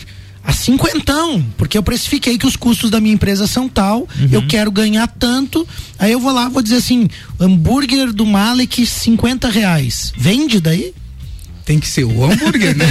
a 0.49 0.53
cinquentão, 0.53 1.45
porque 1.57 1.77
eu 1.77 1.83
precifiquei 1.83 2.35
que 2.35 2.47
os 2.47 2.55
custos 2.55 2.89
da 2.89 2.99
minha 2.99 3.13
empresa 3.13 3.45
são 3.45 3.69
tal, 3.69 3.99
uhum. 3.99 4.29
eu 4.31 4.47
quero 4.47 4.71
ganhar 4.71 5.07
tanto, 5.07 5.67
aí 5.99 6.11
eu 6.11 6.19
vou 6.19 6.31
lá, 6.31 6.49
vou 6.49 6.63
dizer 6.63 6.77
assim, 6.77 7.07
hambúrguer 7.39 8.11
do 8.11 8.25
Malek, 8.25 8.83
50 8.83 9.47
reais. 9.47 10.11
Vende 10.17 10.59
daí? 10.59 10.91
Tem 11.63 11.79
que 11.79 11.87
ser 11.87 12.03
o 12.03 12.25
hambúrguer, 12.25 12.75
né? 12.75 12.85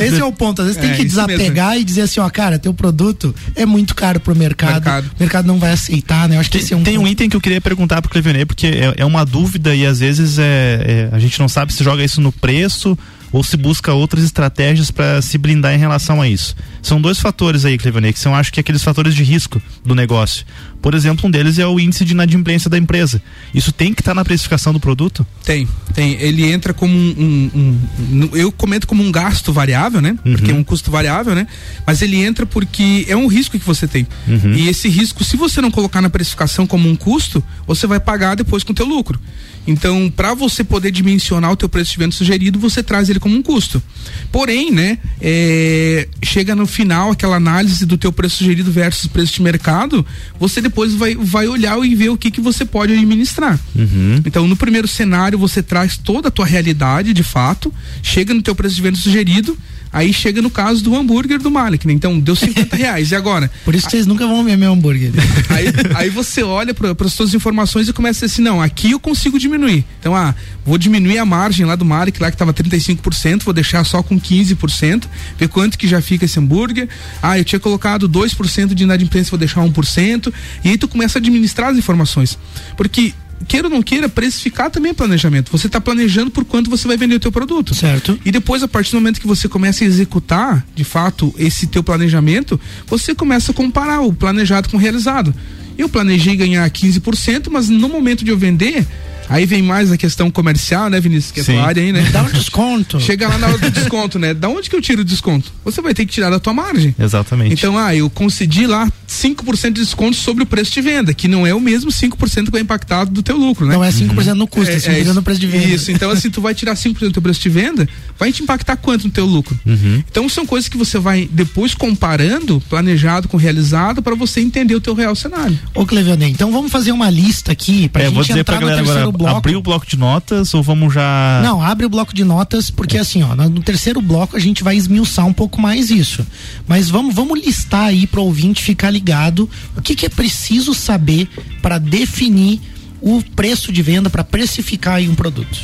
Esse 0.00 0.18
é 0.18 0.24
o 0.24 0.32
ponto. 0.32 0.62
Às 0.62 0.68
vezes 0.68 0.82
é, 0.82 0.86
tem 0.86 0.96
que 0.96 1.04
desapegar 1.04 1.72
mesmo. 1.72 1.82
e 1.82 1.84
dizer 1.84 2.00
assim, 2.00 2.20
ó, 2.20 2.30
cara, 2.30 2.58
teu 2.58 2.72
produto 2.72 3.34
é 3.54 3.66
muito 3.66 3.94
caro 3.94 4.18
pro 4.18 4.34
mercado. 4.34 4.72
mercado. 4.72 5.10
O 5.14 5.20
mercado 5.20 5.46
não 5.46 5.58
vai 5.58 5.72
aceitar, 5.72 6.26
né? 6.26 6.36
Eu 6.36 6.40
acho 6.40 6.50
que 6.50 6.56
tem, 6.56 6.64
esse 6.64 6.72
é 6.72 6.76
um 6.78 6.82
Tem 6.82 6.94
ponto. 6.94 7.04
um 7.04 7.08
item 7.08 7.28
que 7.28 7.36
eu 7.36 7.40
queria 7.42 7.60
perguntar 7.60 8.00
pro 8.00 8.10
Clevenê, 8.10 8.46
porque 8.46 8.66
é, 8.66 8.94
é, 8.96 9.04
uma 9.04 9.26
dúvida 9.26 9.74
e 9.74 9.84
às 9.84 10.00
vezes 10.00 10.38
é, 10.38 11.10
é, 11.12 11.14
a 11.14 11.18
gente 11.18 11.38
não 11.38 11.46
sabe 11.46 11.74
se 11.74 11.84
joga 11.84 12.02
isso 12.02 12.18
no 12.18 12.32
preço 12.32 12.96
ou 13.34 13.42
se 13.42 13.56
busca 13.56 13.92
outras 13.92 14.22
estratégias 14.22 14.92
para 14.92 15.20
se 15.20 15.36
blindar 15.36 15.74
em 15.74 15.78
relação 15.78 16.22
a 16.22 16.28
isso. 16.28 16.54
São 16.80 17.00
dois 17.00 17.18
fatores 17.18 17.64
aí, 17.64 17.76
Cleveland, 17.76 18.12
que 18.12 18.20
são 18.20 18.32
acho 18.32 18.52
que 18.52 18.60
aqueles 18.60 18.84
fatores 18.84 19.12
de 19.12 19.24
risco 19.24 19.60
do 19.84 19.92
negócio. 19.92 20.46
Por 20.84 20.94
exemplo, 20.94 21.26
um 21.26 21.30
deles 21.30 21.58
é 21.58 21.66
o 21.66 21.80
índice 21.80 22.04
de 22.04 22.12
inadimplência 22.12 22.68
da 22.68 22.76
empresa. 22.76 23.22
Isso 23.54 23.72
tem 23.72 23.94
que 23.94 24.02
estar 24.02 24.10
tá 24.10 24.16
na 24.16 24.22
precificação 24.22 24.70
do 24.70 24.78
produto? 24.78 25.26
Tem, 25.42 25.66
tem. 25.94 26.20
Ele 26.20 26.44
entra 26.44 26.74
como 26.74 26.94
um, 26.94 27.50
um, 27.54 27.80
um 28.12 28.36
eu 28.36 28.52
comento 28.52 28.86
como 28.86 29.02
um 29.02 29.10
gasto 29.10 29.50
variável, 29.50 30.02
né? 30.02 30.10
Uhum. 30.22 30.32
Porque 30.34 30.50
é 30.50 30.54
um 30.54 30.62
custo 30.62 30.90
variável, 30.90 31.34
né? 31.34 31.46
Mas 31.86 32.02
ele 32.02 32.22
entra 32.22 32.44
porque 32.44 33.06
é 33.08 33.16
um 33.16 33.28
risco 33.28 33.58
que 33.58 33.64
você 33.64 33.88
tem. 33.88 34.06
Uhum. 34.28 34.52
E 34.52 34.68
esse 34.68 34.90
risco, 34.90 35.24
se 35.24 35.38
você 35.38 35.62
não 35.62 35.70
colocar 35.70 36.02
na 36.02 36.10
precificação 36.10 36.66
como 36.66 36.86
um 36.86 36.94
custo, 36.94 37.42
você 37.66 37.86
vai 37.86 37.98
pagar 37.98 38.34
depois 38.34 38.62
com 38.62 38.72
o 38.72 38.74
teu 38.74 38.84
lucro. 38.84 39.18
Então, 39.66 40.12
para 40.14 40.34
você 40.34 40.62
poder 40.62 40.90
dimensionar 40.90 41.50
o 41.50 41.56
teu 41.56 41.68
preço 41.68 41.92
de 41.92 41.98
venda 41.98 42.12
sugerido, 42.12 42.58
você 42.58 42.82
traz 42.82 43.08
ele 43.08 43.18
como 43.18 43.34
um 43.34 43.42
custo. 43.42 43.82
Porém, 44.30 44.70
né, 44.70 44.98
é, 45.20 46.06
chega 46.22 46.54
no 46.54 46.66
final 46.66 47.10
aquela 47.10 47.36
análise 47.36 47.86
do 47.86 47.96
teu 47.96 48.12
preço 48.12 48.38
sugerido 48.38 48.70
versus 48.70 49.06
preço 49.06 49.32
de 49.32 49.42
mercado, 49.42 50.04
você 50.38 50.60
depois 50.60 50.73
vai, 50.96 51.14
vai 51.14 51.46
olhar 51.46 51.78
e 51.84 51.94
ver 51.94 52.10
o 52.10 52.16
que 52.16 52.30
que 52.30 52.40
você 52.40 52.64
pode 52.64 52.92
administrar. 52.92 53.58
Uhum. 53.74 54.20
Então, 54.24 54.46
no 54.46 54.56
primeiro 54.56 54.88
cenário, 54.88 55.38
você 55.38 55.62
traz 55.62 55.96
toda 55.96 56.28
a 56.28 56.30
tua 56.30 56.46
realidade, 56.46 57.12
de 57.12 57.22
fato, 57.22 57.72
chega 58.02 58.34
no 58.34 58.42
teu 58.42 58.54
preço 58.54 58.76
de 58.76 58.82
venda 58.82 58.98
sugerido, 58.98 59.56
Aí 59.94 60.12
chega 60.12 60.42
no 60.42 60.50
caso 60.50 60.82
do 60.82 60.96
hambúrguer 60.96 61.38
do 61.38 61.52
Malik, 61.52 61.86
né? 61.86 61.92
Então 61.92 62.18
deu 62.18 62.34
50 62.34 62.74
reais. 62.74 63.12
E 63.12 63.14
agora? 63.14 63.48
Por 63.64 63.76
isso 63.76 63.86
que 63.86 63.92
vocês 63.92 64.06
nunca 64.06 64.26
vão 64.26 64.42
ver 64.42 64.56
meu 64.56 64.72
hambúrguer. 64.72 65.12
Aí, 65.54 65.66
aí 65.94 66.10
você 66.10 66.42
olha 66.42 66.74
para 66.74 66.90
as 67.06 67.12
suas 67.12 67.32
informações 67.32 67.88
e 67.88 67.92
começa 67.92 68.26
assim: 68.26 68.42
não, 68.42 68.60
aqui 68.60 68.90
eu 68.90 68.98
consigo 68.98 69.38
diminuir. 69.38 69.84
Então, 70.00 70.16
ah, 70.16 70.34
vou 70.66 70.76
diminuir 70.76 71.18
a 71.18 71.24
margem 71.24 71.64
lá 71.64 71.76
do 71.76 71.84
Malik, 71.84 72.20
lá 72.20 72.28
que 72.28 72.34
estava 72.34 72.52
35%, 72.52 73.44
vou 73.44 73.54
deixar 73.54 73.84
só 73.84 74.02
com 74.02 74.18
15%, 74.18 75.04
ver 75.38 75.48
quanto 75.48 75.78
que 75.78 75.86
já 75.86 76.00
fica 76.00 76.24
esse 76.24 76.40
hambúrguer. 76.40 76.88
Ah, 77.22 77.38
eu 77.38 77.44
tinha 77.44 77.60
colocado 77.60 78.08
2% 78.08 78.74
de 78.74 78.82
inadimplência, 78.82 79.30
vou 79.30 79.38
deixar 79.38 79.60
1%. 79.60 80.32
E 80.64 80.70
aí 80.70 80.76
tu 80.76 80.88
começa 80.88 81.18
a 81.18 81.20
administrar 81.20 81.70
as 81.70 81.78
informações. 81.78 82.36
Porque 82.76 83.14
queira 83.46 83.68
ou 83.68 83.70
não 83.72 83.82
queira, 83.82 84.08
precificar 84.08 84.70
também 84.70 84.90
é 84.90 84.94
planejamento. 84.94 85.50
Você 85.52 85.66
está 85.66 85.80
planejando 85.80 86.30
por 86.30 86.44
quanto 86.44 86.70
você 86.70 86.86
vai 86.86 86.96
vender 86.96 87.16
o 87.16 87.20
teu 87.20 87.32
produto. 87.32 87.74
Certo. 87.74 88.18
E 88.24 88.30
depois, 88.30 88.62
a 88.62 88.68
partir 88.68 88.92
do 88.92 88.96
momento 88.96 89.20
que 89.20 89.26
você 89.26 89.48
começa 89.48 89.84
a 89.84 89.86
executar, 89.86 90.64
de 90.74 90.84
fato, 90.84 91.34
esse 91.38 91.66
teu 91.66 91.82
planejamento, 91.82 92.58
você 92.86 93.14
começa 93.14 93.52
a 93.52 93.54
comparar 93.54 94.00
o 94.00 94.12
planejado 94.12 94.68
com 94.68 94.76
o 94.76 94.80
realizado. 94.80 95.34
Eu 95.76 95.88
planejei 95.88 96.36
ganhar 96.36 96.68
15%, 96.70 97.48
mas 97.50 97.68
no 97.68 97.88
momento 97.88 98.24
de 98.24 98.30
eu 98.30 98.38
vender, 98.38 98.86
Aí 99.28 99.46
vem 99.46 99.62
mais 99.62 99.90
a 99.90 99.96
questão 99.96 100.30
comercial, 100.30 100.88
né, 100.88 101.00
Vinícius? 101.00 101.32
Que 101.32 101.40
é 101.40 101.44
Sim. 101.44 101.58
área 101.58 101.82
aí, 101.82 101.92
né? 101.92 102.08
Dá 102.12 102.22
um 102.22 102.30
desconto. 102.30 102.98
Chega 103.00 103.28
lá 103.28 103.38
na 103.38 103.48
hora 103.48 103.58
do 103.58 103.70
desconto, 103.72 104.18
né? 104.18 104.34
Da 104.34 104.48
onde 104.48 104.68
que 104.68 104.76
eu 104.76 104.82
tiro 104.82 105.02
o 105.02 105.04
desconto? 105.04 105.52
Você 105.64 105.80
vai 105.80 105.94
ter 105.94 106.04
que 106.06 106.12
tirar 106.12 106.30
da 106.30 106.38
tua 106.38 106.52
margem. 106.52 106.94
Exatamente. 106.98 107.52
Então, 107.52 107.78
ah, 107.78 107.94
eu 107.94 108.08
concedi 108.10 108.66
lá 108.66 108.90
5% 109.08 109.72
de 109.72 109.80
desconto 109.80 110.16
sobre 110.16 110.42
o 110.42 110.46
preço 110.46 110.72
de 110.72 110.80
venda, 110.80 111.14
que 111.14 111.28
não 111.28 111.46
é 111.46 111.54
o 111.54 111.60
mesmo 111.60 111.90
5% 111.90 112.46
que 112.46 112.50
vai 112.50 112.60
impactado 112.60 113.10
do 113.10 113.22
teu 113.22 113.36
lucro, 113.36 113.66
né? 113.66 113.74
Não 113.74 113.84
é 113.84 113.90
5% 113.90 114.28
uhum. 114.28 114.34
no 114.34 114.46
custo, 114.46 114.72
é, 114.72 114.76
5% 114.76 115.10
é 115.10 115.12
no 115.12 115.22
preço 115.22 115.40
de 115.40 115.46
venda. 115.46 115.66
Isso, 115.66 115.90
então 115.90 116.10
assim, 116.10 116.30
tu 116.30 116.40
vai 116.40 116.54
tirar 116.54 116.74
5% 116.74 116.98
do 116.98 117.12
teu 117.12 117.22
preço 117.22 117.40
de 117.40 117.48
venda, 117.48 117.88
vai 118.18 118.32
te 118.32 118.42
impactar 118.42 118.76
quanto 118.76 119.04
no 119.04 119.10
teu 119.10 119.26
lucro? 119.26 119.58
Uhum. 119.64 120.02
Então 120.10 120.28
são 120.28 120.46
coisas 120.46 120.68
que 120.68 120.76
você 120.76 120.98
vai 120.98 121.28
depois 121.30 121.74
comparando, 121.74 122.62
planejado 122.68 123.28
com 123.28 123.36
realizado, 123.36 124.02
para 124.02 124.14
você 124.14 124.40
entender 124.40 124.74
o 124.74 124.80
teu 124.80 124.94
real 124.94 125.14
cenário. 125.14 125.58
Ô 125.74 125.86
Cleviane, 125.86 126.30
então 126.30 126.50
vamos 126.50 126.70
fazer 126.70 126.92
uma 126.92 127.10
lista 127.10 127.52
aqui 127.52 127.88
pra 127.88 128.02
é, 128.02 128.06
gente 128.06 128.14
vou 128.14 128.24
dizer 128.24 128.40
entrar 128.40 128.58
pra 128.58 128.66
galera 128.66 128.82
no 128.82 128.86
terceiro 128.86 129.08
agora, 129.08 129.13
bloco. 129.16 129.36
Abrir 129.36 129.56
o 129.56 129.62
bloco 129.62 129.86
de 129.86 129.96
notas 129.96 130.52
ou 130.54 130.62
vamos 130.62 130.92
já. 130.92 131.40
Não, 131.42 131.62
abre 131.62 131.86
o 131.86 131.88
bloco 131.88 132.14
de 132.14 132.24
notas, 132.24 132.70
porque 132.70 132.98
assim, 132.98 133.22
ó, 133.22 133.34
no 133.34 133.62
terceiro 133.62 134.00
bloco 134.00 134.36
a 134.36 134.40
gente 134.40 134.62
vai 134.62 134.76
esmiuçar 134.76 135.26
um 135.26 135.32
pouco 135.32 135.60
mais 135.60 135.90
isso. 135.90 136.26
Mas 136.66 136.88
vamos, 136.88 137.14
vamos 137.14 137.40
listar 137.40 137.86
aí 137.86 138.06
para 138.06 138.20
o 138.20 138.24
ouvinte 138.24 138.62
ficar 138.62 138.90
ligado 138.90 139.48
o 139.76 139.82
que, 139.82 139.94
que 139.94 140.06
é 140.06 140.08
preciso 140.08 140.74
saber 140.74 141.28
para 141.62 141.78
definir 141.78 142.60
o 143.00 143.22
preço 143.34 143.70
de 143.70 143.82
venda, 143.82 144.08
para 144.08 144.24
precificar 144.24 144.94
aí 144.94 145.08
um 145.08 145.14
produto. 145.14 145.58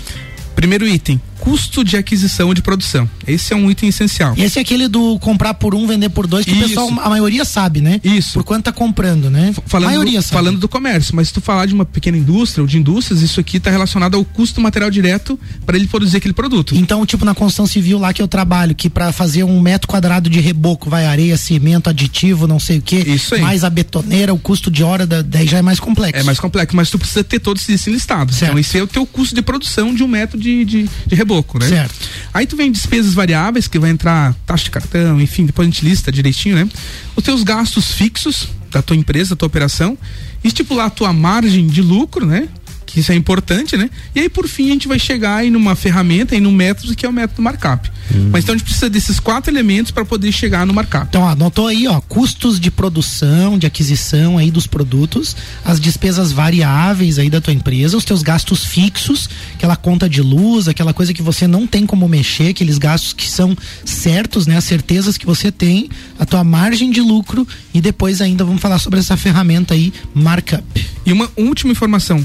Primeiro 0.61 0.87
item, 0.87 1.19
custo 1.39 1.83
de 1.83 1.97
aquisição 1.97 2.53
de 2.53 2.61
produção. 2.61 3.09
Esse 3.27 3.55
é 3.55 3.57
um 3.57 3.71
item 3.71 3.89
essencial. 3.89 4.35
Esse 4.37 4.59
é 4.59 4.63
aquele 4.63 4.89
do 4.89 5.19
comprar 5.19 5.55
por 5.55 5.75
um, 5.75 5.87
vender 5.87 6.11
por 6.11 6.27
dois, 6.27 6.45
que 6.45 6.53
Isso. 6.53 6.61
o 6.61 6.69
pessoal, 6.69 6.89
a 7.01 7.09
maioria 7.09 7.45
sabe, 7.47 7.81
né? 7.81 7.99
Isso. 8.05 8.35
Por 8.35 8.45
quanto 8.45 8.65
tá 8.65 8.73
comprando, 8.73 9.31
né? 9.31 9.55
Falando 9.67 9.89
a 9.89 9.91
maioria 9.93 10.21
do, 10.21 10.23
sabe. 10.23 10.35
Falando 10.35 10.59
do 10.59 10.69
comércio, 10.69 11.17
mas 11.17 11.29
se 11.29 11.35
tu 11.35 11.41
falar 11.41 11.65
de 11.65 11.73
uma 11.73 11.87
pequena 11.87 12.19
indústria 12.19 12.63
ou 12.63 12.69
de 12.69 12.77
indústrias, 12.77 13.23
isso 13.23 13.41
aqui 13.41 13.57
está 13.57 13.71
relacionado 13.71 14.17
ao 14.17 14.25
custo 14.25 14.61
material 14.61 14.91
direto 14.91 15.41
para 15.65 15.79
ele 15.79 15.87
produzir 15.87 16.19
aquele 16.19 16.35
produto. 16.35 16.77
Então, 16.77 17.07
tipo 17.07 17.25
na 17.25 17.35
construção 17.35 17.67
civil 17.67 17.99
lá 17.99 18.13
que 18.13 18.21
eu 18.21 18.29
trabalho, 18.29 18.75
que 18.75 18.91
para 18.91 19.11
fazer 19.13 19.43
um 19.45 19.61
metro 19.61 19.89
quadrado 19.89 20.29
de 20.29 20.41
reboco 20.41 20.91
vai 20.91 21.07
areia, 21.07 21.39
cimento, 21.39 21.89
aditivo, 21.89 22.47
não 22.47 22.61
sei 22.61 22.79
o 22.79 22.83
que, 22.83 22.97
isso 22.97 23.35
aí. 23.35 23.41
mais 23.41 23.65
a 23.65 23.71
betoneira, 23.71 24.35
o 24.35 24.39
custo 24.39 24.71
de 24.71 24.85
hora 24.85 25.07
da, 25.07 25.23
daí 25.23 25.47
já 25.47 25.57
é 25.57 25.63
mais 25.63 25.81
complexo. 25.81 26.21
É 26.21 26.23
mais 26.23 26.39
complexo, 26.39 26.77
mas 26.77 26.91
tu 26.91 26.99
precisa 26.99 27.25
ter 27.25 27.41
todos 27.41 27.67
esses 27.67 27.87
listados. 27.87 28.37
Certo. 28.37 28.51
Então, 28.51 28.59
esse 28.59 28.77
é 28.77 28.83
o 28.83 28.87
teu 28.87 29.07
custo 29.07 29.35
de 29.35 29.41
produção 29.41 29.95
de 29.95 30.05
um 30.05 30.09
metro 30.09 30.39
de, 30.39 30.50
de, 30.65 30.89
de 31.07 31.15
reboco, 31.15 31.59
né? 31.59 31.69
Certo. 31.69 31.95
Aí 32.33 32.47
tu 32.47 32.57
vem 32.57 32.71
despesas 32.71 33.15
variáveis, 33.15 33.67
que 33.67 33.79
vai 33.79 33.91
entrar 33.91 34.35
taxa 34.47 34.65
de 34.65 34.71
cartão, 34.71 35.21
enfim, 35.21 35.47
depois 35.47 35.67
a 35.67 35.71
gente 35.71 35.85
lista 35.85 36.13
direitinho, 36.13 36.57
né? 36.57 36.69
Os 37.17 37.25
teus 37.25 37.43
gastos 37.43 37.93
fixos 37.93 38.49
da 38.71 38.83
tua 38.83 38.97
empresa, 38.97 39.31
da 39.31 39.37
tua 39.37 39.47
operação, 39.47 39.99
estipular 40.45 40.87
a 40.87 40.91
tua 40.91 41.13
margem 41.13 41.67
de 41.67 41.83
lucro, 41.83 42.25
né? 42.25 42.49
Que 42.91 43.01
isso 43.01 43.13
é 43.13 43.15
importante, 43.15 43.77
né? 43.77 43.89
E 44.15 44.21
aí, 44.21 44.29
por 44.29 44.49
fim, 44.49 44.71
a 44.71 44.73
gente 44.73 44.89
vai 44.89 44.99
chegar 44.99 45.37
aí 45.37 45.51
numa 45.51 45.77
ferramenta, 45.77 46.35
aí 46.35 46.41
num 46.41 46.51
método 46.51 46.95
que 46.95 47.07
é 47.07 47.09
o 47.09 47.13
método 47.13 47.41
markup. 47.41 47.89
Hum. 48.13 48.31
Mas 48.33 48.43
então 48.43 48.55
a 48.55 48.59
gente 48.59 48.65
precisa 48.67 48.91
desses 48.91 49.21
quatro 49.21 49.53
elementos 49.53 49.93
para 49.93 50.05
poder 50.05 50.33
chegar 50.33 50.67
no 50.67 50.75
markup. 50.75 51.07
Então, 51.09 51.27
anotou 51.27 51.69
aí, 51.69 51.87
ó, 51.87 52.01
custos 52.01 52.59
de 52.59 52.71
produção, 52.71 53.59
de 53.59 53.67
aquisição 53.67 54.39
aí 54.39 54.51
dos 54.51 54.67
produtos, 54.67 55.37
as 55.65 55.79
despesas 55.79 56.33
variáveis 56.33 57.19
aí 57.19 57.31
da 57.31 57.41
tua 57.41 57.53
empresa, 57.53 57.97
os 57.97 58.05
teus 58.05 58.23
gastos 58.23 58.65
fixos, 58.65 59.31
aquela 59.55 59.77
conta 59.77 60.09
de 60.09 60.21
luz, 60.21 60.67
aquela 60.67 60.93
coisa 60.93 61.15
que 61.15 61.23
você 61.23 61.47
não 61.47 61.67
tem 61.67 61.87
como 61.87 62.09
mexer, 62.09 62.49
aqueles 62.49 62.79
gastos 62.79 63.13
que 63.13 63.31
são 63.31 63.57
certos, 63.85 64.47
né? 64.47 64.57
As 64.57 64.65
certezas 64.65 65.17
que 65.17 65.27
você 65.27 65.53
tem, 65.53 65.89
a 66.19 66.27
tua 66.27 66.43
margem 66.43 66.91
de 66.91 67.01
lucro 67.01 67.47
e 67.73 67.81
depois 67.81 68.21
ainda 68.21 68.45
vamos 68.45 68.61
falar 68.61 68.79
sobre 68.79 68.99
essa 68.99 69.17
ferramenta 69.17 69.75
aí, 69.75 69.93
markup. 70.13 70.65
E 71.07 71.13
uma 71.13 71.31
última 71.37 71.73
informação, 71.73 72.25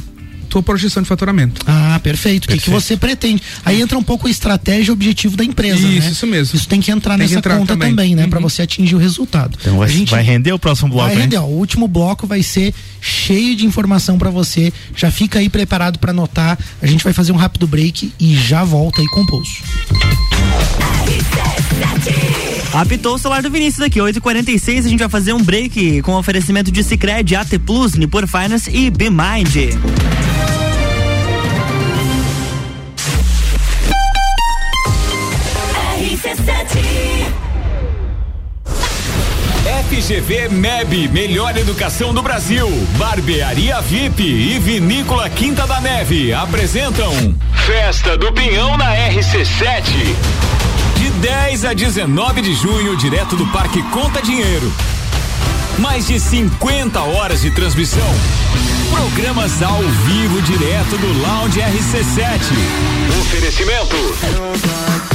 tua 0.55 0.63
projeção 0.63 1.03
de 1.03 1.09
faturamento. 1.09 1.61
Ah, 1.67 1.99
perfeito. 2.01 2.45
O 2.45 2.47
que, 2.47 2.57
que 2.59 2.69
você 2.69 2.95
pretende? 2.95 3.41
Aí 3.65 3.81
entra 3.81 3.97
um 3.97 4.03
pouco 4.03 4.25
a 4.27 4.31
estratégia 4.31 4.89
e 4.89 4.93
objetivo 4.93 5.35
da 5.35 5.43
empresa, 5.43 5.79
Isso, 5.85 5.99
né? 6.05 6.11
isso 6.11 6.27
mesmo. 6.27 6.55
Isso 6.55 6.67
tem 6.67 6.79
que 6.79 6.89
entrar 6.91 7.17
Tem 7.17 7.27
que 7.27 7.33
nessa 7.33 7.39
entrar 7.39 7.57
conta 7.57 7.73
também, 7.73 7.89
também. 7.89 8.15
né? 8.15 8.23
Uhum. 8.23 8.29
Pra 8.29 8.39
você 8.39 8.61
atingir 8.61 8.95
o 8.95 8.97
resultado. 8.97 9.57
Então 9.59 9.77
vai, 9.77 9.89
vai 10.05 10.23
render 10.23 10.53
o 10.53 10.59
próximo 10.59 10.89
bloco, 10.89 11.07
Vai 11.07 11.15
hein? 11.15 11.21
render, 11.23 11.37
ó. 11.37 11.43
O 11.43 11.57
último 11.57 11.87
bloco 11.89 12.25
vai 12.25 12.41
ser 12.41 12.73
cheio 13.01 13.53
de 13.55 13.65
informação 13.65 14.17
pra 14.17 14.29
você. 14.29 14.71
Já 14.95 15.11
fica 15.11 15.39
aí 15.39 15.49
preparado 15.49 15.99
pra 15.99 16.11
anotar. 16.11 16.57
A 16.81 16.87
gente 16.87 17.03
vai 17.03 17.11
fazer 17.11 17.33
um 17.33 17.37
rápido 17.37 17.67
break 17.67 18.13
e 18.17 18.35
já 18.35 18.63
volta 18.63 19.01
aí 19.01 19.07
com 19.07 19.21
o 19.21 19.27
pulso. 19.27 19.61
Apitou 22.75 23.15
o 23.15 23.17
celular 23.17 23.41
do 23.41 23.49
Vinícius 23.49 23.85
aqui, 23.85 23.99
8h46, 23.99 24.79
a 24.79 24.89
gente 24.89 24.99
vai 24.99 25.07
fazer 25.07 25.31
um 25.31 25.41
break 25.41 26.01
com 26.01 26.13
oferecimento 26.15 26.69
de 26.69 26.83
Cicred, 26.83 27.33
AT 27.33 27.57
Plus, 27.65 27.93
Nipur 27.93 28.27
Finance 28.27 28.69
e 28.69 28.89
BeMind. 28.89 29.71
FGV 39.87 40.49
MEB, 40.49 41.07
melhor 41.07 41.55
educação 41.55 42.13
do 42.13 42.21
Brasil. 42.21 42.67
Barbearia 42.97 43.79
VIP 43.79 44.21
e 44.21 44.59
Vinícola 44.59 45.29
Quinta 45.29 45.65
da 45.65 45.79
Neve 45.79 46.33
apresentam 46.33 47.13
Festa 47.65 48.17
do 48.17 48.33
Pinhão 48.33 48.75
na 48.75 48.93
RC7. 48.93 50.54
De 51.05 51.11
10 51.11 51.65
a 51.65 51.73
19 51.75 52.41
de 52.41 52.55
junho, 52.55 52.97
direto 52.97 53.35
do 53.35 53.45
Parque 53.51 53.79
Conta 53.91 54.23
Dinheiro. 54.23 54.73
Mais 55.77 56.07
de 56.07 56.19
50 56.19 56.99
horas 56.99 57.41
de 57.41 57.51
transmissão. 57.51 58.11
Programas 58.89 59.61
ao 59.61 59.83
vivo 59.83 60.41
direto 60.41 60.97
do 60.97 61.21
Lounge 61.21 61.59
RC7. 61.59 62.41
Oferecimento. 63.21 65.14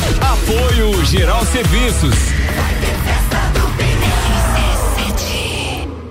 Apoio 0.21 1.05
Geral 1.05 1.45
Serviços. 1.45 2.15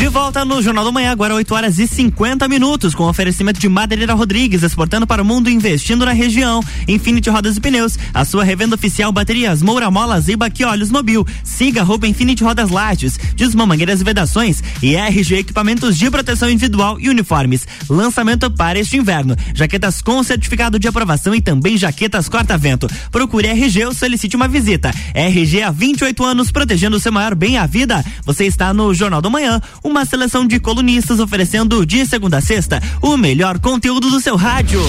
De 0.00 0.08
volta 0.08 0.46
no 0.46 0.62
Jornal 0.62 0.82
da 0.82 0.90
Manhã, 0.90 1.10
agora 1.10 1.34
8 1.34 1.54
horas 1.54 1.78
e 1.78 1.86
50 1.86 2.48
minutos, 2.48 2.94
com 2.94 3.04
oferecimento 3.04 3.60
de 3.60 3.68
Madeireira 3.68 4.14
Rodrigues, 4.14 4.62
exportando 4.62 5.06
para 5.06 5.20
o 5.20 5.24
mundo, 5.26 5.50
investindo 5.50 6.06
na 6.06 6.12
região. 6.12 6.62
Infinity 6.88 7.28
Rodas 7.28 7.58
e 7.58 7.60
Pneus, 7.60 7.98
a 8.14 8.24
sua 8.24 8.42
revenda 8.42 8.74
oficial 8.74 9.12
baterias 9.12 9.60
Moura 9.60 9.90
Molas 9.90 10.24
e 10.26 10.64
Olhos 10.64 10.90
Mobil. 10.90 11.26
Siga 11.44 11.82
arroba 11.82 12.08
Infinity 12.08 12.42
Rodas 12.42 12.70
Lages, 12.70 13.18
Desmã 13.36 13.66
Mangueiras 13.66 14.00
e 14.00 14.04
Vedações 14.04 14.62
e 14.82 14.96
RG 14.96 15.40
Equipamentos 15.40 15.98
de 15.98 16.10
Proteção 16.10 16.48
Individual 16.48 16.98
e 16.98 17.10
Uniformes. 17.10 17.68
Lançamento 17.86 18.50
para 18.50 18.78
este 18.78 18.96
inverno. 18.96 19.36
Jaquetas 19.54 20.00
com 20.00 20.22
certificado 20.22 20.78
de 20.78 20.88
aprovação 20.88 21.34
e 21.34 21.42
também 21.42 21.76
jaquetas 21.76 22.26
corta-vento. 22.26 22.88
Procure 23.12 23.48
RG 23.48 23.84
ou 23.84 23.92
solicite 23.92 24.34
uma 24.34 24.48
visita. 24.48 24.90
RG 25.12 25.62
há 25.62 25.70
28 25.70 26.24
anos, 26.24 26.50
protegendo 26.50 26.96
o 26.96 27.00
seu 27.00 27.12
maior 27.12 27.34
bem, 27.34 27.58
a 27.58 27.66
vida. 27.66 28.02
Você 28.24 28.46
está 28.46 28.72
no 28.72 28.94
Jornal 28.94 29.20
da 29.20 29.28
Manhã, 29.28 29.60
uma 29.90 30.04
seleção 30.04 30.46
de 30.46 30.60
colunistas 30.60 31.18
oferecendo 31.18 31.84
de 31.84 32.06
segunda 32.06 32.38
a 32.38 32.40
sexta 32.40 32.80
o 33.02 33.16
melhor 33.16 33.58
conteúdo 33.58 34.08
do 34.08 34.20
seu 34.20 34.36
rádio. 34.36 34.80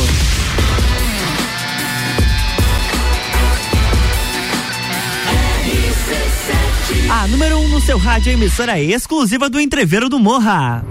A 7.10 7.28
número 7.28 7.58
1 7.58 7.64
um 7.64 7.68
no 7.68 7.82
seu 7.82 7.97
rádio 7.97 8.32
emissora 8.32 8.80
exclusiva 8.80 9.49
do 9.49 9.60
Entreveiro 9.60 10.08
do 10.08 10.20
Morra. 10.20 10.86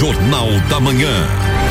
Jornal 0.00 0.48
da 0.70 0.80
Manhã. 0.80 1.61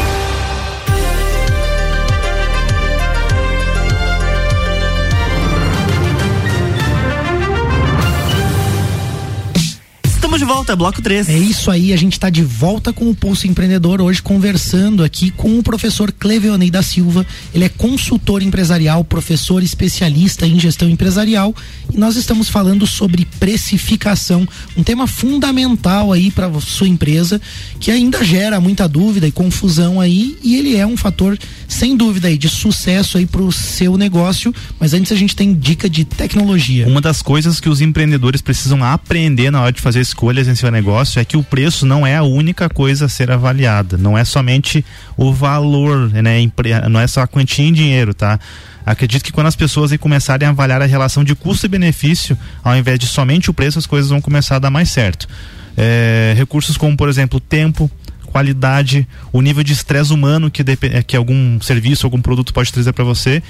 Estamos 10.31 10.47
de 10.47 10.53
volta, 10.53 10.75
bloco 10.77 11.01
3. 11.01 11.27
É 11.27 11.37
isso 11.37 11.69
aí, 11.69 11.91
a 11.91 11.97
gente 11.97 12.13
está 12.13 12.29
de 12.29 12.41
volta 12.41 12.93
com 12.93 13.09
o 13.09 13.13
Pulso 13.13 13.47
Empreendedor 13.47 13.99
hoje 13.99 14.21
conversando 14.21 15.03
aqui 15.03 15.29
com 15.29 15.59
o 15.59 15.61
professor 15.61 16.09
Cleveonei 16.09 16.71
da 16.71 16.81
Silva. 16.81 17.27
Ele 17.53 17.65
é 17.65 17.69
consultor 17.69 18.41
empresarial, 18.41 19.03
professor 19.03 19.61
especialista 19.61 20.47
em 20.47 20.57
gestão 20.57 20.87
empresarial 20.89 21.53
e 21.93 21.97
nós 21.97 22.15
estamos 22.15 22.47
falando 22.47 22.87
sobre 22.87 23.25
precificação, 23.41 24.47
um 24.77 24.83
tema 24.83 25.05
fundamental 25.05 26.13
aí 26.13 26.31
para 26.31 26.49
sua 26.61 26.87
empresa 26.87 27.41
que 27.77 27.91
ainda 27.91 28.23
gera 28.23 28.61
muita 28.61 28.87
dúvida 28.87 29.27
e 29.27 29.33
confusão 29.33 29.99
aí 29.99 30.37
e 30.41 30.55
ele 30.55 30.77
é 30.77 30.87
um 30.87 30.95
fator 30.95 31.37
sem 31.67 31.97
dúvida 31.97 32.29
aí 32.29 32.37
de 32.37 32.47
sucesso 32.47 33.17
aí 33.17 33.25
para 33.25 33.41
o 33.41 33.51
seu 33.51 33.97
negócio. 33.97 34.55
Mas 34.79 34.93
antes 34.93 35.11
a 35.11 35.15
gente 35.15 35.35
tem 35.35 35.53
dica 35.53 35.89
de 35.89 36.05
tecnologia. 36.05 36.87
Uma 36.87 37.01
das 37.01 37.21
coisas 37.21 37.59
que 37.59 37.67
os 37.67 37.81
empreendedores 37.81 38.41
precisam 38.41 38.81
aprender 38.81 39.51
na 39.51 39.61
hora 39.61 39.73
de 39.73 39.81
fazer 39.81 39.99
esse 39.99 40.20
escolhas 40.21 40.47
em 40.47 40.53
seu 40.53 40.69
negócio 40.69 41.19
é 41.19 41.25
que 41.25 41.35
o 41.35 41.41
preço 41.41 41.83
não 41.83 42.05
é 42.05 42.15
a 42.15 42.21
única 42.21 42.69
coisa 42.69 43.05
a 43.05 43.09
ser 43.09 43.31
avaliada, 43.31 43.97
não 43.97 44.15
é 44.15 44.23
somente 44.23 44.85
o 45.17 45.33
valor, 45.33 46.11
né? 46.11 46.47
Não 46.91 46.99
é 46.99 47.07
só 47.07 47.21
a 47.21 47.27
quantia 47.27 47.65
em 47.65 47.73
dinheiro, 47.73 48.13
tá? 48.13 48.39
Acredito 48.85 49.23
que 49.23 49.31
quando 49.31 49.47
as 49.47 49.55
pessoas 49.55 49.91
começarem 49.97 50.47
a 50.47 50.51
avaliar 50.51 50.79
a 50.79 50.85
relação 50.85 51.23
de 51.23 51.33
custo 51.33 51.65
e 51.65 51.69
benefício, 51.69 52.37
ao 52.63 52.77
invés 52.77 52.99
de 52.99 53.07
somente 53.07 53.49
o 53.49 53.53
preço, 53.53 53.79
as 53.79 53.87
coisas 53.87 54.11
vão 54.11 54.21
começar 54.21 54.57
a 54.57 54.59
dar 54.59 54.69
mais 54.69 54.91
certo. 54.91 55.27
É, 55.75 56.35
recursos 56.37 56.77
como, 56.77 56.95
por 56.95 57.09
exemplo, 57.09 57.39
tempo, 57.39 57.89
qualidade, 58.27 59.07
o 59.33 59.41
nível 59.41 59.63
de 59.63 59.73
estresse 59.73 60.13
humano 60.13 60.51
que, 60.51 60.63
que 61.07 61.17
algum 61.17 61.59
serviço, 61.61 62.05
algum 62.05 62.21
produto 62.21 62.53
pode 62.53 62.71
trazer 62.71 62.93
para 62.93 63.03
você. 63.03 63.41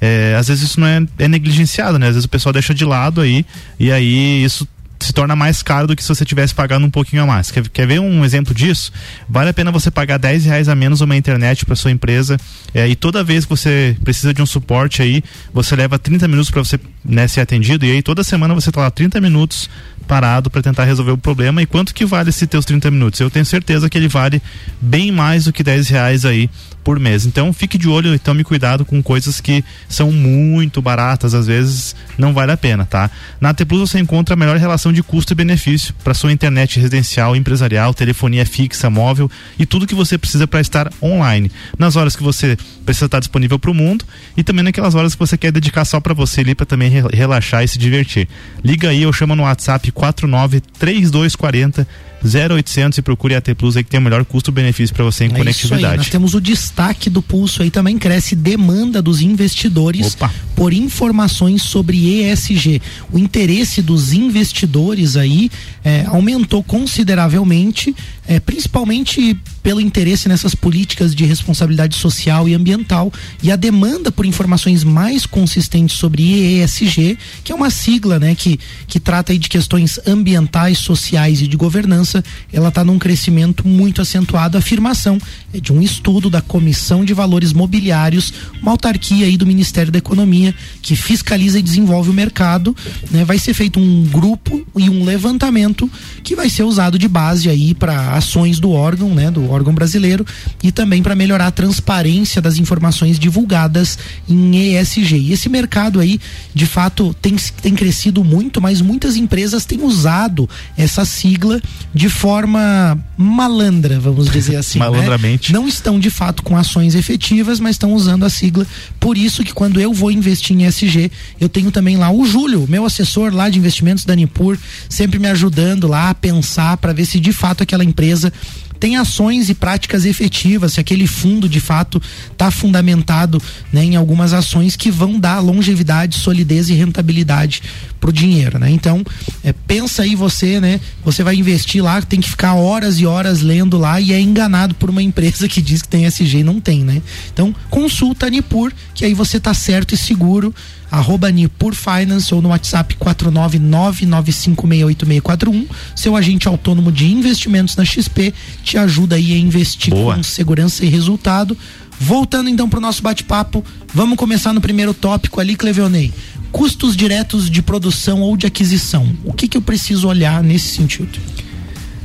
É, 0.00 0.34
às 0.38 0.48
vezes 0.48 0.70
isso 0.70 0.80
não 0.80 0.86
é, 0.86 1.02
é, 1.18 1.28
negligenciado, 1.28 1.98
né? 1.98 2.06
Às 2.06 2.14
vezes 2.14 2.24
o 2.24 2.28
pessoal 2.28 2.54
deixa 2.54 2.74
de 2.74 2.86
lado 2.86 3.20
aí 3.20 3.44
e 3.78 3.92
aí 3.92 4.42
isso 4.42 4.66
se 5.00 5.12
torna 5.12 5.36
mais 5.36 5.62
caro 5.62 5.86
do 5.86 5.96
que 5.96 6.02
se 6.02 6.08
você 6.08 6.24
tivesse 6.24 6.54
pagando 6.54 6.86
um 6.86 6.90
pouquinho 6.90 7.22
a 7.22 7.26
mais. 7.26 7.50
Quer, 7.50 7.68
quer 7.68 7.86
ver 7.86 8.00
um 8.00 8.24
exemplo 8.24 8.54
disso? 8.54 8.92
Vale 9.28 9.50
a 9.50 9.54
pena 9.54 9.70
você 9.70 9.90
pagar 9.90 10.18
10 10.18 10.44
reais 10.46 10.68
a 10.68 10.74
menos 10.74 11.00
uma 11.00 11.16
internet 11.16 11.64
para 11.64 11.76
sua 11.76 11.90
empresa 11.90 12.38
é, 12.74 12.88
e 12.88 12.96
toda 12.96 13.22
vez 13.22 13.44
que 13.44 13.50
você 13.50 13.96
precisa 14.02 14.32
de 14.32 14.42
um 14.42 14.46
suporte 14.46 15.02
aí, 15.02 15.22
você 15.52 15.76
leva 15.76 15.98
30 15.98 16.26
minutos 16.28 16.50
para 16.50 16.62
você 16.62 16.78
né, 17.04 17.28
ser 17.28 17.40
atendido 17.40 17.84
e 17.84 17.92
aí 17.92 18.02
toda 18.02 18.24
semana 18.24 18.54
você 18.54 18.70
está 18.70 18.80
lá 18.80 18.90
30 18.90 19.20
minutos 19.20 19.68
parado 20.06 20.50
para 20.50 20.62
tentar 20.62 20.84
resolver 20.84 21.10
o 21.10 21.18
problema 21.18 21.60
e 21.60 21.66
quanto 21.66 21.92
que 21.92 22.04
vale 22.04 22.30
esse 22.30 22.46
teus 22.46 22.64
30 22.64 22.90
minutos? 22.90 23.20
Eu 23.20 23.30
tenho 23.30 23.44
certeza 23.44 23.90
que 23.90 23.98
ele 23.98 24.08
vale 24.08 24.40
bem 24.80 25.10
mais 25.10 25.44
do 25.44 25.52
que 25.52 25.62
10 25.62 25.88
reais 25.88 26.24
aí 26.24 26.48
por 26.86 27.00
mês. 27.00 27.26
Então 27.26 27.52
fique 27.52 27.76
de 27.76 27.88
olho 27.88 28.14
e 28.14 28.18
tome 28.18 28.44
cuidado 28.44 28.84
com 28.84 29.02
coisas 29.02 29.40
que 29.40 29.64
são 29.88 30.12
muito 30.12 30.80
baratas, 30.80 31.34
às 31.34 31.48
vezes 31.48 31.96
não 32.16 32.32
vale 32.32 32.52
a 32.52 32.56
pena, 32.56 32.86
tá? 32.86 33.10
Na 33.40 33.52
T 33.52 33.64
Plus 33.64 33.90
você 33.90 33.98
encontra 33.98 34.34
a 34.34 34.36
melhor 34.36 34.56
relação 34.56 34.92
de 34.92 35.02
custo 35.02 35.32
e 35.32 35.34
benefício 35.34 35.92
para 36.04 36.14
sua 36.14 36.30
internet 36.30 36.76
residencial, 36.76 37.34
empresarial, 37.34 37.92
telefonia 37.92 38.46
fixa, 38.46 38.88
móvel 38.88 39.28
e 39.58 39.66
tudo 39.66 39.84
que 39.84 39.96
você 39.96 40.16
precisa 40.16 40.46
para 40.46 40.60
estar 40.60 40.88
online. 41.02 41.50
Nas 41.76 41.96
horas 41.96 42.14
que 42.14 42.22
você 42.22 42.56
precisa 42.84 43.06
estar 43.06 43.18
disponível 43.18 43.58
para 43.58 43.72
o 43.72 43.74
mundo 43.74 44.04
e 44.36 44.44
também 44.44 44.62
naquelas 44.62 44.94
horas 44.94 45.14
que 45.14 45.18
você 45.18 45.36
quer 45.36 45.50
dedicar 45.50 45.84
só 45.84 45.98
para 45.98 46.14
você 46.14 46.42
ali 46.42 46.54
para 46.54 46.66
também 46.66 46.88
relaxar 47.12 47.64
e 47.64 47.68
se 47.68 47.80
divertir. 47.80 48.28
Liga 48.62 48.90
aí, 48.90 49.02
eu 49.02 49.12
chamo 49.12 49.34
no 49.34 49.42
WhatsApp 49.42 49.90
49 49.90 50.60
3240 50.78 51.84
0800 52.26 52.98
e 52.98 53.02
procure 53.02 53.34
a 53.34 53.40
T 53.40 53.54
Plus 53.54 53.76
aí 53.76 53.84
que 53.84 53.90
tem 53.90 54.00
o 54.00 54.02
melhor 54.02 54.24
custo-benefício 54.24 54.94
para 54.94 55.04
você 55.04 55.24
em 55.24 55.32
é 55.32 55.36
conectividade. 55.36 55.96
Nós 55.98 56.08
temos 56.08 56.34
o 56.34 56.40
destaque 56.40 57.08
do 57.08 57.22
pulso 57.22 57.62
aí 57.62 57.70
também 57.70 57.98
cresce 57.98 58.34
demanda 58.34 59.00
dos 59.00 59.20
investidores 59.20 60.14
Opa. 60.14 60.32
por 60.54 60.72
informações 60.72 61.62
sobre 61.62 62.22
ESG. 62.22 62.80
O 63.12 63.18
interesse 63.18 63.80
dos 63.82 64.12
investidores 64.12 65.16
aí 65.16 65.50
é, 65.84 66.04
aumentou 66.06 66.62
consideravelmente, 66.62 67.94
é, 68.26 68.40
principalmente 68.40 69.36
pelo 69.62 69.80
interesse 69.80 70.28
nessas 70.28 70.54
políticas 70.54 71.14
de 71.14 71.24
responsabilidade 71.24 71.96
social 71.96 72.48
e 72.48 72.54
ambiental 72.54 73.12
e 73.42 73.50
a 73.50 73.56
demanda 73.56 74.12
por 74.12 74.24
informações 74.24 74.84
mais 74.84 75.26
consistentes 75.26 75.96
sobre 75.96 76.62
ESG, 76.62 77.18
que 77.42 77.52
é 77.52 77.54
uma 77.54 77.70
sigla, 77.70 78.18
né, 78.18 78.34
que 78.34 78.58
que 78.86 79.00
trata 79.00 79.32
aí 79.32 79.38
de 79.38 79.48
questões 79.48 79.98
ambientais, 80.06 80.78
sociais 80.78 81.42
e 81.42 81.46
de 81.46 81.56
governança, 81.56 82.15
ela 82.52 82.68
está 82.68 82.84
num 82.84 82.98
crescimento 82.98 83.66
muito 83.66 84.00
acentuado. 84.00 84.56
A 84.56 84.60
afirmação 84.60 85.18
é 85.52 85.60
de 85.60 85.72
um 85.72 85.80
estudo 85.80 86.28
da 86.28 86.40
Comissão 86.40 87.04
de 87.04 87.14
Valores 87.14 87.52
Mobiliários, 87.52 88.32
uma 88.62 88.72
autarquia 88.72 89.26
aí 89.26 89.36
do 89.36 89.46
Ministério 89.46 89.92
da 89.92 89.98
Economia 89.98 90.54
que 90.82 90.94
fiscaliza 90.94 91.58
e 91.58 91.62
desenvolve 91.62 92.10
o 92.10 92.14
mercado, 92.14 92.76
né? 93.10 93.24
Vai 93.24 93.38
ser 93.38 93.54
feito 93.54 93.78
um 93.78 94.04
grupo 94.04 94.64
e 94.76 94.88
um 94.88 95.04
levantamento 95.04 95.90
que 96.22 96.36
vai 96.36 96.48
ser 96.48 96.62
usado 96.62 96.98
de 96.98 97.08
base 97.08 97.48
aí 97.48 97.74
para 97.74 98.14
ações 98.14 98.58
do 98.58 98.70
órgão, 98.70 99.14
né, 99.14 99.30
do 99.30 99.50
órgão 99.50 99.74
brasileiro 99.74 100.24
e 100.62 100.72
também 100.72 101.02
para 101.02 101.14
melhorar 101.14 101.46
a 101.46 101.50
transparência 101.50 102.40
das 102.42 102.58
informações 102.58 103.18
divulgadas 103.18 103.98
em 104.28 104.76
ESG. 104.76 105.16
E 105.16 105.32
esse 105.32 105.48
mercado 105.48 106.00
aí, 106.00 106.20
de 106.54 106.66
fato, 106.66 107.14
tem, 107.20 107.36
tem 107.62 107.74
crescido 107.74 108.24
muito, 108.24 108.60
mas 108.60 108.80
muitas 108.80 109.16
empresas 109.16 109.64
têm 109.64 109.82
usado 109.82 110.48
essa 110.76 111.04
sigla 111.04 111.60
de 111.96 112.10
forma 112.10 112.98
malandra, 113.16 113.98
vamos 113.98 114.28
dizer 114.30 114.56
assim. 114.56 114.76
Né? 114.76 114.84
Malandramente. 114.84 115.52
Né? 115.52 115.58
Não 115.58 115.66
estão 115.66 115.98
de 115.98 116.10
fato 116.10 116.42
com 116.42 116.54
ações 116.54 116.94
efetivas, 116.94 117.58
mas 117.58 117.76
estão 117.76 117.94
usando 117.94 118.24
a 118.24 118.28
sigla. 118.28 118.66
Por 119.00 119.16
isso 119.16 119.42
que 119.42 119.54
quando 119.54 119.80
eu 119.80 119.90
vou 119.94 120.10
investir 120.10 120.54
em 120.54 120.66
ESG, 120.66 121.10
eu 121.40 121.48
tenho 121.48 121.70
também 121.70 121.96
lá 121.96 122.10
o 122.10 122.26
Júlio, 122.26 122.66
meu 122.68 122.84
assessor 122.84 123.34
lá 123.34 123.48
de 123.48 123.58
investimentos 123.58 124.04
da 124.04 124.14
Nipur, 124.14 124.58
sempre 124.90 125.18
me 125.18 125.28
ajudando 125.28 125.88
lá 125.88 126.10
a 126.10 126.14
pensar 126.14 126.76
para 126.76 126.92
ver 126.92 127.06
se 127.06 127.18
de 127.18 127.32
fato 127.32 127.62
aquela 127.62 127.82
empresa 127.82 128.30
tem 128.78 128.96
ações 128.96 129.48
e 129.48 129.54
práticas 129.54 130.04
efetivas, 130.04 130.74
se 130.74 130.80
aquele 130.80 131.06
fundo 131.06 131.48
de 131.48 131.60
fato 131.60 132.00
está 132.30 132.50
fundamentado 132.50 133.40
né, 133.72 133.84
em 133.84 133.96
algumas 133.96 134.32
ações 134.32 134.76
que 134.76 134.90
vão 134.90 135.18
dar 135.18 135.40
longevidade, 135.40 136.18
solidez 136.18 136.68
e 136.68 136.74
rentabilidade 136.74 137.62
pro 138.00 138.12
dinheiro, 138.12 138.58
né? 138.58 138.70
Então, 138.70 139.02
é, 139.42 139.52
pensa 139.52 140.02
aí 140.02 140.14
você, 140.14 140.60
né? 140.60 140.80
Você 141.04 141.22
vai 141.22 141.34
investir 141.34 141.82
lá, 141.82 142.00
tem 142.02 142.20
que 142.20 142.28
ficar 142.28 142.54
horas 142.54 143.00
e 143.00 143.06
horas 143.06 143.40
lendo 143.40 143.78
lá 143.78 144.00
e 144.00 144.12
é 144.12 144.20
enganado 144.20 144.74
por 144.74 144.90
uma 144.90 145.02
empresa 145.02 145.48
que 145.48 145.62
diz 145.62 145.82
que 145.82 145.88
tem 145.88 146.04
SG 146.04 146.38
e 146.38 146.44
não 146.44 146.60
tem, 146.60 146.84
né? 146.84 147.02
Então, 147.32 147.54
consulta 147.70 148.26
a 148.26 148.30
Nipur, 148.30 148.72
que 148.94 149.04
aí 149.04 149.14
você 149.14 149.40
tá 149.40 149.54
certo 149.54 149.94
e 149.94 149.96
seguro 149.96 150.54
arroba 150.90 151.30
Nipur 151.30 151.74
Finance 151.74 152.34
ou 152.34 152.42
no 152.42 152.48
WhatsApp 152.50 152.96
49995686641. 152.96 155.66
Seu 155.94 156.16
agente 156.16 156.48
autônomo 156.48 156.90
de 156.90 157.06
investimentos 157.06 157.76
na 157.76 157.84
XP 157.84 158.34
te 158.62 158.78
ajuda 158.78 159.16
aí 159.16 159.34
a 159.34 159.38
investir 159.38 159.94
Boa. 159.94 160.16
com 160.16 160.22
segurança 160.22 160.82
e 160.84 160.88
resultado. 160.88 161.56
Voltando 161.98 162.50
então 162.50 162.68
para 162.68 162.78
o 162.78 162.82
nosso 162.82 163.02
bate-papo, 163.02 163.64
vamos 163.92 164.16
começar 164.18 164.52
no 164.52 164.60
primeiro 164.60 164.92
tópico 164.92 165.40
ali, 165.40 165.56
Clevionei. 165.56 166.12
Custos 166.52 166.94
diretos 166.96 167.50
de 167.50 167.62
produção 167.62 168.20
ou 168.20 168.36
de 168.36 168.46
aquisição. 168.46 169.10
O 169.24 169.32
que, 169.32 169.48
que 169.48 169.56
eu 169.56 169.62
preciso 169.62 170.06
olhar 170.06 170.42
nesse 170.42 170.68
sentido? 170.68 171.18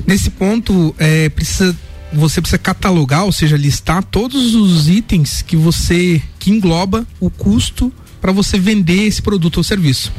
Nesse 0.07 0.29
ponto, 0.29 0.95
é, 0.97 1.27
precisa 1.29 1.75
você 2.13 2.41
precisa 2.41 2.57
catalogar, 2.57 3.23
ou 3.23 3.31
seja, 3.31 3.55
listar 3.55 4.03
todos 4.03 4.53
os 4.53 4.89
itens 4.89 5.41
que 5.41 5.55
você 5.55 6.21
que 6.39 6.51
engloba 6.51 7.07
o 7.19 7.29
custo 7.29 7.91
para 8.21 8.31
você 8.31 8.57
vender 8.59 9.07
esse 9.07 9.21
produto 9.21 9.57
ou 9.57 9.63
serviço. 9.63 10.13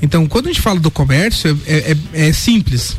Então, 0.00 0.26
quando 0.26 0.46
a 0.46 0.48
gente 0.48 0.60
fala 0.60 0.80
do 0.80 0.90
comércio, 0.90 1.56
é, 1.66 1.94
é, 2.14 2.28
é 2.28 2.32
simples. 2.32 2.96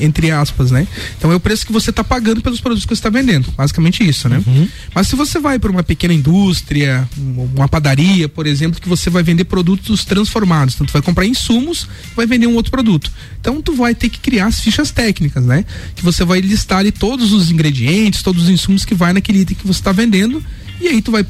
entre 0.00 0.30
aspas, 0.30 0.70
né? 0.70 0.86
Então 1.16 1.30
é 1.30 1.36
o 1.36 1.40
preço 1.40 1.64
que 1.64 1.72
você 1.72 1.90
está 1.90 2.02
pagando 2.02 2.40
pelos 2.42 2.60
produtos 2.60 2.84
que 2.84 2.94
você 2.94 2.98
está 2.98 3.10
vendendo, 3.10 3.52
basicamente 3.56 4.06
isso, 4.06 4.28
né? 4.28 4.42
Uhum. 4.46 4.68
Mas 4.94 5.06
se 5.06 5.14
você 5.14 5.38
vai 5.38 5.58
para 5.58 5.70
uma 5.70 5.82
pequena 5.82 6.12
indústria, 6.12 7.08
uma 7.54 7.68
padaria, 7.68 8.28
por 8.28 8.46
exemplo, 8.46 8.80
que 8.80 8.88
você 8.88 9.08
vai 9.08 9.22
vender 9.22 9.44
produtos 9.44 10.04
transformados, 10.04 10.74
então 10.74 10.86
tu 10.86 10.92
vai 10.92 11.02
comprar 11.02 11.24
insumos, 11.24 11.88
vai 12.16 12.26
vender 12.26 12.46
um 12.46 12.54
outro 12.54 12.70
produto. 12.70 13.10
Então 13.40 13.62
tu 13.62 13.74
vai 13.74 13.94
ter 13.94 14.08
que 14.08 14.18
criar 14.18 14.46
as 14.46 14.60
fichas 14.60 14.90
técnicas, 14.90 15.44
né? 15.44 15.64
Que 15.94 16.02
você 16.02 16.24
vai 16.24 16.40
listar 16.40 16.78
ali 16.78 16.90
todos 16.90 17.32
os 17.32 17.50
ingredientes, 17.50 18.22
todos 18.22 18.44
os 18.44 18.48
insumos 18.48 18.84
que 18.84 18.94
vai 18.94 19.12
naquele 19.12 19.40
item 19.40 19.56
que 19.56 19.66
você 19.66 19.80
está 19.80 19.92
vendendo 19.92 20.44
e 20.80 20.88
aí 20.88 21.02
tu 21.02 21.10
vai 21.10 21.24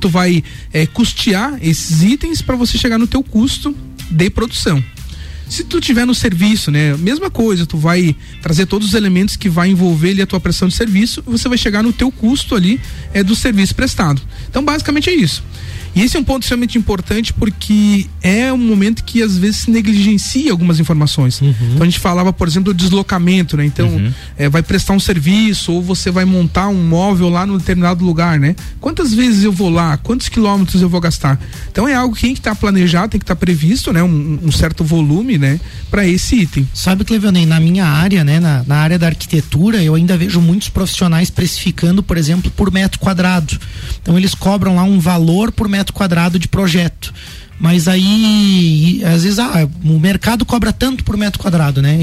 tu 0.00 0.08
vai 0.08 0.42
é, 0.72 0.86
custear 0.86 1.58
esses 1.60 2.02
itens 2.02 2.42
para 2.42 2.56
você 2.56 2.78
chegar 2.78 2.98
no 2.98 3.06
teu 3.06 3.22
custo 3.22 3.74
de 4.10 4.30
produção. 4.30 4.82
Se 5.48 5.62
tu 5.62 5.80
tiver 5.80 6.06
no 6.06 6.14
serviço, 6.14 6.70
né, 6.70 6.96
mesma 6.96 7.30
coisa, 7.30 7.66
tu 7.66 7.76
vai 7.76 8.16
trazer 8.40 8.66
todos 8.66 8.88
os 8.88 8.94
elementos 8.94 9.36
que 9.36 9.48
vai 9.48 9.68
envolver 9.68 10.10
ali 10.10 10.22
a 10.22 10.26
tua 10.26 10.40
prestação 10.40 10.68
de 10.68 10.74
serviço, 10.74 11.22
você 11.26 11.48
vai 11.48 11.58
chegar 11.58 11.82
no 11.82 11.92
teu 11.92 12.10
custo 12.10 12.54
ali 12.54 12.80
é 13.12 13.22
do 13.22 13.36
serviço 13.36 13.74
prestado. 13.74 14.22
Então, 14.48 14.64
basicamente 14.64 15.10
é 15.10 15.14
isso. 15.14 15.44
E 15.94 16.02
esse 16.02 16.16
é 16.16 16.20
um 16.20 16.24
ponto 16.24 16.42
extremamente 16.42 16.76
importante 16.76 17.32
porque 17.32 18.06
é 18.22 18.52
um 18.52 18.58
momento 18.58 19.04
que 19.04 19.22
às 19.22 19.36
vezes 19.36 19.58
se 19.58 19.70
negligencia 19.70 20.50
algumas 20.50 20.80
informações. 20.80 21.40
Uhum. 21.40 21.54
Então 21.72 21.82
a 21.82 21.84
gente 21.84 22.00
falava, 22.00 22.32
por 22.32 22.48
exemplo, 22.48 22.72
do 22.72 22.76
deslocamento, 22.76 23.56
né? 23.56 23.64
Então 23.64 23.88
uhum. 23.88 24.12
é, 24.36 24.48
vai 24.48 24.62
prestar 24.62 24.94
um 24.94 25.00
serviço 25.00 25.72
ou 25.72 25.82
você 25.82 26.10
vai 26.10 26.24
montar 26.24 26.68
um 26.68 26.82
móvel 26.88 27.28
lá 27.28 27.46
no 27.46 27.58
determinado 27.58 28.04
lugar, 28.04 28.40
né? 28.40 28.56
Quantas 28.80 29.14
vezes 29.14 29.44
eu 29.44 29.52
vou 29.52 29.68
lá? 29.68 29.96
Quantos 29.98 30.28
quilômetros 30.28 30.82
eu 30.82 30.88
vou 30.88 31.00
gastar? 31.00 31.40
Então 31.70 31.86
é 31.86 31.94
algo 31.94 32.14
que 32.14 32.22
tem 32.22 32.34
que 32.34 32.40
estar 32.40 32.54
tá 32.54 32.56
planejado, 32.56 33.10
tem 33.10 33.18
que 33.20 33.24
estar 33.24 33.34
tá 33.34 33.40
previsto, 33.40 33.92
né? 33.92 34.02
Um, 34.02 34.38
um, 34.42 34.52
certo 34.52 34.82
volume, 34.82 35.38
né? 35.38 35.60
Para 35.90 36.06
esse 36.06 36.36
item. 36.36 36.68
Sabe, 36.72 37.04
Cleveonei, 37.04 37.46
na 37.46 37.60
minha 37.60 37.84
área, 37.84 38.24
né? 38.24 38.40
Na, 38.40 38.64
na 38.66 38.76
área 38.76 38.98
da 38.98 39.06
arquitetura, 39.06 39.82
eu 39.82 39.94
ainda 39.94 40.16
vejo 40.16 40.40
muitos 40.40 40.68
profissionais 40.68 41.30
precificando, 41.30 42.02
por 42.02 42.16
exemplo, 42.16 42.50
por 42.50 42.72
metro 42.72 42.98
quadrado. 42.98 43.58
Então 44.02 44.16
eles 44.16 44.34
cobram 44.34 44.76
lá 44.76 44.82
um 44.82 44.98
valor 44.98 45.52
por 45.52 45.68
metro 45.68 45.83
quadrado 45.92 46.38
de 46.38 46.48
projeto. 46.48 47.12
Mas 47.58 47.86
aí, 47.86 49.00
às 49.04 49.22
vezes, 49.22 49.38
ah, 49.38 49.68
o 49.84 49.98
mercado 49.98 50.44
cobra 50.44 50.72
tanto 50.72 51.04
por 51.04 51.16
metro 51.16 51.38
quadrado, 51.38 51.80
né? 51.80 51.98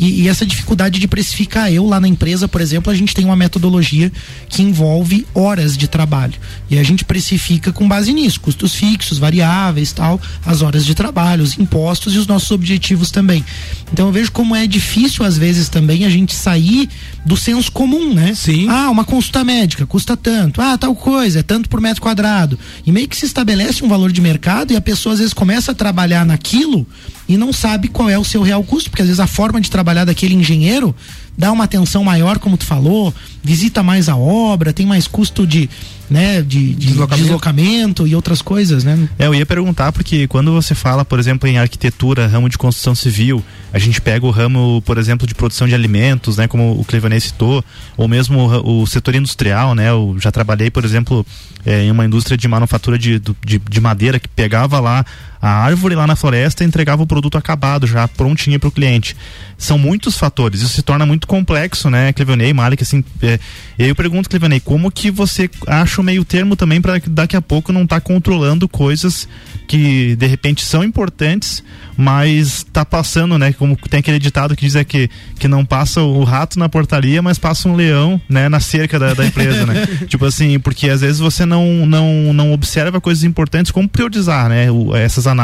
E, 0.00 0.22
e, 0.22 0.28
essa 0.28 0.46
dificuldade 0.46 0.98
de 0.98 1.06
precificar. 1.06 1.70
Eu 1.70 1.86
lá 1.86 2.00
na 2.00 2.08
empresa, 2.08 2.48
por 2.48 2.60
exemplo, 2.60 2.90
a 2.90 2.94
gente 2.94 3.14
tem 3.14 3.24
uma 3.24 3.36
metodologia 3.36 4.10
que 4.48 4.62
envolve 4.62 5.26
horas 5.34 5.76
de 5.76 5.86
trabalho. 5.86 6.34
E 6.70 6.78
a 6.78 6.82
gente 6.82 7.04
precifica 7.04 7.72
com 7.72 7.86
base 7.86 8.12
nisso, 8.12 8.40
custos 8.40 8.74
fixos, 8.74 9.18
variáveis, 9.18 9.92
tal, 9.92 10.20
as 10.44 10.62
horas 10.62 10.84
de 10.84 10.94
trabalho, 10.94 11.44
os 11.44 11.58
impostos 11.58 12.14
e 12.14 12.18
os 12.18 12.26
nossos 12.26 12.50
objetivos 12.50 13.10
também. 13.10 13.44
Então 13.92 14.06
eu 14.06 14.12
vejo 14.12 14.32
como 14.32 14.56
é 14.56 14.66
difícil, 14.66 15.24
às 15.26 15.36
vezes, 15.36 15.68
também 15.68 16.06
a 16.06 16.10
gente 16.10 16.34
sair 16.34 16.88
do 17.26 17.36
senso 17.36 17.72
comum, 17.72 18.14
né? 18.14 18.34
Sim. 18.34 18.68
Ah, 18.68 18.88
uma 18.88 19.04
consulta 19.04 19.42
médica 19.42 19.84
custa 19.84 20.16
tanto. 20.16 20.60
Ah, 20.60 20.78
tal 20.78 20.94
coisa, 20.94 21.40
é 21.40 21.42
tanto 21.42 21.68
por 21.68 21.80
metro 21.80 22.00
quadrado. 22.00 22.56
E 22.86 22.92
meio 22.92 23.08
que 23.08 23.16
se 23.16 23.26
estabelece 23.26 23.84
um 23.84 23.88
valor 23.88 24.12
de 24.12 24.20
mercado 24.20 24.72
e 24.72 24.76
a 24.76 24.80
pessoa 24.80 25.12
às 25.12 25.18
vezes 25.18 25.34
começa 25.34 25.72
a 25.72 25.74
trabalhar 25.74 26.24
naquilo 26.24 26.86
e 27.28 27.36
não 27.36 27.52
sabe 27.52 27.88
qual 27.88 28.08
é 28.08 28.16
o 28.16 28.22
seu 28.22 28.42
real 28.42 28.62
custo, 28.62 28.90
porque 28.90 29.02
às 29.02 29.08
vezes 29.08 29.18
a 29.18 29.26
forma 29.26 29.60
de 29.60 29.68
trabalhar 29.68 30.04
daquele 30.04 30.34
engenheiro 30.34 30.94
dá 31.36 31.50
uma 31.50 31.64
atenção 31.64 32.04
maior, 32.04 32.38
como 32.38 32.56
tu 32.56 32.64
falou, 32.64 33.12
visita 33.42 33.82
mais 33.82 34.08
a 34.08 34.16
obra, 34.16 34.72
tem 34.72 34.86
mais 34.86 35.08
custo 35.08 35.44
de, 35.44 35.68
né, 36.10 36.42
de, 36.42 36.74
de 36.74 36.86
deslocamento. 36.86 37.22
deslocamento. 37.22 38.06
e 38.06 38.14
outras 38.14 38.40
coisas, 38.40 38.84
né? 38.84 39.08
É, 39.18 39.26
eu 39.26 39.34
ia 39.34 39.46
perguntar 39.46 39.92
porque 39.92 40.26
quando 40.26 40.52
você 40.52 40.74
fala, 40.74 41.04
por 41.04 41.18
exemplo, 41.18 41.48
em 41.48 41.58
arquitetura, 41.58 42.26
ramo 42.26 42.48
de 42.48 42.58
construção 42.58 42.94
civil, 42.94 43.44
a 43.72 43.78
gente 43.78 44.00
pega 44.00 44.24
o 44.24 44.30
ramo, 44.30 44.82
por 44.82 44.98
exemplo, 44.98 45.26
de 45.26 45.34
produção 45.34 45.66
de 45.66 45.74
alimentos, 45.74 46.36
né, 46.36 46.46
como 46.46 46.78
o 46.78 46.84
Clevanei 46.84 47.20
citou, 47.20 47.64
ou 47.96 48.08
mesmo 48.08 48.38
o, 48.38 48.82
o, 48.82 48.86
setor 48.86 49.14
industrial, 49.14 49.74
né? 49.74 49.90
Eu 49.90 50.16
já 50.18 50.30
trabalhei, 50.30 50.70
por 50.70 50.84
exemplo, 50.84 51.26
é, 51.64 51.82
em 51.84 51.90
uma 51.90 52.04
indústria 52.04 52.36
de 52.36 52.46
manufatura 52.46 52.98
de, 52.98 53.20
de, 53.44 53.58
de 53.58 53.80
madeira 53.80 54.18
que 54.18 54.28
pegava 54.28 54.80
lá 54.80 55.04
a 55.46 55.62
árvore 55.64 55.94
lá 55.94 56.06
na 56.06 56.16
floresta 56.16 56.64
e 56.64 56.66
entregava 56.66 57.02
o 57.02 57.06
produto 57.06 57.38
acabado 57.38 57.86
já 57.86 58.08
prontinho 58.08 58.58
para 58.58 58.68
o 58.68 58.72
cliente. 58.72 59.16
São 59.56 59.78
muitos 59.78 60.18
fatores, 60.18 60.60
isso 60.60 60.74
se 60.74 60.82
torna 60.82 61.06
muito 61.06 61.26
complexo, 61.26 61.88
né, 61.88 62.12
Clevanei, 62.12 62.52
Malik, 62.52 62.82
assim, 62.82 63.04
é, 63.22 63.38
eu 63.78 63.94
pergunto, 63.94 64.28
Clevanei, 64.28 64.60
como 64.60 64.90
que 64.90 65.10
você 65.10 65.48
acha 65.66 66.00
o 66.00 66.04
meio 66.04 66.24
termo 66.24 66.56
também 66.56 66.80
para 66.80 67.00
daqui 67.06 67.36
a 67.36 67.42
pouco 67.42 67.72
não 67.72 67.84
estar 67.84 67.96
tá 67.96 68.00
controlando 68.00 68.68
coisas 68.68 69.28
que 69.66 70.16
de 70.16 70.26
repente 70.26 70.64
são 70.64 70.84
importantes, 70.84 71.62
mas 71.96 72.64
tá 72.72 72.84
passando, 72.84 73.38
né? 73.38 73.52
Como 73.52 73.76
tem 73.76 74.00
aquele 74.00 74.18
ditado 74.18 74.54
que 74.54 74.64
diz 74.64 74.76
é 74.76 74.84
que, 74.84 75.10
que 75.38 75.48
não 75.48 75.64
passa 75.64 76.00
o 76.02 76.22
rato 76.24 76.58
na 76.58 76.68
portaria, 76.68 77.20
mas 77.20 77.38
passa 77.38 77.68
um 77.68 77.74
leão, 77.74 78.20
né, 78.28 78.48
na 78.48 78.60
cerca 78.60 78.98
da, 78.98 79.14
da 79.14 79.26
empresa, 79.26 79.66
né? 79.66 79.86
tipo 80.06 80.24
assim, 80.24 80.58
porque 80.60 80.88
às 80.88 81.00
vezes 81.00 81.18
você 81.18 81.44
não, 81.44 81.86
não, 81.86 82.32
não 82.32 82.52
observa 82.52 83.00
coisas 83.00 83.24
importantes, 83.24 83.72
como 83.72 83.88
priorizar, 83.88 84.48
né? 84.48 84.70
O, 84.70 84.94
essas 84.94 85.26
análises, 85.26 85.35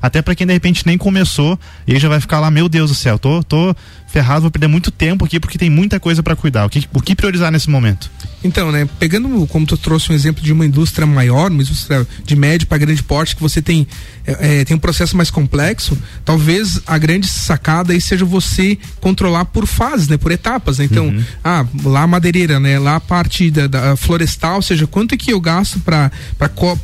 até 0.00 0.20
para 0.22 0.34
quem 0.34 0.46
de 0.46 0.52
repente 0.52 0.86
nem 0.86 0.98
começou, 0.98 1.58
e 1.86 1.98
já 1.98 2.08
vai 2.08 2.20
ficar 2.20 2.40
lá, 2.40 2.50
meu 2.50 2.68
Deus 2.68 2.90
do 2.90 2.96
céu, 2.96 3.18
tô, 3.18 3.42
tô 3.42 3.74
ferrado, 4.12 4.42
vou 4.42 4.50
perder 4.50 4.66
muito 4.66 4.90
tempo 4.90 5.24
aqui 5.24 5.40
porque 5.40 5.56
tem 5.56 5.70
muita 5.70 5.98
coisa 5.98 6.22
para 6.22 6.36
cuidar. 6.36 6.66
O 6.66 6.68
que, 6.68 6.86
o 6.92 7.00
que 7.00 7.16
priorizar 7.16 7.50
nesse 7.50 7.70
momento? 7.70 8.10
Então, 8.44 8.70
né, 8.70 8.86
pegando 8.98 9.46
como 9.46 9.64
tu 9.64 9.76
trouxe 9.76 10.12
um 10.12 10.14
exemplo 10.14 10.42
de 10.42 10.52
uma 10.52 10.66
indústria 10.66 11.06
maior, 11.06 11.50
uma 11.50 11.62
indústria 11.62 12.06
de 12.24 12.36
médio 12.36 12.66
para 12.66 12.76
grande 12.76 13.02
porte, 13.02 13.34
que 13.34 13.40
você 13.40 13.62
tem, 13.62 13.86
é, 14.26 14.64
tem 14.64 14.76
um 14.76 14.80
processo 14.80 15.16
mais 15.16 15.30
complexo, 15.30 15.96
talvez 16.24 16.80
a 16.86 16.98
grande 16.98 17.26
sacada 17.26 17.92
aí 17.92 18.00
seja 18.00 18.24
você 18.24 18.76
controlar 19.00 19.46
por 19.46 19.66
fases, 19.66 20.08
né, 20.08 20.18
por 20.18 20.30
etapas. 20.30 20.78
Né? 20.78 20.84
Então, 20.84 21.06
uhum. 21.06 21.24
ah, 21.42 21.64
lá 21.84 22.02
a 22.02 22.06
madeireira, 22.06 22.60
né, 22.60 22.78
lá 22.78 22.96
a 22.96 23.00
parte 23.00 23.50
da, 23.50 23.66
da 23.66 23.96
florestal, 23.96 24.56
ou 24.56 24.62
seja, 24.62 24.86
quanto 24.86 25.14
é 25.14 25.16
que 25.16 25.32
eu 25.32 25.40
gasto 25.40 25.80
para 25.80 26.10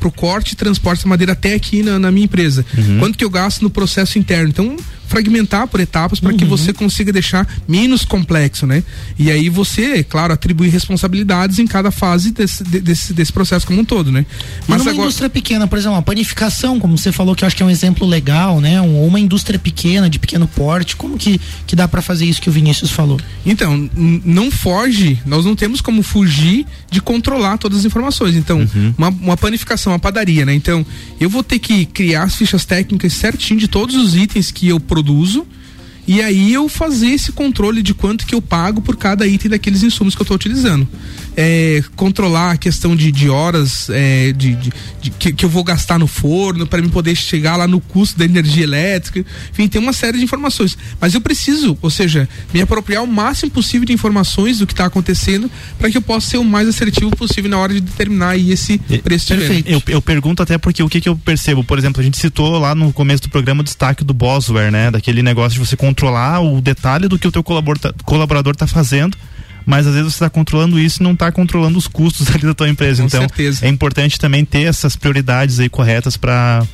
o 0.02 0.12
corte 0.12 0.52
e 0.52 0.56
transporte 0.56 1.02
da 1.02 1.10
madeira 1.10 1.32
até 1.32 1.54
aqui 1.54 1.82
na, 1.82 1.98
na 1.98 2.10
minha 2.10 2.24
empresa? 2.24 2.64
Uhum. 2.76 3.00
Quanto 3.00 3.18
que 3.18 3.24
eu 3.24 3.30
gasto 3.30 3.60
no 3.62 3.68
processo 3.68 4.18
interno? 4.18 4.48
Então, 4.48 4.76
fragmentar 5.08 5.66
por 5.66 5.80
etapas 5.80 6.20
para 6.20 6.30
uhum. 6.30 6.36
que 6.36 6.44
você 6.44 6.72
consiga 6.72 7.12
deixar 7.12 7.48
menos 7.66 8.04
complexo, 8.04 8.66
né? 8.66 8.84
E 9.18 9.30
aí 9.30 9.48
você, 9.48 10.04
claro, 10.04 10.32
atribuir 10.32 10.68
responsabilidades 10.68 11.58
em 11.58 11.66
cada 11.66 11.90
fase 11.90 12.30
desse, 12.30 12.62
desse, 12.62 13.12
desse 13.12 13.32
processo 13.32 13.66
como 13.66 13.80
um 13.80 13.84
todo, 13.84 14.12
né? 14.12 14.26
Mas 14.68 14.78
numa 14.78 14.90
agora... 14.90 15.06
indústria 15.06 15.30
pequena, 15.30 15.66
por 15.66 15.78
exemplo, 15.78 15.96
a 15.96 16.02
panificação, 16.02 16.78
como 16.78 16.96
você 16.96 17.10
falou, 17.10 17.34
que 17.34 17.42
eu 17.42 17.46
acho 17.46 17.56
que 17.56 17.62
é 17.62 17.66
um 17.66 17.70
exemplo 17.70 18.06
legal, 18.06 18.60
né? 18.60 18.80
Ou 18.80 19.06
uma 19.06 19.18
indústria 19.18 19.58
pequena, 19.58 20.10
de 20.10 20.18
pequeno 20.18 20.46
porte, 20.46 20.94
como 20.94 21.16
que, 21.16 21.40
que 21.66 21.74
dá 21.74 21.88
para 21.88 22.02
fazer 22.02 22.26
isso 22.26 22.40
que 22.40 22.50
o 22.50 22.52
Vinícius 22.52 22.90
falou? 22.90 23.18
Então, 23.46 23.88
não 23.96 24.50
foge, 24.50 25.18
nós 25.24 25.44
não 25.44 25.56
temos 25.56 25.80
como 25.80 26.02
fugir 26.02 26.66
de 26.90 27.00
controlar 27.00 27.56
todas 27.56 27.78
as 27.78 27.84
informações. 27.86 28.36
Então, 28.36 28.60
uhum. 28.60 28.94
uma, 28.96 29.08
uma 29.08 29.36
panificação, 29.36 29.92
uma 29.92 29.98
padaria, 29.98 30.44
né? 30.44 30.54
Então, 30.54 30.84
eu 31.18 31.30
vou 31.30 31.42
ter 31.42 31.58
que 31.58 31.86
criar 31.86 32.24
as 32.24 32.36
fichas 32.36 32.66
técnicas 32.66 33.14
certinho 33.14 33.58
de 33.58 33.68
todos 33.68 33.96
os 33.96 34.14
itens 34.14 34.50
que 34.50 34.68
eu 34.68 34.78
produzo 34.78 34.97
e 36.06 36.22
aí 36.22 36.54
eu 36.54 36.70
fazer 36.70 37.08
esse 37.08 37.32
controle 37.32 37.82
de 37.82 37.92
quanto 37.92 38.26
que 38.26 38.34
eu 38.34 38.40
pago 38.40 38.80
por 38.80 38.96
cada 38.96 39.26
item 39.26 39.50
daqueles 39.50 39.82
insumos 39.82 40.14
que 40.14 40.22
eu 40.22 40.24
estou 40.24 40.34
utilizando 40.34 40.88
é, 41.40 41.84
controlar 41.94 42.50
a 42.50 42.56
questão 42.56 42.96
de, 42.96 43.12
de 43.12 43.30
horas 43.30 43.88
é, 43.90 44.32
de, 44.32 44.56
de, 44.56 44.72
de 45.00 45.10
que, 45.12 45.32
que, 45.32 45.44
eu 45.44 45.48
vou 45.48 45.62
gastar 45.62 45.96
no 45.96 46.08
forno 46.08 46.66
para 46.66 46.82
me 46.82 46.88
poder 46.88 47.14
chegar 47.14 47.54
lá 47.54 47.68
no 47.68 47.80
custo 47.80 48.18
da 48.18 48.24
energia 48.24 48.64
elétrica. 48.64 49.24
Enfim, 49.52 49.68
tem 49.68 49.80
uma 49.80 49.92
série 49.92 50.18
de 50.18 50.24
informações. 50.24 50.76
Mas 51.00 51.14
eu 51.14 51.20
preciso, 51.20 51.78
ou 51.80 51.90
seja, 51.90 52.28
me 52.52 52.60
apropriar 52.60 53.04
o 53.04 53.06
máximo 53.06 53.52
possível 53.52 53.86
de 53.86 53.92
informações 53.92 54.58
do 54.58 54.66
que 54.66 54.72
está 54.72 54.86
acontecendo 54.86 55.48
para 55.78 55.88
que 55.88 55.96
eu 55.96 56.02
possa 56.02 56.30
ser 56.30 56.38
o 56.38 56.44
mais 56.44 56.66
assertivo 56.66 57.12
possível 57.12 57.48
na 57.48 57.58
hora 57.58 57.72
de 57.72 57.82
determinar 57.82 58.30
aí 58.30 58.50
esse 58.50 58.76
preço 59.04 59.28
Perfeito. 59.28 59.70
Eu, 59.70 59.80
eu 59.86 60.02
pergunto 60.02 60.42
até 60.42 60.58
porque 60.58 60.82
o 60.82 60.88
que, 60.88 61.00
que 61.00 61.08
eu 61.08 61.14
percebo, 61.16 61.62
por 61.62 61.78
exemplo, 61.78 62.00
a 62.00 62.04
gente 62.04 62.18
citou 62.18 62.58
lá 62.58 62.74
no 62.74 62.92
começo 62.92 63.22
do 63.22 63.28
programa 63.28 63.60
o 63.60 63.64
destaque 63.64 64.02
do 64.02 64.12
Bosware, 64.12 64.72
né? 64.72 64.90
Daquele 64.90 65.22
negócio 65.22 65.52
de 65.52 65.64
você 65.64 65.76
controlar 65.76 66.40
o 66.40 66.60
detalhe 66.60 67.06
do 67.06 67.16
que 67.16 67.28
o 67.28 67.30
teu 67.30 67.44
colaborador 67.44 68.54
está 68.54 68.66
fazendo 68.66 69.16
mas 69.68 69.86
às 69.86 69.92
vezes 69.92 70.14
você 70.14 70.16
está 70.16 70.30
controlando 70.30 70.80
isso 70.80 71.02
e 71.02 71.04
não 71.04 71.12
está 71.12 71.30
controlando 71.30 71.76
os 71.76 71.86
custos 71.86 72.26
ali 72.34 72.40
da 72.40 72.54
tua 72.54 72.70
empresa. 72.70 73.02
Com 73.02 73.06
então 73.06 73.20
certeza. 73.20 73.66
é 73.66 73.68
importante 73.68 74.18
também 74.18 74.42
ter 74.42 74.62
essas 74.62 74.96
prioridades 74.96 75.60
aí 75.60 75.68
corretas 75.68 76.16
para 76.16 76.66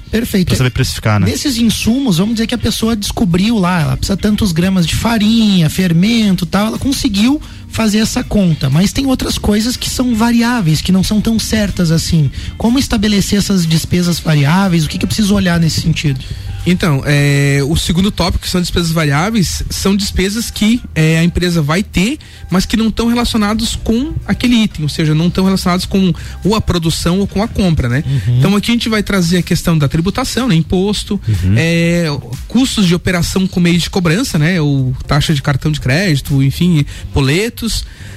saber 0.57 0.71
precificar, 0.71 1.19
né? 1.19 1.27
Nesses 1.27 1.57
insumos, 1.57 2.19
vamos 2.19 2.35
dizer 2.35 2.47
que 2.47 2.55
a 2.55 2.59
pessoa 2.59 2.95
descobriu 2.95 3.59
lá, 3.59 3.81
ela 3.81 3.97
precisa 3.97 4.17
tantos 4.17 4.53
gramas 4.53 4.87
de 4.87 4.95
farinha, 4.95 5.69
fermento, 5.69 6.47
tal, 6.47 6.69
ela 6.69 6.79
conseguiu 6.79 7.43
fazer 7.75 7.99
essa 7.99 8.23
conta, 8.23 8.71
mas 8.71 8.93
tem 8.93 9.05
outras 9.07 9.37
coisas 9.37 9.77
que 9.77 9.91
são 9.91 10.15
variáveis, 10.15 10.81
que 10.81 10.93
não 10.93 11.03
são 11.03 11.21
tão 11.21 11.41
certas 11.41 11.91
assim. 11.91 12.31
Como 12.57 12.79
estabelecer 12.79 13.39
essas 13.39 13.67
despesas 13.67 14.21
variáveis? 14.21 14.85
O 14.85 14.89
que, 14.89 14.97
que 14.97 15.05
eu 15.05 15.09
preciso 15.09 15.35
olhar 15.35 15.59
nesse 15.59 15.81
sentido? 15.81 16.21
Então, 16.67 17.03
é, 17.05 17.61
o 17.69 17.77
segundo 17.77 18.11
tópico, 18.11 18.45
que 18.45 18.51
são 18.51 18.61
despesas 18.61 18.91
variáveis, 18.91 19.63
são 19.69 19.95
despesas 19.95 20.51
que 20.51 20.81
é, 20.95 21.19
a 21.19 21.25
empresa 21.25 21.61
vai 21.61 21.83
ter, 21.83 22.19
mas 22.51 22.65
que 22.65 22.77
não 22.77 22.89
estão 22.89 23.09
relacionados 23.09 23.77
com 23.77 24.15
aquele 24.27 24.57
item, 24.57 24.83
ou 24.83 24.89
seja, 24.89 25.15
não 25.15 25.27
estão 25.27 25.45
relacionados 25.45 25.85
com 25.85 26.13
ou 26.43 26.55
a 26.55 26.61
produção 26.61 27.21
ou 27.21 27.27
com 27.27 27.43
a 27.43 27.49
compra, 27.49 27.89
né? 27.89 28.03
Uhum. 28.07 28.39
Então 28.39 28.57
aqui 28.57 28.71
a 28.71 28.75
gente 28.75 28.89
vai 28.89 29.03
trazer 29.03 29.39
a 29.39 29.43
questão 29.43 29.77
da 29.77 29.89
tributação, 29.89 30.49
né? 30.49 30.55
Imposto, 30.55 31.21
uhum. 31.29 31.55
é, 31.57 32.07
custos 32.49 32.87
de 32.87 32.95
operação 32.95 33.47
com 33.47 33.61
meio 33.61 33.79
de 33.79 33.91
cobrança, 33.91 34.39
né? 34.39 34.61
Ou 34.61 34.95
taxa 35.07 35.35
de 35.35 35.43
cartão 35.43 35.71
de 35.71 35.81
crédito, 35.81 36.43
enfim, 36.43 36.85
boletos, 37.13 37.64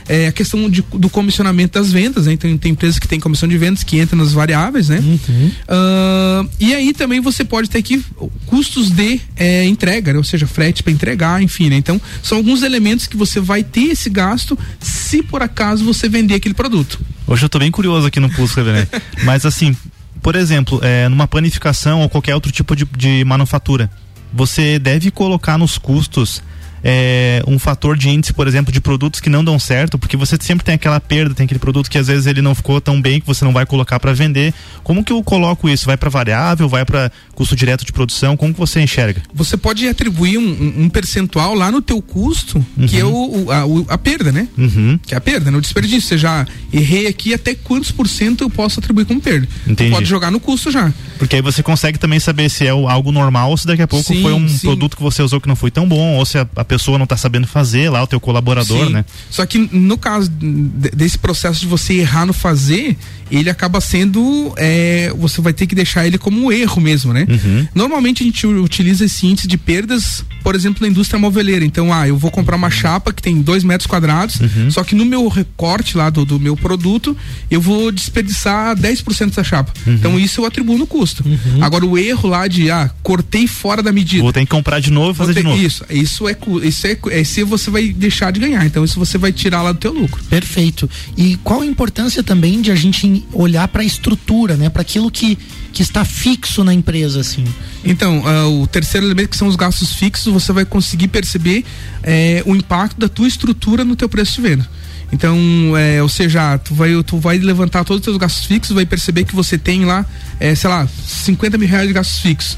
é, 0.07 0.27
a 0.27 0.31
questão 0.31 0.69
de, 0.69 0.83
do 0.93 1.09
comissionamento 1.09 1.79
das 1.79 1.91
vendas, 1.91 2.25
né? 2.25 2.33
Então 2.33 2.57
tem 2.57 2.71
empresas 2.71 2.97
que 2.97 3.07
tem 3.07 3.19
comissão 3.19 3.47
de 3.47 3.57
vendas 3.57 3.83
que 3.83 3.97
entra 3.97 4.15
nas 4.15 4.33
variáveis, 4.33 4.89
né? 4.89 4.99
Uhum. 4.99 5.51
Uh, 5.67 6.49
e 6.59 6.73
aí 6.73 6.93
também 6.93 7.19
você 7.19 7.43
pode 7.43 7.69
ter 7.69 7.79
aqui 7.79 8.03
custos 8.45 8.89
de 8.89 9.19
é, 9.35 9.65
entrega, 9.65 10.13
né? 10.13 10.17
ou 10.17 10.23
seja, 10.23 10.47
frete 10.47 10.83
para 10.83 10.93
entregar, 10.93 11.41
enfim, 11.41 11.69
né? 11.69 11.75
Então 11.75 11.99
são 12.23 12.37
alguns 12.37 12.63
elementos 12.63 13.07
que 13.07 13.17
você 13.17 13.39
vai 13.39 13.63
ter 13.63 13.91
esse 13.91 14.09
gasto 14.09 14.57
se 14.79 15.21
por 15.21 15.41
acaso 15.41 15.83
você 15.83 16.07
vender 16.07 16.35
aquele 16.35 16.53
produto. 16.53 16.99
Hoje 17.25 17.45
eu 17.45 17.49
tô 17.49 17.59
bem 17.59 17.71
curioso 17.71 18.07
aqui 18.07 18.19
no 18.19 18.29
Pulso, 18.29 18.61
né? 18.63 18.87
Mas 19.23 19.45
assim, 19.45 19.75
por 20.21 20.35
exemplo, 20.35 20.79
é, 20.83 21.07
numa 21.09 21.27
planificação 21.27 22.01
ou 22.01 22.09
qualquer 22.09 22.35
outro 22.35 22.51
tipo 22.51 22.75
de, 22.75 22.85
de 22.97 23.23
manufatura, 23.25 23.89
você 24.33 24.79
deve 24.79 25.11
colocar 25.11 25.57
nos 25.57 25.77
custos 25.77 26.41
é, 26.89 27.43
um 27.45 27.59
fator 27.59 27.97
de 27.97 28.09
índice, 28.09 28.31
por 28.31 28.47
exemplo, 28.47 28.71
de 28.71 28.79
produtos 28.79 29.19
que 29.19 29.29
não 29.29 29.43
dão 29.43 29.59
certo, 29.59 29.99
porque 29.99 30.15
você 30.15 30.37
sempre 30.39 30.63
tem 30.63 30.75
aquela 30.75 31.01
perda, 31.01 31.35
tem 31.35 31.43
aquele 31.43 31.59
produto 31.59 31.89
que 31.89 31.97
às 31.97 32.07
vezes 32.07 32.25
ele 32.27 32.41
não 32.41 32.55
ficou 32.55 32.79
tão 32.79 33.01
bem 33.01 33.19
que 33.19 33.27
você 33.27 33.43
não 33.43 33.51
vai 33.51 33.65
colocar 33.65 33.99
para 33.99 34.13
vender. 34.13 34.53
Como 34.85 35.03
que 35.03 35.11
eu 35.11 35.21
coloco 35.21 35.67
isso? 35.67 35.85
Vai 35.85 35.97
para 35.97 36.09
variável, 36.09 36.69
vai 36.69 36.85
para 36.85 37.11
custo 37.35 37.57
direto 37.57 37.85
de 37.85 37.91
produção? 37.91 38.37
Como 38.37 38.53
que 38.53 38.59
você 38.59 38.79
enxerga? 38.79 39.21
Você 39.33 39.57
pode 39.57 39.85
atribuir 39.85 40.37
um, 40.37 40.83
um 40.83 40.89
percentual 40.89 41.53
lá 41.53 41.69
no 41.69 41.81
teu 41.81 42.01
custo, 42.01 42.65
uhum. 42.77 42.87
que 42.87 42.97
é 42.97 43.03
o, 43.03 43.09
o, 43.11 43.51
a, 43.51 43.93
a, 43.93 43.97
perda, 43.97 44.31
né? 44.31 44.47
Uhum. 44.57 44.97
Que 45.05 45.13
é 45.13 45.17
a 45.17 45.21
perda, 45.21 45.51
né? 45.51 45.57
O 45.57 45.61
desperdício. 45.61 46.07
Você 46.07 46.17
já 46.17 46.47
errei 46.71 47.07
aqui 47.07 47.33
até 47.33 47.53
quantos 47.53 47.91
por 47.91 48.07
cento 48.07 48.45
eu 48.45 48.49
posso 48.49 48.79
atribuir 48.79 49.03
como 49.03 49.19
perda. 49.19 49.45
Entendi. 49.67 49.91
pode 49.91 50.05
jogar 50.05 50.31
no 50.31 50.39
custo 50.39 50.71
já. 50.71 50.93
Porque 51.19 51.35
aí 51.35 51.41
você 51.41 51.61
consegue 51.61 51.99
também 51.99 52.19
saber 52.19 52.49
se 52.49 52.65
é 52.65 52.69
algo 52.69 53.11
normal 53.11 53.49
ou 53.49 53.57
se 53.57 53.67
daqui 53.67 53.81
a 53.81 53.87
pouco 53.87 54.05
sim, 54.05 54.21
foi 54.21 54.31
um 54.31 54.47
sim. 54.47 54.59
produto 54.67 54.95
que 54.95 55.03
você 55.03 55.21
usou 55.21 55.41
que 55.41 55.49
não 55.49 55.55
foi 55.55 55.69
tão 55.69 55.85
bom, 55.85 56.15
ou 56.15 56.25
se 56.25 56.37
a, 56.37 56.47
a 56.55 56.63
pessoa 56.63 56.76
não 56.97 57.03
está 57.03 57.17
sabendo 57.17 57.47
fazer 57.47 57.89
lá, 57.89 58.03
o 58.03 58.07
teu 58.07 58.19
colaborador, 58.19 58.87
sim. 58.87 58.93
né? 58.93 59.05
Só 59.29 59.45
que 59.45 59.57
no 59.57 59.97
caso 59.97 60.29
desse 60.29 61.17
processo 61.17 61.59
de 61.59 61.67
você 61.67 61.95
errar 61.95 62.25
no 62.25 62.33
fazer, 62.33 62.97
ele 63.29 63.49
acaba 63.49 63.81
sendo. 63.81 64.53
É, 64.57 65.13
você 65.17 65.41
vai 65.41 65.53
ter 65.53 65.67
que 65.67 65.75
deixar 65.75 66.05
ele 66.07 66.17
como 66.17 66.45
um 66.45 66.51
erro 66.51 66.81
mesmo, 66.81 67.13
né? 67.13 67.25
Uhum. 67.29 67.67
Normalmente 67.75 68.23
a 68.23 68.25
gente 68.25 68.45
utiliza 68.47 69.05
esse 69.05 69.25
índice 69.25 69.47
de 69.47 69.57
perdas, 69.57 70.23
por 70.43 70.55
exemplo, 70.55 70.81
na 70.81 70.87
indústria 70.87 71.19
moveleira. 71.19 71.65
Então, 71.65 71.93
ah, 71.93 72.07
eu 72.07 72.17
vou 72.17 72.31
comprar 72.31 72.55
uma 72.55 72.69
chapa 72.69 73.11
que 73.11 73.21
tem 73.21 73.41
dois 73.41 73.63
metros 73.63 73.87
quadrados, 73.87 74.39
uhum. 74.39 74.71
só 74.71 74.83
que 74.83 74.95
no 74.95 75.05
meu 75.05 75.27
recorte 75.27 75.97
lá 75.97 76.09
do, 76.09 76.25
do 76.25 76.39
meu 76.39 76.55
produto, 76.55 77.15
eu 77.49 77.59
vou 77.59 77.91
desperdiçar 77.91 78.75
10% 78.75 79.27
dessa 79.27 79.43
chapa. 79.43 79.73
Uhum. 79.85 79.93
Então, 79.93 80.19
isso 80.19 80.41
eu 80.41 80.45
atribuo 80.45 80.77
no 80.77 80.87
custo. 80.87 81.23
Uhum. 81.25 81.63
Agora, 81.63 81.85
o 81.85 81.97
erro 81.97 82.29
lá 82.29 82.47
de, 82.47 82.71
ah, 82.71 82.89
cortei 83.03 83.47
fora 83.47 83.83
da 83.83 83.91
medida. 83.91 84.23
Vou 84.23 84.33
ter 84.33 84.41
que 84.41 84.47
comprar 84.47 84.79
de 84.79 84.91
novo 84.91 85.11
e 85.11 85.15
fazer 85.15 85.33
ter, 85.33 85.41
de 85.41 85.45
novo. 85.45 85.61
Isso, 85.61 85.85
isso 85.89 86.27
é, 86.27 86.37
isso 86.63 86.87
é, 86.87 86.97
é 87.11 87.23
se 87.23 87.43
você 87.43 87.69
vai 87.69 87.89
deixar 87.89 88.31
de 88.31 88.39
ganhar. 88.39 88.65
Então, 88.65 88.83
isso 88.83 88.99
você 88.99 89.17
vai 89.17 89.31
tirar 89.31 89.61
lá 89.61 89.71
do 89.71 89.79
teu 89.79 89.93
lucro. 89.93 90.23
Perfeito. 90.25 90.89
E 91.15 91.37
qual 91.43 91.61
a 91.61 91.65
importância 91.65 92.23
também 92.23 92.61
de 92.61 92.71
a 92.71 92.75
gente 92.75 93.25
olhar 93.33 93.67
para 93.67 93.81
a 93.81 93.85
estrutura, 93.85 94.55
né? 94.55 94.69
Para 94.69 94.81
aquilo 94.81 95.09
que, 95.11 95.37
que 95.73 95.81
está 95.81 96.03
fixo 96.05 96.63
na 96.63 96.73
empresa, 96.73 97.19
assim. 97.19 97.45
Então, 97.83 98.19
uh, 98.19 98.61
o 98.61 98.67
terceiro 98.67 99.07
elemento 99.07 99.29
que 99.29 99.37
são 99.37 99.47
os 99.47 99.55
gastos 99.55 99.93
fixos, 99.93 100.31
você 100.31 100.51
vai 100.51 100.65
conseguir 100.65 101.07
perceber 101.07 101.63
é, 102.03 102.43
o 102.45 102.55
impacto 102.55 102.99
da 102.99 103.09
tua 103.09 103.27
estrutura 103.27 103.83
no 103.83 103.95
teu 103.95 104.09
preço 104.09 104.41
de 104.41 104.47
venda. 104.47 104.69
Então, 105.11 105.37
é, 105.77 106.01
ou 106.01 106.09
seja, 106.09 106.57
tu 106.57 106.73
vai, 106.73 107.01
tu 107.03 107.17
vai 107.17 107.37
levantar 107.37 107.83
todos 107.85 108.01
os 108.01 108.05
teus 108.05 108.17
gastos 108.17 108.45
fixos, 108.45 108.75
vai 108.75 108.85
perceber 108.85 109.23
que 109.23 109.33
você 109.33 109.57
tem 109.57 109.85
lá, 109.85 110.05
é, 110.39 110.53
sei 110.53 110.69
lá, 110.69 110.87
50 110.87 111.57
mil 111.57 111.67
reais 111.67 111.87
de 111.87 111.93
gastos 111.93 112.19
fixos. 112.19 112.57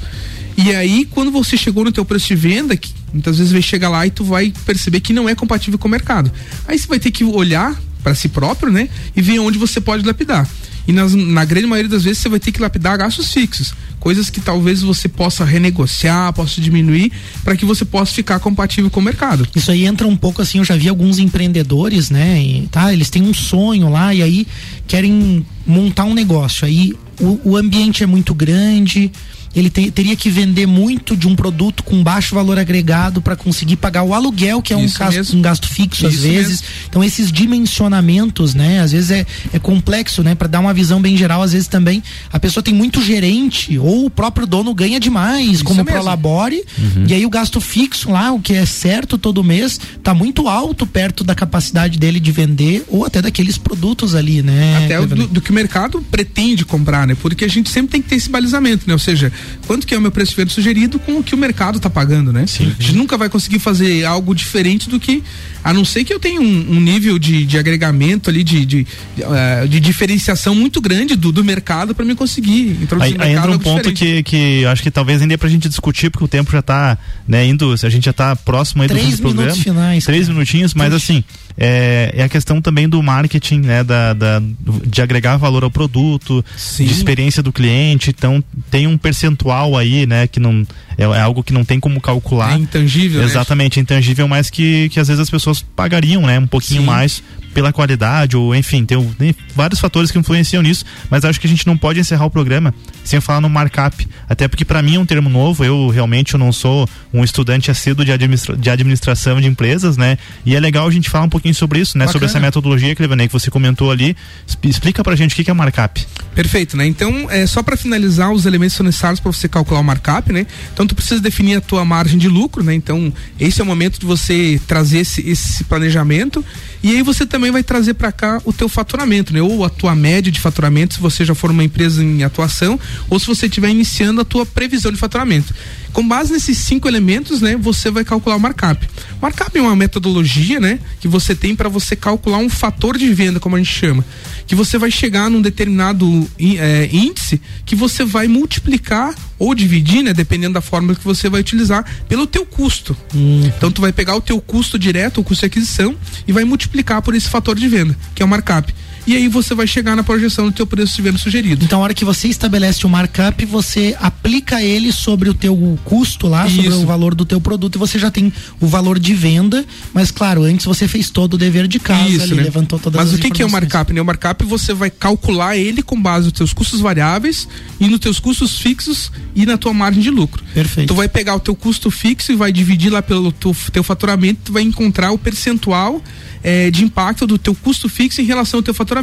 E 0.61 0.75
aí, 0.75 1.05
quando 1.05 1.31
você 1.31 1.55
chegou 1.55 1.85
no 1.85 1.91
teu 1.91 2.03
preço 2.03 2.27
de 2.27 2.35
venda, 2.35 2.75
que 2.75 2.91
muitas 3.13 3.37
vezes 3.37 3.53
vai 3.53 3.61
chegar 3.61 3.87
lá 3.87 4.05
e 4.05 4.11
tu 4.11 4.25
vai 4.25 4.53
perceber 4.65 4.99
que 4.99 5.13
não 5.13 5.29
é 5.29 5.33
compatível 5.33 5.79
com 5.79 5.87
o 5.87 5.91
mercado. 5.91 6.29
Aí 6.67 6.77
você 6.77 6.85
vai 6.85 6.99
ter 6.99 7.11
que 7.11 7.23
olhar 7.23 7.79
para 8.03 8.13
si 8.13 8.27
próprio, 8.27 8.69
né? 8.69 8.89
E 9.15 9.21
ver 9.21 9.39
onde 9.39 9.57
você 9.57 9.79
pode 9.79 10.05
lapidar. 10.05 10.45
E 10.85 10.91
nas, 10.91 11.13
na 11.13 11.45
grande 11.45 11.65
maioria 11.65 11.89
das 11.89 12.03
vezes 12.03 12.17
você 12.17 12.27
vai 12.27 12.39
ter 12.39 12.51
que 12.51 12.61
lapidar 12.61 12.97
gastos 12.97 13.31
fixos, 13.31 13.73
coisas 13.99 14.29
que 14.29 14.41
talvez 14.41 14.81
você 14.81 15.07
possa 15.07 15.45
renegociar, 15.45 16.33
possa 16.33 16.59
diminuir, 16.59 17.11
para 17.43 17.55
que 17.55 17.63
você 17.63 17.85
possa 17.85 18.13
ficar 18.13 18.39
compatível 18.39 18.89
com 18.89 18.99
o 18.99 19.03
mercado. 19.03 19.47
Isso 19.55 19.71
aí 19.71 19.85
entra 19.85 20.07
um 20.07 20.17
pouco 20.17 20.41
assim, 20.41 20.57
eu 20.57 20.65
já 20.65 20.75
vi 20.75 20.89
alguns 20.89 21.19
empreendedores, 21.19 22.09
né? 22.09 22.41
E, 22.41 22.67
tá, 22.67 22.91
eles 22.91 23.09
têm 23.09 23.21
um 23.21 23.33
sonho 23.33 23.89
lá 23.89 24.13
e 24.13 24.21
aí 24.21 24.47
querem 24.87 25.45
montar 25.65 26.03
um 26.03 26.13
negócio. 26.13 26.65
Aí 26.65 26.93
o, 27.19 27.39
o 27.51 27.55
ambiente 27.55 28.03
é 28.03 28.07
muito 28.07 28.33
grande, 28.33 29.11
ele 29.55 29.69
te, 29.69 29.89
teria 29.91 30.15
que 30.15 30.29
vender 30.29 30.65
muito 30.65 31.15
de 31.15 31.27
um 31.27 31.35
produto 31.35 31.83
com 31.83 32.03
baixo 32.03 32.35
valor 32.35 32.59
agregado 32.59 33.21
para 33.21 33.35
conseguir 33.35 33.77
pagar 33.77 34.03
o 34.03 34.13
aluguel, 34.13 34.61
que 34.61 34.73
é 34.73 34.77
um, 34.77 34.87
gasto, 34.89 35.35
um 35.35 35.41
gasto 35.41 35.67
fixo 35.67 36.07
Isso 36.07 36.17
às 36.17 36.23
vezes. 36.23 36.61
Mesmo. 36.61 36.67
Então 36.89 37.03
esses 37.03 37.31
dimensionamentos, 37.31 38.53
né, 38.53 38.79
às 38.79 38.91
vezes 38.91 39.11
é, 39.11 39.25
é 39.53 39.59
complexo, 39.59 40.23
né, 40.23 40.35
para 40.35 40.47
dar 40.47 40.59
uma 40.59 40.73
visão 40.73 41.01
bem 41.01 41.17
geral, 41.17 41.41
às 41.41 41.53
vezes 41.53 41.67
também 41.67 42.03
a 42.31 42.39
pessoa 42.39 42.63
tem 42.63 42.73
muito 42.73 43.01
gerente 43.01 43.77
ou 43.77 44.05
o 44.05 44.09
próprio 44.09 44.45
dono 44.45 44.73
ganha 44.73 44.99
demais, 44.99 45.47
Isso 45.47 45.63
como 45.63 45.83
prolabore, 45.83 46.63
uhum. 46.77 47.05
e 47.07 47.13
aí 47.13 47.25
o 47.25 47.29
gasto 47.29 47.59
fixo 47.59 48.11
lá, 48.11 48.31
o 48.31 48.39
que 48.39 48.53
é 48.53 48.65
certo 48.65 49.17
todo 49.17 49.43
mês, 49.43 49.79
tá 50.03 50.13
muito 50.13 50.47
alto 50.47 50.85
perto 50.85 51.23
da 51.23 51.35
capacidade 51.35 51.97
dele 51.97 52.19
de 52.19 52.31
vender 52.31 52.85
ou 52.87 53.05
até 53.05 53.21
daqueles 53.21 53.57
produtos 53.57 54.15
ali, 54.15 54.41
né? 54.41 54.85
Até 54.85 55.05
do, 55.05 55.27
do, 55.27 55.41
que 55.41 55.51
o 55.51 55.53
mercado 55.53 56.01
pretende 56.09 56.65
comprar, 56.65 57.07
né? 57.07 57.15
Porque 57.15 57.45
a 57.45 57.47
gente 57.47 57.69
sempre 57.69 57.91
tem 57.91 58.01
que 58.01 58.09
ter 58.09 58.15
esse 58.15 58.29
balizamento, 58.29 58.85
né? 58.87 58.93
Ou 58.93 58.99
seja, 58.99 59.31
quanto 59.67 59.85
que 59.85 59.93
é 59.93 59.97
o 59.97 60.01
meu 60.01 60.11
preço 60.11 60.31
de 60.31 60.37
venda 60.37 60.49
sugerido 60.49 60.99
com 60.99 61.19
o 61.19 61.23
que 61.23 61.35
o 61.35 61.37
mercado 61.37 61.77
está 61.77 61.89
pagando, 61.89 62.33
né? 62.33 62.45
Sim. 62.47 62.73
A 62.77 62.81
gente 62.81 62.95
nunca 62.95 63.17
vai 63.17 63.29
conseguir 63.29 63.59
fazer 63.59 64.05
algo 64.05 64.33
diferente 64.33 64.89
do 64.89 64.99
que, 64.99 65.23
a 65.63 65.73
não 65.73 65.85
ser 65.85 66.03
que 66.03 66.13
eu 66.13 66.19
tenha 66.19 66.41
um, 66.41 66.45
um 66.71 66.79
nível 66.79 67.19
de, 67.19 67.45
de 67.45 67.57
agregamento 67.57 68.29
ali, 68.29 68.43
de, 68.43 68.65
de, 68.65 68.83
de, 68.83 69.23
uh, 69.23 69.67
de 69.67 69.79
diferenciação 69.79 70.55
muito 70.55 70.81
grande 70.81 71.15
do, 71.15 71.31
do 71.31 71.43
mercado 71.43 71.93
para 71.93 72.05
me 72.05 72.15
conseguir 72.15 72.77
introduzir 72.81 73.21
aí, 73.21 73.29
aí 73.29 73.35
entra 73.35 73.51
um 73.51 73.59
ponto 73.59 73.93
que, 73.93 74.23
que 74.23 74.65
acho 74.65 74.81
que 74.81 74.91
talvez 74.91 75.21
ainda 75.21 75.33
dê 75.33 75.37
pra 75.37 75.49
gente 75.49 75.69
discutir, 75.69 76.09
porque 76.09 76.23
o 76.23 76.27
tempo 76.27 76.51
já 76.51 76.59
está 76.59 76.97
né, 77.27 77.45
indo, 77.45 77.71
a 77.71 77.89
gente 77.89 78.05
já 78.05 78.11
está 78.11 78.35
próximo 78.35 78.81
aí 78.81 78.87
Três 78.87 79.03
do 79.03 79.09
fim 79.09 79.17
do 79.17 79.21
programa. 79.21 79.55
Finais, 79.55 80.03
Três 80.03 80.21
cara. 80.23 80.33
minutinhos, 80.33 80.73
mas 80.73 80.93
assim, 80.93 81.23
é, 81.61 82.13
é, 82.15 82.23
a 82.23 82.29
questão 82.29 82.61
também 82.61 82.87
do 82.87 83.03
marketing, 83.03 83.59
né? 83.59 83.83
Da, 83.83 84.13
da, 84.13 84.41
de 84.85 85.01
agregar 85.01 85.35
valor 85.35 85.63
ao 85.63 85.69
produto, 85.69 86.43
Sim. 86.55 86.85
de 86.85 86.93
experiência 86.93 87.43
do 87.43 87.51
cliente. 87.51 88.09
Então 88.09 88.41
tem 88.71 88.87
um 88.87 88.97
percentual 88.97 89.28
aí, 89.77 90.05
né? 90.05 90.27
Que 90.27 90.39
não 90.39 90.65
é, 90.97 91.03
é 91.03 91.21
algo 91.21 91.43
que 91.43 91.53
não 91.53 91.63
tem 91.63 91.79
como 91.79 91.99
calcular. 92.01 92.53
É 92.53 92.57
intangível. 92.57 93.21
Né? 93.21 93.25
Exatamente, 93.25 93.77
né? 93.77 93.81
intangível, 93.81 94.27
mas 94.27 94.49
que, 94.49 94.89
que 94.89 94.99
às 94.99 95.07
vezes 95.07 95.21
as 95.21 95.29
pessoas 95.29 95.61
pagariam, 95.61 96.23
né? 96.23 96.39
Um 96.39 96.47
pouquinho 96.47 96.81
Sim. 96.81 96.87
mais 96.87 97.23
pela 97.53 97.73
qualidade, 97.73 98.37
ou 98.37 98.55
enfim, 98.55 98.85
tem, 98.85 99.03
tem, 99.17 99.35
vários 99.55 99.79
fatores 99.79 100.11
que 100.11 100.19
influenciam 100.19 100.61
nisso, 100.61 100.85
mas 101.09 101.25
acho 101.25 101.39
que 101.39 101.47
a 101.47 101.49
gente 101.49 101.65
não 101.65 101.77
pode 101.77 101.99
encerrar 101.99 102.25
o 102.25 102.29
programa 102.29 102.73
sem 103.03 103.19
falar 103.19 103.41
no 103.41 103.49
markup, 103.49 104.07
até 104.29 104.47
porque 104.47 104.63
para 104.63 104.81
mim 104.81 104.95
é 104.95 104.99
um 104.99 105.05
termo 105.05 105.29
novo, 105.29 105.65
eu 105.65 105.89
realmente 105.89 106.33
eu 106.33 106.39
não 106.39 106.51
sou 106.51 106.87
um 107.13 107.23
estudante 107.23 107.71
assíduo 107.71 108.05
de, 108.05 108.11
administra 108.11 108.55
de 108.55 108.69
administração 108.69 109.41
de 109.41 109.47
empresas, 109.47 109.97
né? 109.97 110.17
E 110.45 110.55
é 110.55 110.59
legal 110.59 110.87
a 110.87 110.91
gente 110.91 111.09
falar 111.09 111.25
um 111.25 111.29
pouquinho 111.29 111.55
sobre 111.55 111.79
isso, 111.79 111.97
né? 111.97 112.05
Bacana. 112.05 112.13
Sobre 112.13 112.25
essa 112.27 112.39
metodologia 112.39 112.95
que, 112.95 113.07
que 113.07 113.33
você 113.33 113.49
comentou 113.49 113.91
ali, 113.91 114.15
explica 114.63 115.03
pra 115.03 115.15
gente 115.15 115.33
o 115.33 115.43
que 115.43 115.49
é 115.49 115.53
markup. 115.53 116.05
Perfeito, 116.35 116.77
né? 116.77 116.85
Então, 116.85 117.27
é 117.29 117.45
só 117.47 117.63
para 117.63 117.75
finalizar 117.75 118.31
os 118.31 118.45
elementos 118.45 118.79
necessários 118.79 119.18
para 119.21 119.31
você 119.31 119.47
calcular 119.47 119.79
o 119.79 119.83
markup, 119.83 120.31
né? 120.31 120.45
Então, 120.73 120.85
tu 120.87 120.95
precisa 120.95 121.21
definir 121.21 121.57
a 121.57 121.61
tua 121.61 121.83
margem 121.85 122.17
de 122.17 122.27
lucro, 122.27 122.63
né? 122.63 122.73
Então, 122.73 123.13
esse 123.39 123.61
é 123.61 123.63
o 123.63 123.67
momento 123.67 123.99
de 123.99 124.05
você 124.05 124.59
trazer 124.67 124.99
esse, 124.99 125.27
esse 125.27 125.63
planejamento 125.63 126.43
e 126.81 126.91
aí 126.91 127.03
você 127.03 127.25
também 127.25 127.51
vai 127.51 127.61
trazer 127.61 127.93
para 127.95 128.11
cá 128.11 128.41
o 128.45 128.53
teu 128.53 128.69
faturamento, 128.69 129.33
né? 129.33 129.41
Ou 129.41 129.65
a 129.65 129.69
tua 129.69 129.95
média 129.95 130.31
de 130.31 130.39
faturamento, 130.39 130.95
se 130.95 130.99
você 130.99 131.25
já 131.25 131.35
for 131.35 131.51
uma 131.51 131.63
empresa 131.63 132.03
em 132.03 132.23
atuação, 132.23 132.79
ou 133.09 133.19
se 133.19 133.27
você 133.27 133.47
estiver 133.47 133.69
iniciando 133.69 134.21
a 134.21 134.25
tua 134.25 134.45
previsão 134.45 134.91
de 134.91 134.97
faturamento. 134.97 135.53
Com 135.93 136.07
base 136.07 136.31
nesses 136.31 136.57
cinco 136.57 136.87
elementos, 136.87 137.41
né, 137.41 137.55
você 137.57 137.89
vai 137.89 138.03
calcular 138.03 138.35
o 138.35 138.39
markup. 138.39 138.85
O 138.85 139.21
markup 139.21 139.57
é 139.57 139.61
uma 139.61 139.75
metodologia, 139.75 140.59
né, 140.59 140.79
que 140.99 141.07
você 141.07 141.35
tem 141.35 141.55
para 141.55 141.67
você 141.69 141.95
calcular 141.95 142.37
um 142.37 142.49
fator 142.49 142.97
de 142.97 143.11
venda, 143.13 143.39
como 143.39 143.55
a 143.55 143.59
gente 143.59 143.73
chama, 143.73 144.05
que 144.45 144.55
você 144.55 144.77
vai 144.77 144.91
chegar 144.91 145.29
num 145.29 145.41
determinado 145.41 146.29
é, 146.39 146.89
índice 146.91 147.41
que 147.65 147.75
você 147.75 148.05
vai 148.05 148.27
multiplicar 148.27 149.13
ou 149.37 149.55
dividir, 149.55 150.03
né, 150.03 150.13
dependendo 150.13 150.53
da 150.53 150.61
fórmula 150.61 150.95
que 150.95 151.03
você 151.03 151.29
vai 151.29 151.41
utilizar, 151.41 151.85
pelo 152.07 152.27
teu 152.27 152.45
custo. 152.45 152.95
Hum. 153.15 153.41
Então 153.45 153.71
tu 153.71 153.81
vai 153.81 153.91
pegar 153.91 154.15
o 154.15 154.21
teu 154.21 154.39
custo 154.41 154.77
direto, 154.77 155.21
o 155.21 155.23
custo 155.23 155.41
de 155.41 155.47
aquisição 155.47 155.95
e 156.27 156.31
vai 156.31 156.43
multiplicar 156.43 157.01
por 157.01 157.15
esse 157.15 157.29
fator 157.29 157.57
de 157.57 157.67
venda, 157.67 157.97
que 158.13 158.21
é 158.21 158.25
o 158.25 158.29
markup. 158.29 158.73
E 159.09 159.15
aí 159.15 159.27
você 159.27 159.55
vai 159.55 159.65
chegar 159.65 159.95
na 159.95 160.03
projeção 160.03 160.45
do 160.45 160.51
teu 160.51 160.67
preço 160.67 160.95
de 160.95 161.01
venda 161.01 161.17
sugerido. 161.17 161.65
Então, 161.65 161.79
a 161.79 161.83
hora 161.83 161.95
que 161.95 162.05
você 162.05 162.27
estabelece 162.27 162.85
o 162.85 162.89
markup, 162.89 163.43
você 163.43 163.97
aplica 163.99 164.61
ele 164.61 164.91
sobre 164.91 165.27
o 165.27 165.33
teu 165.33 165.79
custo 165.83 166.27
lá, 166.27 166.45
Isso. 166.45 166.57
sobre 166.57 166.69
o 166.69 166.85
valor 166.85 167.15
do 167.15 167.25
teu 167.25 167.41
produto 167.41 167.73
e 167.75 167.79
você 167.79 167.97
já 167.97 168.11
tem 168.11 168.31
o 168.59 168.67
valor 168.67 168.99
de 168.99 169.15
venda, 169.15 169.65
mas 169.95 170.11
claro, 170.11 170.43
antes 170.43 170.63
você 170.63 170.87
fez 170.87 171.09
todo 171.09 171.33
o 171.33 171.37
dever 171.39 171.67
de 171.67 171.79
casa, 171.79 172.07
Isso, 172.07 172.21
ali, 172.21 172.35
né? 172.35 172.43
levantou 172.43 172.77
todas 172.77 172.99
mas 172.99 173.07
as 173.07 173.13
Mas 173.13 173.19
o 173.19 173.23
que, 173.23 173.31
que 173.31 173.41
é 173.41 173.45
o 173.47 173.49
markup? 173.49 173.91
Né? 173.91 173.99
O 173.99 174.05
markup 174.05 174.45
você 174.45 174.75
vai 174.75 174.91
calcular 174.91 175.57
ele 175.57 175.81
com 175.81 175.99
base 175.99 176.25
nos 176.25 176.33
teus 176.33 176.53
custos 176.53 176.79
variáveis 176.79 177.47
e 177.79 177.87
nos 177.87 177.99
teus 177.99 178.19
custos 178.19 178.59
fixos 178.59 179.11
e 179.33 179.43
na 179.43 179.57
tua 179.57 179.73
margem 179.73 180.03
de 180.03 180.11
lucro. 180.11 180.43
Perfeito. 180.53 180.87
Tu 180.87 180.93
vai 180.93 181.09
pegar 181.09 181.33
o 181.33 181.39
teu 181.39 181.55
custo 181.55 181.89
fixo 181.89 182.31
e 182.31 182.35
vai 182.35 182.51
dividir 182.51 182.91
lá 182.91 183.01
pelo 183.01 183.31
teu, 183.31 183.55
teu 183.73 183.83
faturamento, 183.83 184.41
tu 184.45 184.53
vai 184.53 184.61
encontrar 184.61 185.11
o 185.11 185.17
percentual 185.17 185.99
é, 186.43 186.69
de 186.71 186.83
impacto 186.83 187.25
do 187.25 187.37
teu 187.37 187.55
custo 187.55 187.89
fixo 187.89 188.21
em 188.21 188.25
relação 188.25 188.59
ao 188.59 188.63
teu 188.63 188.73
faturamento. 188.73 188.98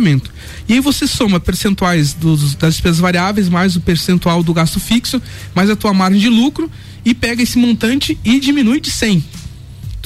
E 0.68 0.74
aí 0.74 0.80
você 0.80 1.06
soma 1.06 1.38
percentuais 1.40 2.12
dos, 2.12 2.54
das 2.54 2.74
despesas 2.74 2.98
variáveis 2.98 3.48
mais 3.48 3.76
o 3.76 3.80
percentual 3.80 4.42
do 4.42 4.52
gasto 4.52 4.80
fixo, 4.80 5.20
mais 5.54 5.70
a 5.70 5.76
tua 5.76 5.94
margem 5.94 6.20
de 6.20 6.28
lucro 6.28 6.70
e 7.04 7.14
pega 7.14 7.42
esse 7.42 7.58
montante 7.58 8.18
e 8.24 8.40
diminui 8.40 8.80
de 8.80 8.90
100 8.90 9.24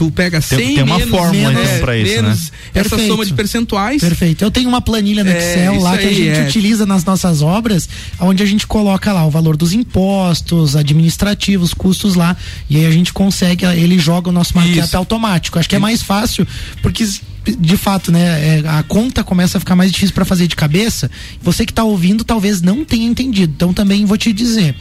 tu 0.00 0.10
pega 0.10 0.40
100 0.40 0.58
tem, 0.58 0.74
tem 0.76 0.82
uma 0.82 0.96
menos, 0.96 1.14
fórmula 1.14 1.50
menos, 1.50 1.68
então 1.68 1.80
para 1.80 1.98
isso, 1.98 2.22
menos 2.22 2.40
né? 2.40 2.58
essa 2.74 2.88
Perfeito. 2.88 3.10
soma 3.10 3.26
de 3.26 3.34
percentuais. 3.34 4.00
Perfeito. 4.00 4.42
Eu 4.42 4.50
tenho 4.50 4.66
uma 4.66 4.80
planilha 4.80 5.22
no 5.22 5.30
é, 5.30 5.36
Excel 5.36 5.78
lá 5.78 5.98
que 5.98 6.06
a 6.06 6.12
gente 6.12 6.38
é. 6.38 6.46
utiliza 6.46 6.86
nas 6.86 7.04
nossas 7.04 7.42
obras, 7.42 7.86
onde 8.18 8.42
a 8.42 8.46
gente 8.46 8.66
coloca 8.66 9.12
lá 9.12 9.26
o 9.26 9.30
valor 9.30 9.58
dos 9.58 9.74
impostos, 9.74 10.74
administrativos, 10.74 11.74
custos 11.74 12.14
lá, 12.14 12.34
e 12.70 12.78
aí 12.78 12.86
a 12.86 12.90
gente 12.90 13.12
consegue, 13.12 13.66
ele 13.66 13.98
joga 13.98 14.30
o 14.30 14.32
nosso 14.32 14.56
markup 14.56 14.96
automático. 14.96 15.58
Acho 15.58 15.68
que 15.68 15.76
é 15.76 15.78
mais 15.78 16.00
fácil, 16.00 16.48
porque 16.80 17.06
de 17.44 17.76
fato, 17.76 18.12
né, 18.12 18.58
é, 18.58 18.62
a 18.66 18.82
conta 18.82 19.24
começa 19.24 19.58
a 19.58 19.60
ficar 19.60 19.74
mais 19.76 19.90
difícil 19.90 20.14
para 20.14 20.24
fazer 20.24 20.46
de 20.46 20.56
cabeça. 20.56 21.10
Você 21.42 21.64
que 21.64 21.72
está 21.72 21.84
ouvindo 21.84 22.24
talvez 22.24 22.60
não 22.60 22.84
tenha 22.84 23.06
entendido. 23.06 23.52
Então 23.54 23.72
também 23.72 24.04
vou 24.04 24.16
te 24.16 24.32
dizer 24.32 24.74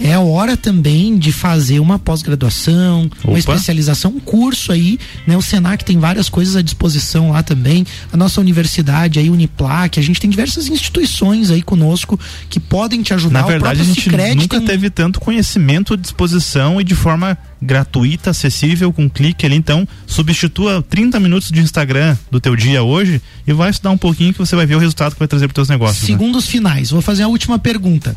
é 0.00 0.18
hora 0.18 0.56
também 0.56 1.18
de 1.18 1.32
fazer 1.32 1.78
uma 1.78 1.98
pós-graduação, 1.98 3.10
uma 3.24 3.38
especialização, 3.38 4.12
um 4.12 4.20
curso 4.20 4.72
aí, 4.72 4.98
né? 5.26 5.36
O 5.36 5.42
Senac 5.42 5.84
tem 5.84 5.98
várias 5.98 6.28
coisas 6.28 6.56
à 6.56 6.62
disposição 6.62 7.30
lá 7.32 7.42
também, 7.42 7.86
a 8.12 8.16
nossa 8.16 8.40
universidade 8.40 9.18
aí, 9.18 9.28
Uniplac, 9.28 9.98
a 9.98 10.02
gente 10.02 10.20
tem 10.20 10.30
diversas 10.30 10.68
instituições 10.68 11.50
aí 11.50 11.62
conosco 11.62 12.18
que 12.48 12.58
podem 12.58 13.02
te 13.02 13.12
ajudar. 13.12 13.42
Na 13.42 13.46
verdade, 13.46 13.82
a 13.82 13.84
gente 13.84 14.08
nunca 14.10 14.58
tem... 14.58 14.66
teve 14.66 14.90
tanto 14.90 15.20
conhecimento 15.20 15.94
à 15.94 15.96
disposição 15.96 16.80
e 16.80 16.84
de 16.84 16.94
forma 16.94 17.36
gratuita, 17.60 18.30
acessível, 18.30 18.92
com 18.92 19.08
clique 19.08 19.44
ali, 19.44 19.56
então 19.56 19.86
substitua 20.06 20.82
30 20.88 21.20
minutos 21.20 21.50
de 21.50 21.60
Instagram 21.60 22.16
do 22.30 22.40
teu 22.40 22.56
dia 22.56 22.82
hoje 22.82 23.20
e 23.46 23.52
vai 23.52 23.70
estudar 23.70 23.90
um 23.90 23.98
pouquinho 23.98 24.32
que 24.32 24.38
você 24.38 24.56
vai 24.56 24.64
ver 24.64 24.76
o 24.76 24.78
resultado 24.78 25.12
que 25.12 25.18
vai 25.18 25.28
trazer 25.28 25.46
para 25.46 25.52
os 25.52 25.56
teus 25.56 25.68
negócios. 25.68 26.06
Segundos 26.06 26.46
né? 26.46 26.50
finais, 26.50 26.90
vou 26.90 27.02
fazer 27.02 27.22
a 27.24 27.28
última 27.28 27.58
pergunta. 27.58 28.16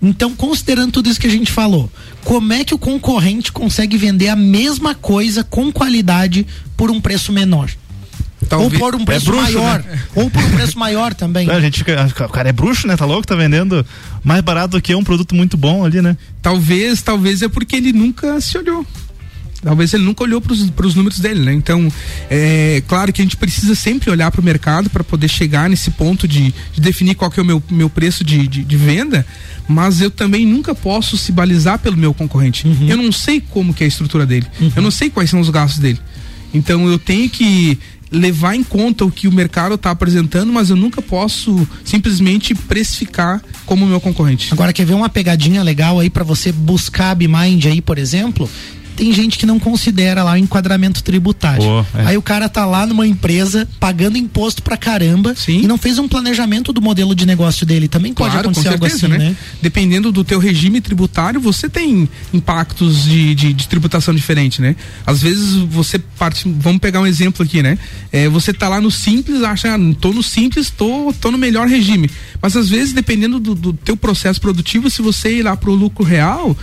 Então, 0.00 0.34
considerando 0.34 0.92
tudo 0.92 1.08
isso 1.08 1.20
que 1.20 1.26
a 1.26 1.30
gente 1.30 1.50
falou, 1.50 1.90
como 2.24 2.52
é 2.52 2.64
que 2.64 2.74
o 2.74 2.78
concorrente 2.78 3.50
consegue 3.50 3.96
vender 3.96 4.28
a 4.28 4.36
mesma 4.36 4.94
coisa 4.94 5.42
com 5.42 5.72
qualidade 5.72 6.46
por 6.76 6.90
um 6.90 7.00
preço 7.00 7.32
menor? 7.32 7.70
Talvez. 8.48 8.72
Ou 8.74 8.78
por 8.78 8.94
um 8.94 9.04
preço 9.04 9.30
é 9.30 9.32
bruxo, 9.32 9.52
maior. 9.58 9.82
Né? 9.82 10.02
Ou 10.14 10.30
por 10.30 10.42
um 10.42 10.50
preço 10.50 10.78
maior 10.78 11.14
também. 11.14 11.50
A 11.50 11.60
gente, 11.60 11.82
o 11.82 12.28
cara 12.28 12.48
é 12.48 12.52
bruxo, 12.52 12.86
né? 12.86 12.96
Tá 12.96 13.04
louco? 13.04 13.26
Tá 13.26 13.34
vendendo 13.34 13.84
mais 14.22 14.40
barato 14.42 14.76
do 14.76 14.82
que 14.82 14.94
um 14.94 15.02
produto 15.02 15.34
muito 15.34 15.56
bom 15.56 15.84
ali, 15.84 16.00
né? 16.00 16.16
Talvez, 16.42 17.02
talvez 17.02 17.42
é 17.42 17.48
porque 17.48 17.76
ele 17.76 17.92
nunca 17.92 18.40
se 18.40 18.56
olhou. 18.58 18.86
Talvez 19.66 19.92
ele 19.92 20.04
nunca 20.04 20.22
olhou 20.22 20.40
para 20.40 20.86
os 20.86 20.94
números 20.94 21.18
dele, 21.18 21.40
né? 21.40 21.52
Então, 21.52 21.92
é 22.30 22.80
claro 22.86 23.12
que 23.12 23.20
a 23.20 23.24
gente 23.24 23.36
precisa 23.36 23.74
sempre 23.74 24.08
olhar 24.08 24.30
para 24.30 24.40
o 24.40 24.44
mercado 24.44 24.88
para 24.88 25.02
poder 25.02 25.26
chegar 25.26 25.68
nesse 25.68 25.90
ponto 25.90 26.28
de, 26.28 26.54
de, 26.72 26.80
definir 26.80 27.16
qual 27.16 27.28
que 27.28 27.40
é 27.40 27.42
o 27.42 27.46
meu, 27.46 27.60
meu 27.68 27.90
preço 27.90 28.22
de, 28.22 28.46
de, 28.46 28.62
de 28.62 28.76
venda, 28.76 29.26
mas 29.66 30.00
eu 30.00 30.08
também 30.08 30.46
nunca 30.46 30.72
posso 30.72 31.16
se 31.16 31.32
balizar 31.32 31.80
pelo 31.80 31.96
meu 31.96 32.14
concorrente. 32.14 32.64
Uhum. 32.64 32.86
Eu 32.88 32.96
não 32.96 33.10
sei 33.10 33.40
como 33.40 33.74
que 33.74 33.82
é 33.82 33.86
a 33.86 33.88
estrutura 33.88 34.24
dele. 34.24 34.46
Uhum. 34.60 34.72
Eu 34.76 34.82
não 34.82 34.90
sei 34.92 35.10
quais 35.10 35.30
são 35.30 35.40
os 35.40 35.50
gastos 35.50 35.80
dele. 35.80 35.98
Então 36.54 36.88
eu 36.88 36.96
tenho 36.96 37.28
que 37.28 37.76
levar 38.08 38.54
em 38.54 38.62
conta 38.62 39.04
o 39.04 39.10
que 39.10 39.26
o 39.26 39.32
mercado 39.32 39.74
está 39.74 39.90
apresentando, 39.90 40.52
mas 40.52 40.70
eu 40.70 40.76
nunca 40.76 41.02
posso 41.02 41.68
simplesmente 41.84 42.54
precificar 42.54 43.42
como 43.64 43.84
meu 43.84 44.00
concorrente. 44.00 44.52
Agora 44.52 44.72
quer 44.72 44.86
ver 44.86 44.94
uma 44.94 45.08
pegadinha 45.08 45.60
legal 45.64 45.98
aí 45.98 46.08
para 46.08 46.22
você 46.22 46.52
buscar 46.52 47.10
a 47.10 47.14
BMind 47.16 47.66
aí, 47.66 47.80
por 47.80 47.98
exemplo? 47.98 48.48
Tem 48.96 49.12
gente 49.12 49.38
que 49.38 49.46
não 49.46 49.58
considera 49.58 50.22
lá 50.24 50.32
o 50.32 50.36
enquadramento 50.36 51.02
tributário. 51.02 51.62
Oh, 51.62 51.98
é. 51.98 52.06
Aí 52.06 52.16
o 52.16 52.22
cara 52.22 52.48
tá 52.48 52.64
lá 52.64 52.86
numa 52.86 53.06
empresa 53.06 53.68
pagando 53.78 54.16
imposto 54.16 54.62
pra 54.62 54.76
caramba 54.76 55.34
Sim. 55.36 55.60
e 55.60 55.66
não 55.66 55.76
fez 55.76 55.98
um 55.98 56.08
planejamento 56.08 56.72
do 56.72 56.80
modelo 56.80 57.14
de 57.14 57.26
negócio 57.26 57.66
dele. 57.66 57.88
Também 57.88 58.14
pode 58.14 58.30
claro, 58.30 58.48
acontecer 58.48 58.70
certeza, 58.70 58.84
algo 58.84 58.96
assim, 58.96 59.24
né? 59.24 59.30
né? 59.30 59.36
Dependendo 59.60 60.10
do 60.10 60.24
teu 60.24 60.38
regime 60.38 60.80
tributário, 60.80 61.40
você 61.40 61.68
tem 61.68 62.08
impactos 62.32 63.04
de, 63.04 63.34
de, 63.34 63.52
de, 63.52 63.68
tributação 63.68 64.14
diferente, 64.14 64.62
né? 64.62 64.74
Às 65.06 65.20
vezes 65.22 65.54
você 65.54 65.98
parte, 65.98 66.50
vamos 66.58 66.80
pegar 66.80 67.00
um 67.00 67.06
exemplo 67.06 67.44
aqui, 67.44 67.62
né? 67.62 67.78
É, 68.10 68.28
você 68.28 68.52
tá 68.52 68.68
lá 68.68 68.80
no 68.80 68.90
simples, 68.90 69.42
acha, 69.42 69.74
ah, 69.74 69.78
tô 70.00 70.12
no 70.12 70.22
simples, 70.22 70.70
tô, 70.70 71.12
tô 71.20 71.30
no 71.30 71.36
melhor 71.36 71.68
regime. 71.68 72.10
Mas 72.40 72.56
às 72.56 72.70
vezes, 72.70 72.92
dependendo 72.94 73.38
do, 73.38 73.54
do 73.54 73.72
teu 73.72 73.96
processo 73.96 74.40
produtivo, 74.40 74.88
se 74.88 75.02
você 75.02 75.38
ir 75.38 75.42
lá 75.42 75.56
pro 75.56 75.74
lucro 75.74 76.04
real, 76.04 76.56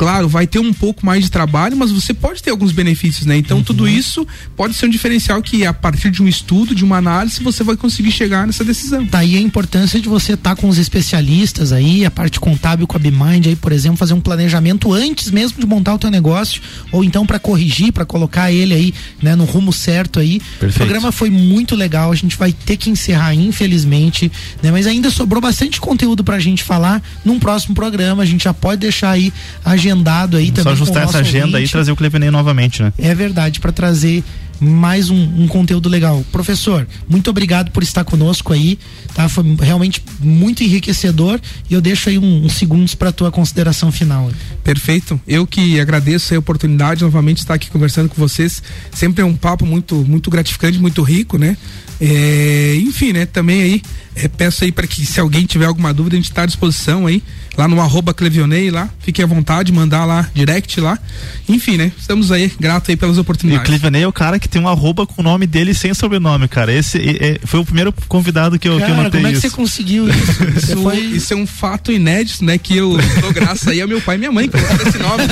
claro, 0.00 0.30
vai 0.30 0.46
ter 0.46 0.58
um 0.58 0.72
pouco 0.72 1.04
mais 1.04 1.24
de 1.24 1.30
trabalho, 1.30 1.76
mas 1.76 1.92
você 1.92 2.14
pode 2.14 2.42
ter 2.42 2.48
alguns 2.48 2.72
benefícios, 2.72 3.26
né? 3.26 3.36
Então 3.36 3.58
uhum. 3.58 3.62
tudo 3.62 3.86
isso 3.86 4.26
pode 4.56 4.72
ser 4.72 4.86
um 4.86 4.88
diferencial 4.88 5.42
que 5.42 5.66
a 5.66 5.74
partir 5.74 6.10
de 6.10 6.22
um 6.22 6.26
estudo, 6.26 6.74
de 6.74 6.82
uma 6.82 6.96
análise, 6.96 7.42
você 7.42 7.62
vai 7.62 7.76
conseguir 7.76 8.10
chegar 8.10 8.46
nessa 8.46 8.64
decisão. 8.64 9.04
Daí 9.04 9.36
a 9.36 9.40
importância 9.42 10.00
de 10.00 10.08
você 10.08 10.32
estar 10.32 10.56
tá 10.56 10.56
com 10.58 10.70
os 10.70 10.78
especialistas 10.78 11.70
aí, 11.70 12.06
a 12.06 12.10
parte 12.10 12.40
contábil 12.40 12.86
com 12.86 12.96
a 12.96 12.98
BMind 12.98 13.48
aí, 13.48 13.54
por 13.54 13.72
exemplo, 13.72 13.98
fazer 13.98 14.14
um 14.14 14.22
planejamento 14.22 14.90
antes 14.90 15.30
mesmo 15.30 15.60
de 15.60 15.66
montar 15.66 15.92
o 15.92 15.98
teu 15.98 16.10
negócio, 16.10 16.62
ou 16.90 17.04
então 17.04 17.26
para 17.26 17.38
corrigir, 17.38 17.92
para 17.92 18.06
colocar 18.06 18.50
ele 18.50 18.72
aí, 18.72 18.94
né, 19.20 19.36
no 19.36 19.44
rumo 19.44 19.70
certo 19.70 20.18
aí. 20.18 20.40
Perfeito. 20.40 20.76
O 20.76 20.78
programa 20.78 21.12
foi 21.12 21.28
muito 21.28 21.76
legal, 21.76 22.10
a 22.10 22.16
gente 22.16 22.38
vai 22.38 22.54
ter 22.54 22.78
que 22.78 22.88
encerrar 22.88 23.34
infelizmente, 23.34 24.32
né? 24.62 24.70
Mas 24.70 24.86
ainda 24.86 25.10
sobrou 25.10 25.42
bastante 25.42 25.78
conteúdo 25.78 26.24
pra 26.24 26.38
gente 26.38 26.64
falar 26.64 27.02
num 27.22 27.38
próximo 27.38 27.74
programa, 27.74 28.22
a 28.22 28.26
gente 28.26 28.44
já 28.44 28.54
pode 28.54 28.80
deixar 28.80 29.10
aí 29.10 29.30
a 29.62 29.72
agenda 29.72 29.89
agendado 29.90 30.36
aí 30.36 30.50
também. 30.50 30.62
Só 30.62 30.70
ajustar 30.70 31.04
essa 31.04 31.18
agenda 31.18 31.46
ouvinte. 31.46 31.56
aí 31.56 31.64
e 31.64 31.68
trazer 31.68 31.92
o 31.92 31.96
Clevenei 31.96 32.30
novamente, 32.30 32.82
né? 32.82 32.92
É 32.98 33.14
verdade, 33.14 33.60
para 33.60 33.72
trazer 33.72 34.22
mais 34.60 35.08
um, 35.08 35.16
um, 35.16 35.48
conteúdo 35.48 35.88
legal. 35.88 36.22
Professor, 36.30 36.86
muito 37.08 37.30
obrigado 37.30 37.70
por 37.70 37.82
estar 37.82 38.04
conosco 38.04 38.52
aí, 38.52 38.78
tá? 39.14 39.26
Foi 39.26 39.42
realmente 39.58 40.02
muito 40.20 40.62
enriquecedor 40.62 41.40
e 41.68 41.72
eu 41.72 41.80
deixo 41.80 42.10
aí 42.10 42.18
uns 42.18 42.24
um, 42.24 42.44
um 42.44 42.48
segundos 42.48 42.94
para 42.94 43.10
tua 43.10 43.32
consideração 43.32 43.90
final. 43.90 44.30
Perfeito. 44.62 45.18
Eu 45.26 45.46
que 45.46 45.80
agradeço 45.80 46.34
a 46.34 46.38
oportunidade 46.38 47.02
novamente 47.02 47.36
de 47.36 47.42
estar 47.44 47.54
aqui 47.54 47.70
conversando 47.70 48.10
com 48.10 48.16
vocês. 48.16 48.62
Sempre 48.92 49.22
é 49.22 49.24
um 49.24 49.34
papo 49.34 49.64
muito 49.64 49.94
muito 50.06 50.30
gratificante, 50.30 50.78
muito 50.78 51.02
rico, 51.02 51.38
né? 51.38 51.56
É, 51.98 52.76
enfim, 52.82 53.12
né? 53.12 53.24
Também 53.24 53.62
aí 53.62 53.82
é, 54.14 54.28
peço 54.28 54.64
aí 54.64 54.72
para 54.72 54.86
que 54.86 55.06
se 55.06 55.18
alguém 55.20 55.46
tiver 55.46 55.66
alguma 55.66 55.94
dúvida 55.94 56.16
a 56.16 56.18
gente 56.18 56.30
está 56.30 56.42
à 56.42 56.46
disposição 56.46 57.06
aí 57.06 57.22
lá 57.60 57.68
no 57.68 57.78
arroba 57.78 58.14
Clevionei 58.14 58.70
lá, 58.70 58.88
fique 59.00 59.22
à 59.22 59.26
vontade, 59.26 59.70
mandar 59.70 60.06
lá, 60.06 60.26
direct 60.32 60.80
lá. 60.80 60.98
Enfim, 61.46 61.76
né? 61.76 61.92
Estamos 61.98 62.32
aí, 62.32 62.50
grato 62.58 62.90
aí 62.90 62.96
pelas 62.96 63.18
oportunidades. 63.18 63.62
E 63.62 63.62
o 63.62 63.66
Clevionei 63.66 64.02
é 64.02 64.08
o 64.08 64.12
cara 64.12 64.38
que 64.38 64.48
tem 64.48 64.62
um 64.62 64.66
arroba 64.66 65.06
com 65.06 65.20
o 65.20 65.24
nome 65.24 65.46
dele 65.46 65.74
sem 65.74 65.92
sobrenome, 65.92 66.48
cara. 66.48 66.72
Esse 66.72 66.98
é, 66.98 67.38
foi 67.44 67.60
o 67.60 67.64
primeiro 67.64 67.92
convado 68.08 68.58
que 68.58 68.66
eu, 68.66 68.78
cara, 68.78 68.86
que 68.86 68.90
eu 68.90 68.96
notei 68.96 69.20
como 69.20 69.26
é 69.26 69.30
que 69.32 69.36
isso. 69.36 69.50
você 69.50 69.54
conseguiu 69.54 70.08
isso? 70.08 70.20
Isso, 70.70 70.82
foi... 70.82 70.98
isso, 70.98 71.32
é 71.34 71.36
um 71.36 71.46
fato 71.46 71.92
inédito, 71.92 72.44
né? 72.44 72.56
Que 72.56 72.76
eu 72.76 72.96
dou 73.20 73.32
graça 73.32 73.70
aí 73.70 73.80
ao 73.80 73.88
meu 73.88 74.00
pai 74.00 74.16
e 74.16 74.18
minha 74.18 74.32
mãe 74.32 74.48
que 74.48 74.56
esse 74.56 74.98
nome. 74.98 75.24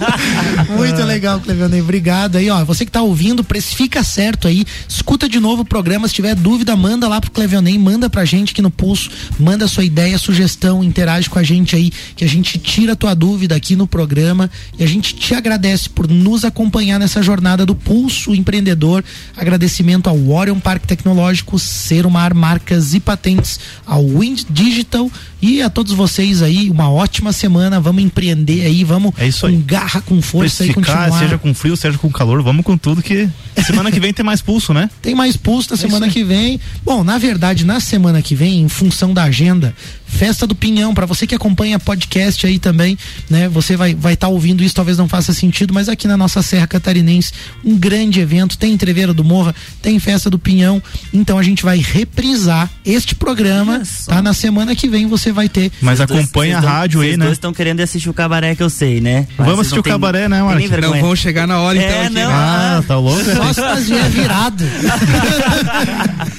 Muito 0.76 1.02
legal, 1.04 1.40
Clevionei. 1.40 1.80
Obrigado 1.80 2.36
aí, 2.36 2.48
ó. 2.50 2.64
Você 2.64 2.84
que 2.84 2.92
tá 2.92 3.02
ouvindo, 3.02 3.42
precifica 3.42 4.02
certo 4.02 4.48
aí. 4.48 4.64
Escuta 4.88 5.28
de 5.28 5.40
novo 5.40 5.62
o 5.62 5.64
programa. 5.64 6.08
Se 6.08 6.14
tiver 6.14 6.34
dúvida, 6.34 6.76
manda 6.76 7.08
lá 7.08 7.20
pro 7.20 7.30
Clevionei, 7.30 7.78
manda 7.78 8.08
pra 8.08 8.24
gente 8.24 8.52
aqui 8.52 8.62
no 8.62 8.70
Pulso, 8.70 9.10
manda 9.38 9.66
sua 9.66 9.84
ideia, 9.84 10.18
sugestão, 10.18 10.82
interage 10.84 11.28
com 11.28 11.38
a 11.38 11.42
gente 11.42 11.49
aí, 11.74 11.90
que 12.16 12.24
a 12.24 12.28
gente 12.28 12.58
tira 12.58 12.92
a 12.92 12.96
tua 12.96 13.14
dúvida 13.14 13.54
aqui 13.54 13.74
no 13.74 13.86
programa 13.86 14.50
e 14.78 14.84
a 14.84 14.86
gente 14.86 15.14
te 15.14 15.34
agradece 15.34 15.88
por 15.88 16.08
nos 16.08 16.44
acompanhar 16.44 16.98
nessa 16.98 17.22
jornada 17.22 17.66
do 17.66 17.74
Pulso 17.74 18.34
Empreendedor. 18.34 19.04
Agradecimento 19.36 20.08
ao 20.08 20.28
Orion 20.28 20.60
Parque 20.60 20.86
Tecnológico, 20.86 21.58
Serumar 21.58 22.34
Marcas 22.34 22.94
e 22.94 23.00
Patentes, 23.00 23.58
ao 23.86 24.06
Wind 24.06 24.42
Digital 24.50 25.10
e 25.42 25.62
a 25.62 25.70
todos 25.70 25.92
vocês 25.92 26.42
aí, 26.42 26.70
uma 26.70 26.90
ótima 26.90 27.32
semana. 27.32 27.80
Vamos 27.80 28.02
empreender 28.02 28.64
aí, 28.66 28.84
vamos 28.84 29.14
é 29.16 29.26
isso 29.26 29.46
aí. 29.46 29.56
com 29.56 29.62
garra, 29.62 30.00
com 30.02 30.20
força 30.20 30.64
e 30.64 30.74
continuar. 30.74 31.10
Seja 31.18 31.38
com 31.38 31.54
frio, 31.54 31.76
seja 31.76 31.96
com 31.96 32.10
calor, 32.10 32.42
vamos 32.42 32.64
com 32.64 32.76
tudo 32.76 33.02
que 33.02 33.28
semana 33.64 33.90
que 33.90 34.00
vem 34.00 34.12
tem 34.12 34.24
mais 34.24 34.42
pulso, 34.42 34.74
né? 34.74 34.90
Tem 35.00 35.14
mais 35.14 35.36
pulso 35.36 35.70
na 35.70 35.74
é 35.74 35.78
semana 35.78 36.08
que 36.08 36.22
vem. 36.22 36.60
Bom, 36.84 37.02
na 37.02 37.18
verdade, 37.18 37.64
na 37.64 37.80
semana 37.80 38.20
que 38.20 38.34
vem, 38.34 38.60
em 38.60 38.68
função 38.68 39.14
da 39.14 39.24
agenda, 39.24 39.74
Festa 40.10 40.46
do 40.46 40.54
Pinhão, 40.54 40.92
para 40.92 41.06
você 41.06 41.26
que 41.26 41.34
acompanha 41.34 41.78
podcast 41.78 42.46
aí 42.46 42.58
também, 42.58 42.98
né? 43.28 43.48
Você 43.48 43.76
vai 43.76 43.94
vai 43.94 44.14
estar 44.14 44.26
tá 44.26 44.32
ouvindo 44.32 44.62
isso, 44.62 44.74
talvez 44.74 44.98
não 44.98 45.08
faça 45.08 45.32
sentido, 45.32 45.72
mas 45.72 45.88
aqui 45.88 46.06
na 46.06 46.16
nossa 46.16 46.42
Serra 46.42 46.66
Catarinense, 46.66 47.32
um 47.64 47.76
grande 47.78 48.20
evento, 48.20 48.58
tem 48.58 48.72
Entreveira 48.72 49.14
do 49.14 49.24
Morra, 49.24 49.54
tem 49.80 49.98
Festa 49.98 50.28
do 50.28 50.38
Pinhão, 50.38 50.82
então 51.12 51.38
a 51.38 51.42
gente 51.42 51.62
vai 51.62 51.78
reprisar 51.78 52.70
este 52.84 53.14
programa, 53.14 53.82
tá? 54.06 54.20
Na 54.20 54.34
semana 54.34 54.74
que 54.74 54.88
vem 54.88 55.06
você 55.06 55.32
vai 55.32 55.48
ter. 55.48 55.70
Mas 55.80 56.00
acompanha 56.00 56.58
a 56.58 56.60
rádio 56.60 57.00
aí, 57.00 57.16
né? 57.16 57.26
Vocês 57.26 57.36
estão 57.36 57.52
querendo 57.52 57.80
assistir 57.80 58.10
o 58.10 58.14
cabaré 58.14 58.54
que 58.54 58.62
eu 58.62 58.70
sei, 58.70 59.00
né? 59.00 59.26
Mas 59.38 59.46
vamos 59.46 59.60
assistir 59.60 59.78
o 59.78 59.82
cabaré, 59.82 60.28
né, 60.28 60.42
Marcos? 60.42 60.70
Não 60.70 61.00
vão 61.00 61.16
chegar 61.16 61.46
na 61.46 61.60
hora, 61.60 61.78
então. 61.78 61.88
É, 61.88 62.06
aqui, 62.06 62.14
não, 62.14 62.28
né? 62.28 62.34
Ah, 62.34 62.82
tá 62.86 62.98
louco? 62.98 63.24
Só 63.24 63.52
se 63.52 63.60
fazia 63.60 64.02
virado. 64.08 64.64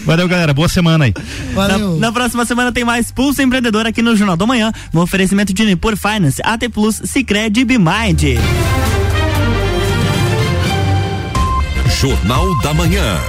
Valeu, 0.06 0.28
galera. 0.28 0.54
Boa 0.54 0.68
semana 0.68 1.06
aí. 1.06 1.14
Valeu. 1.54 1.94
Na, 1.96 2.08
na, 2.08 2.12
próxima 2.12 2.46
semana 2.46 2.72
tem 2.72 2.84
mais 2.84 3.12
Pulso 3.12 3.42
Empreendedor 3.62 3.86
aqui 3.86 4.02
no 4.02 4.16
Jornal 4.16 4.36
da 4.36 4.48
Manhã, 4.48 4.72
no 4.92 5.02
oferecimento 5.02 5.54
de 5.54 5.64
Nipur 5.64 5.96
Finance, 5.96 6.42
AT 6.44 6.68
Plus, 6.70 7.00
Cicred 7.06 7.60
e 7.60 7.64
Bimind. 7.64 8.24
Jornal 12.00 12.60
da 12.62 12.74
Manhã. 12.74 13.20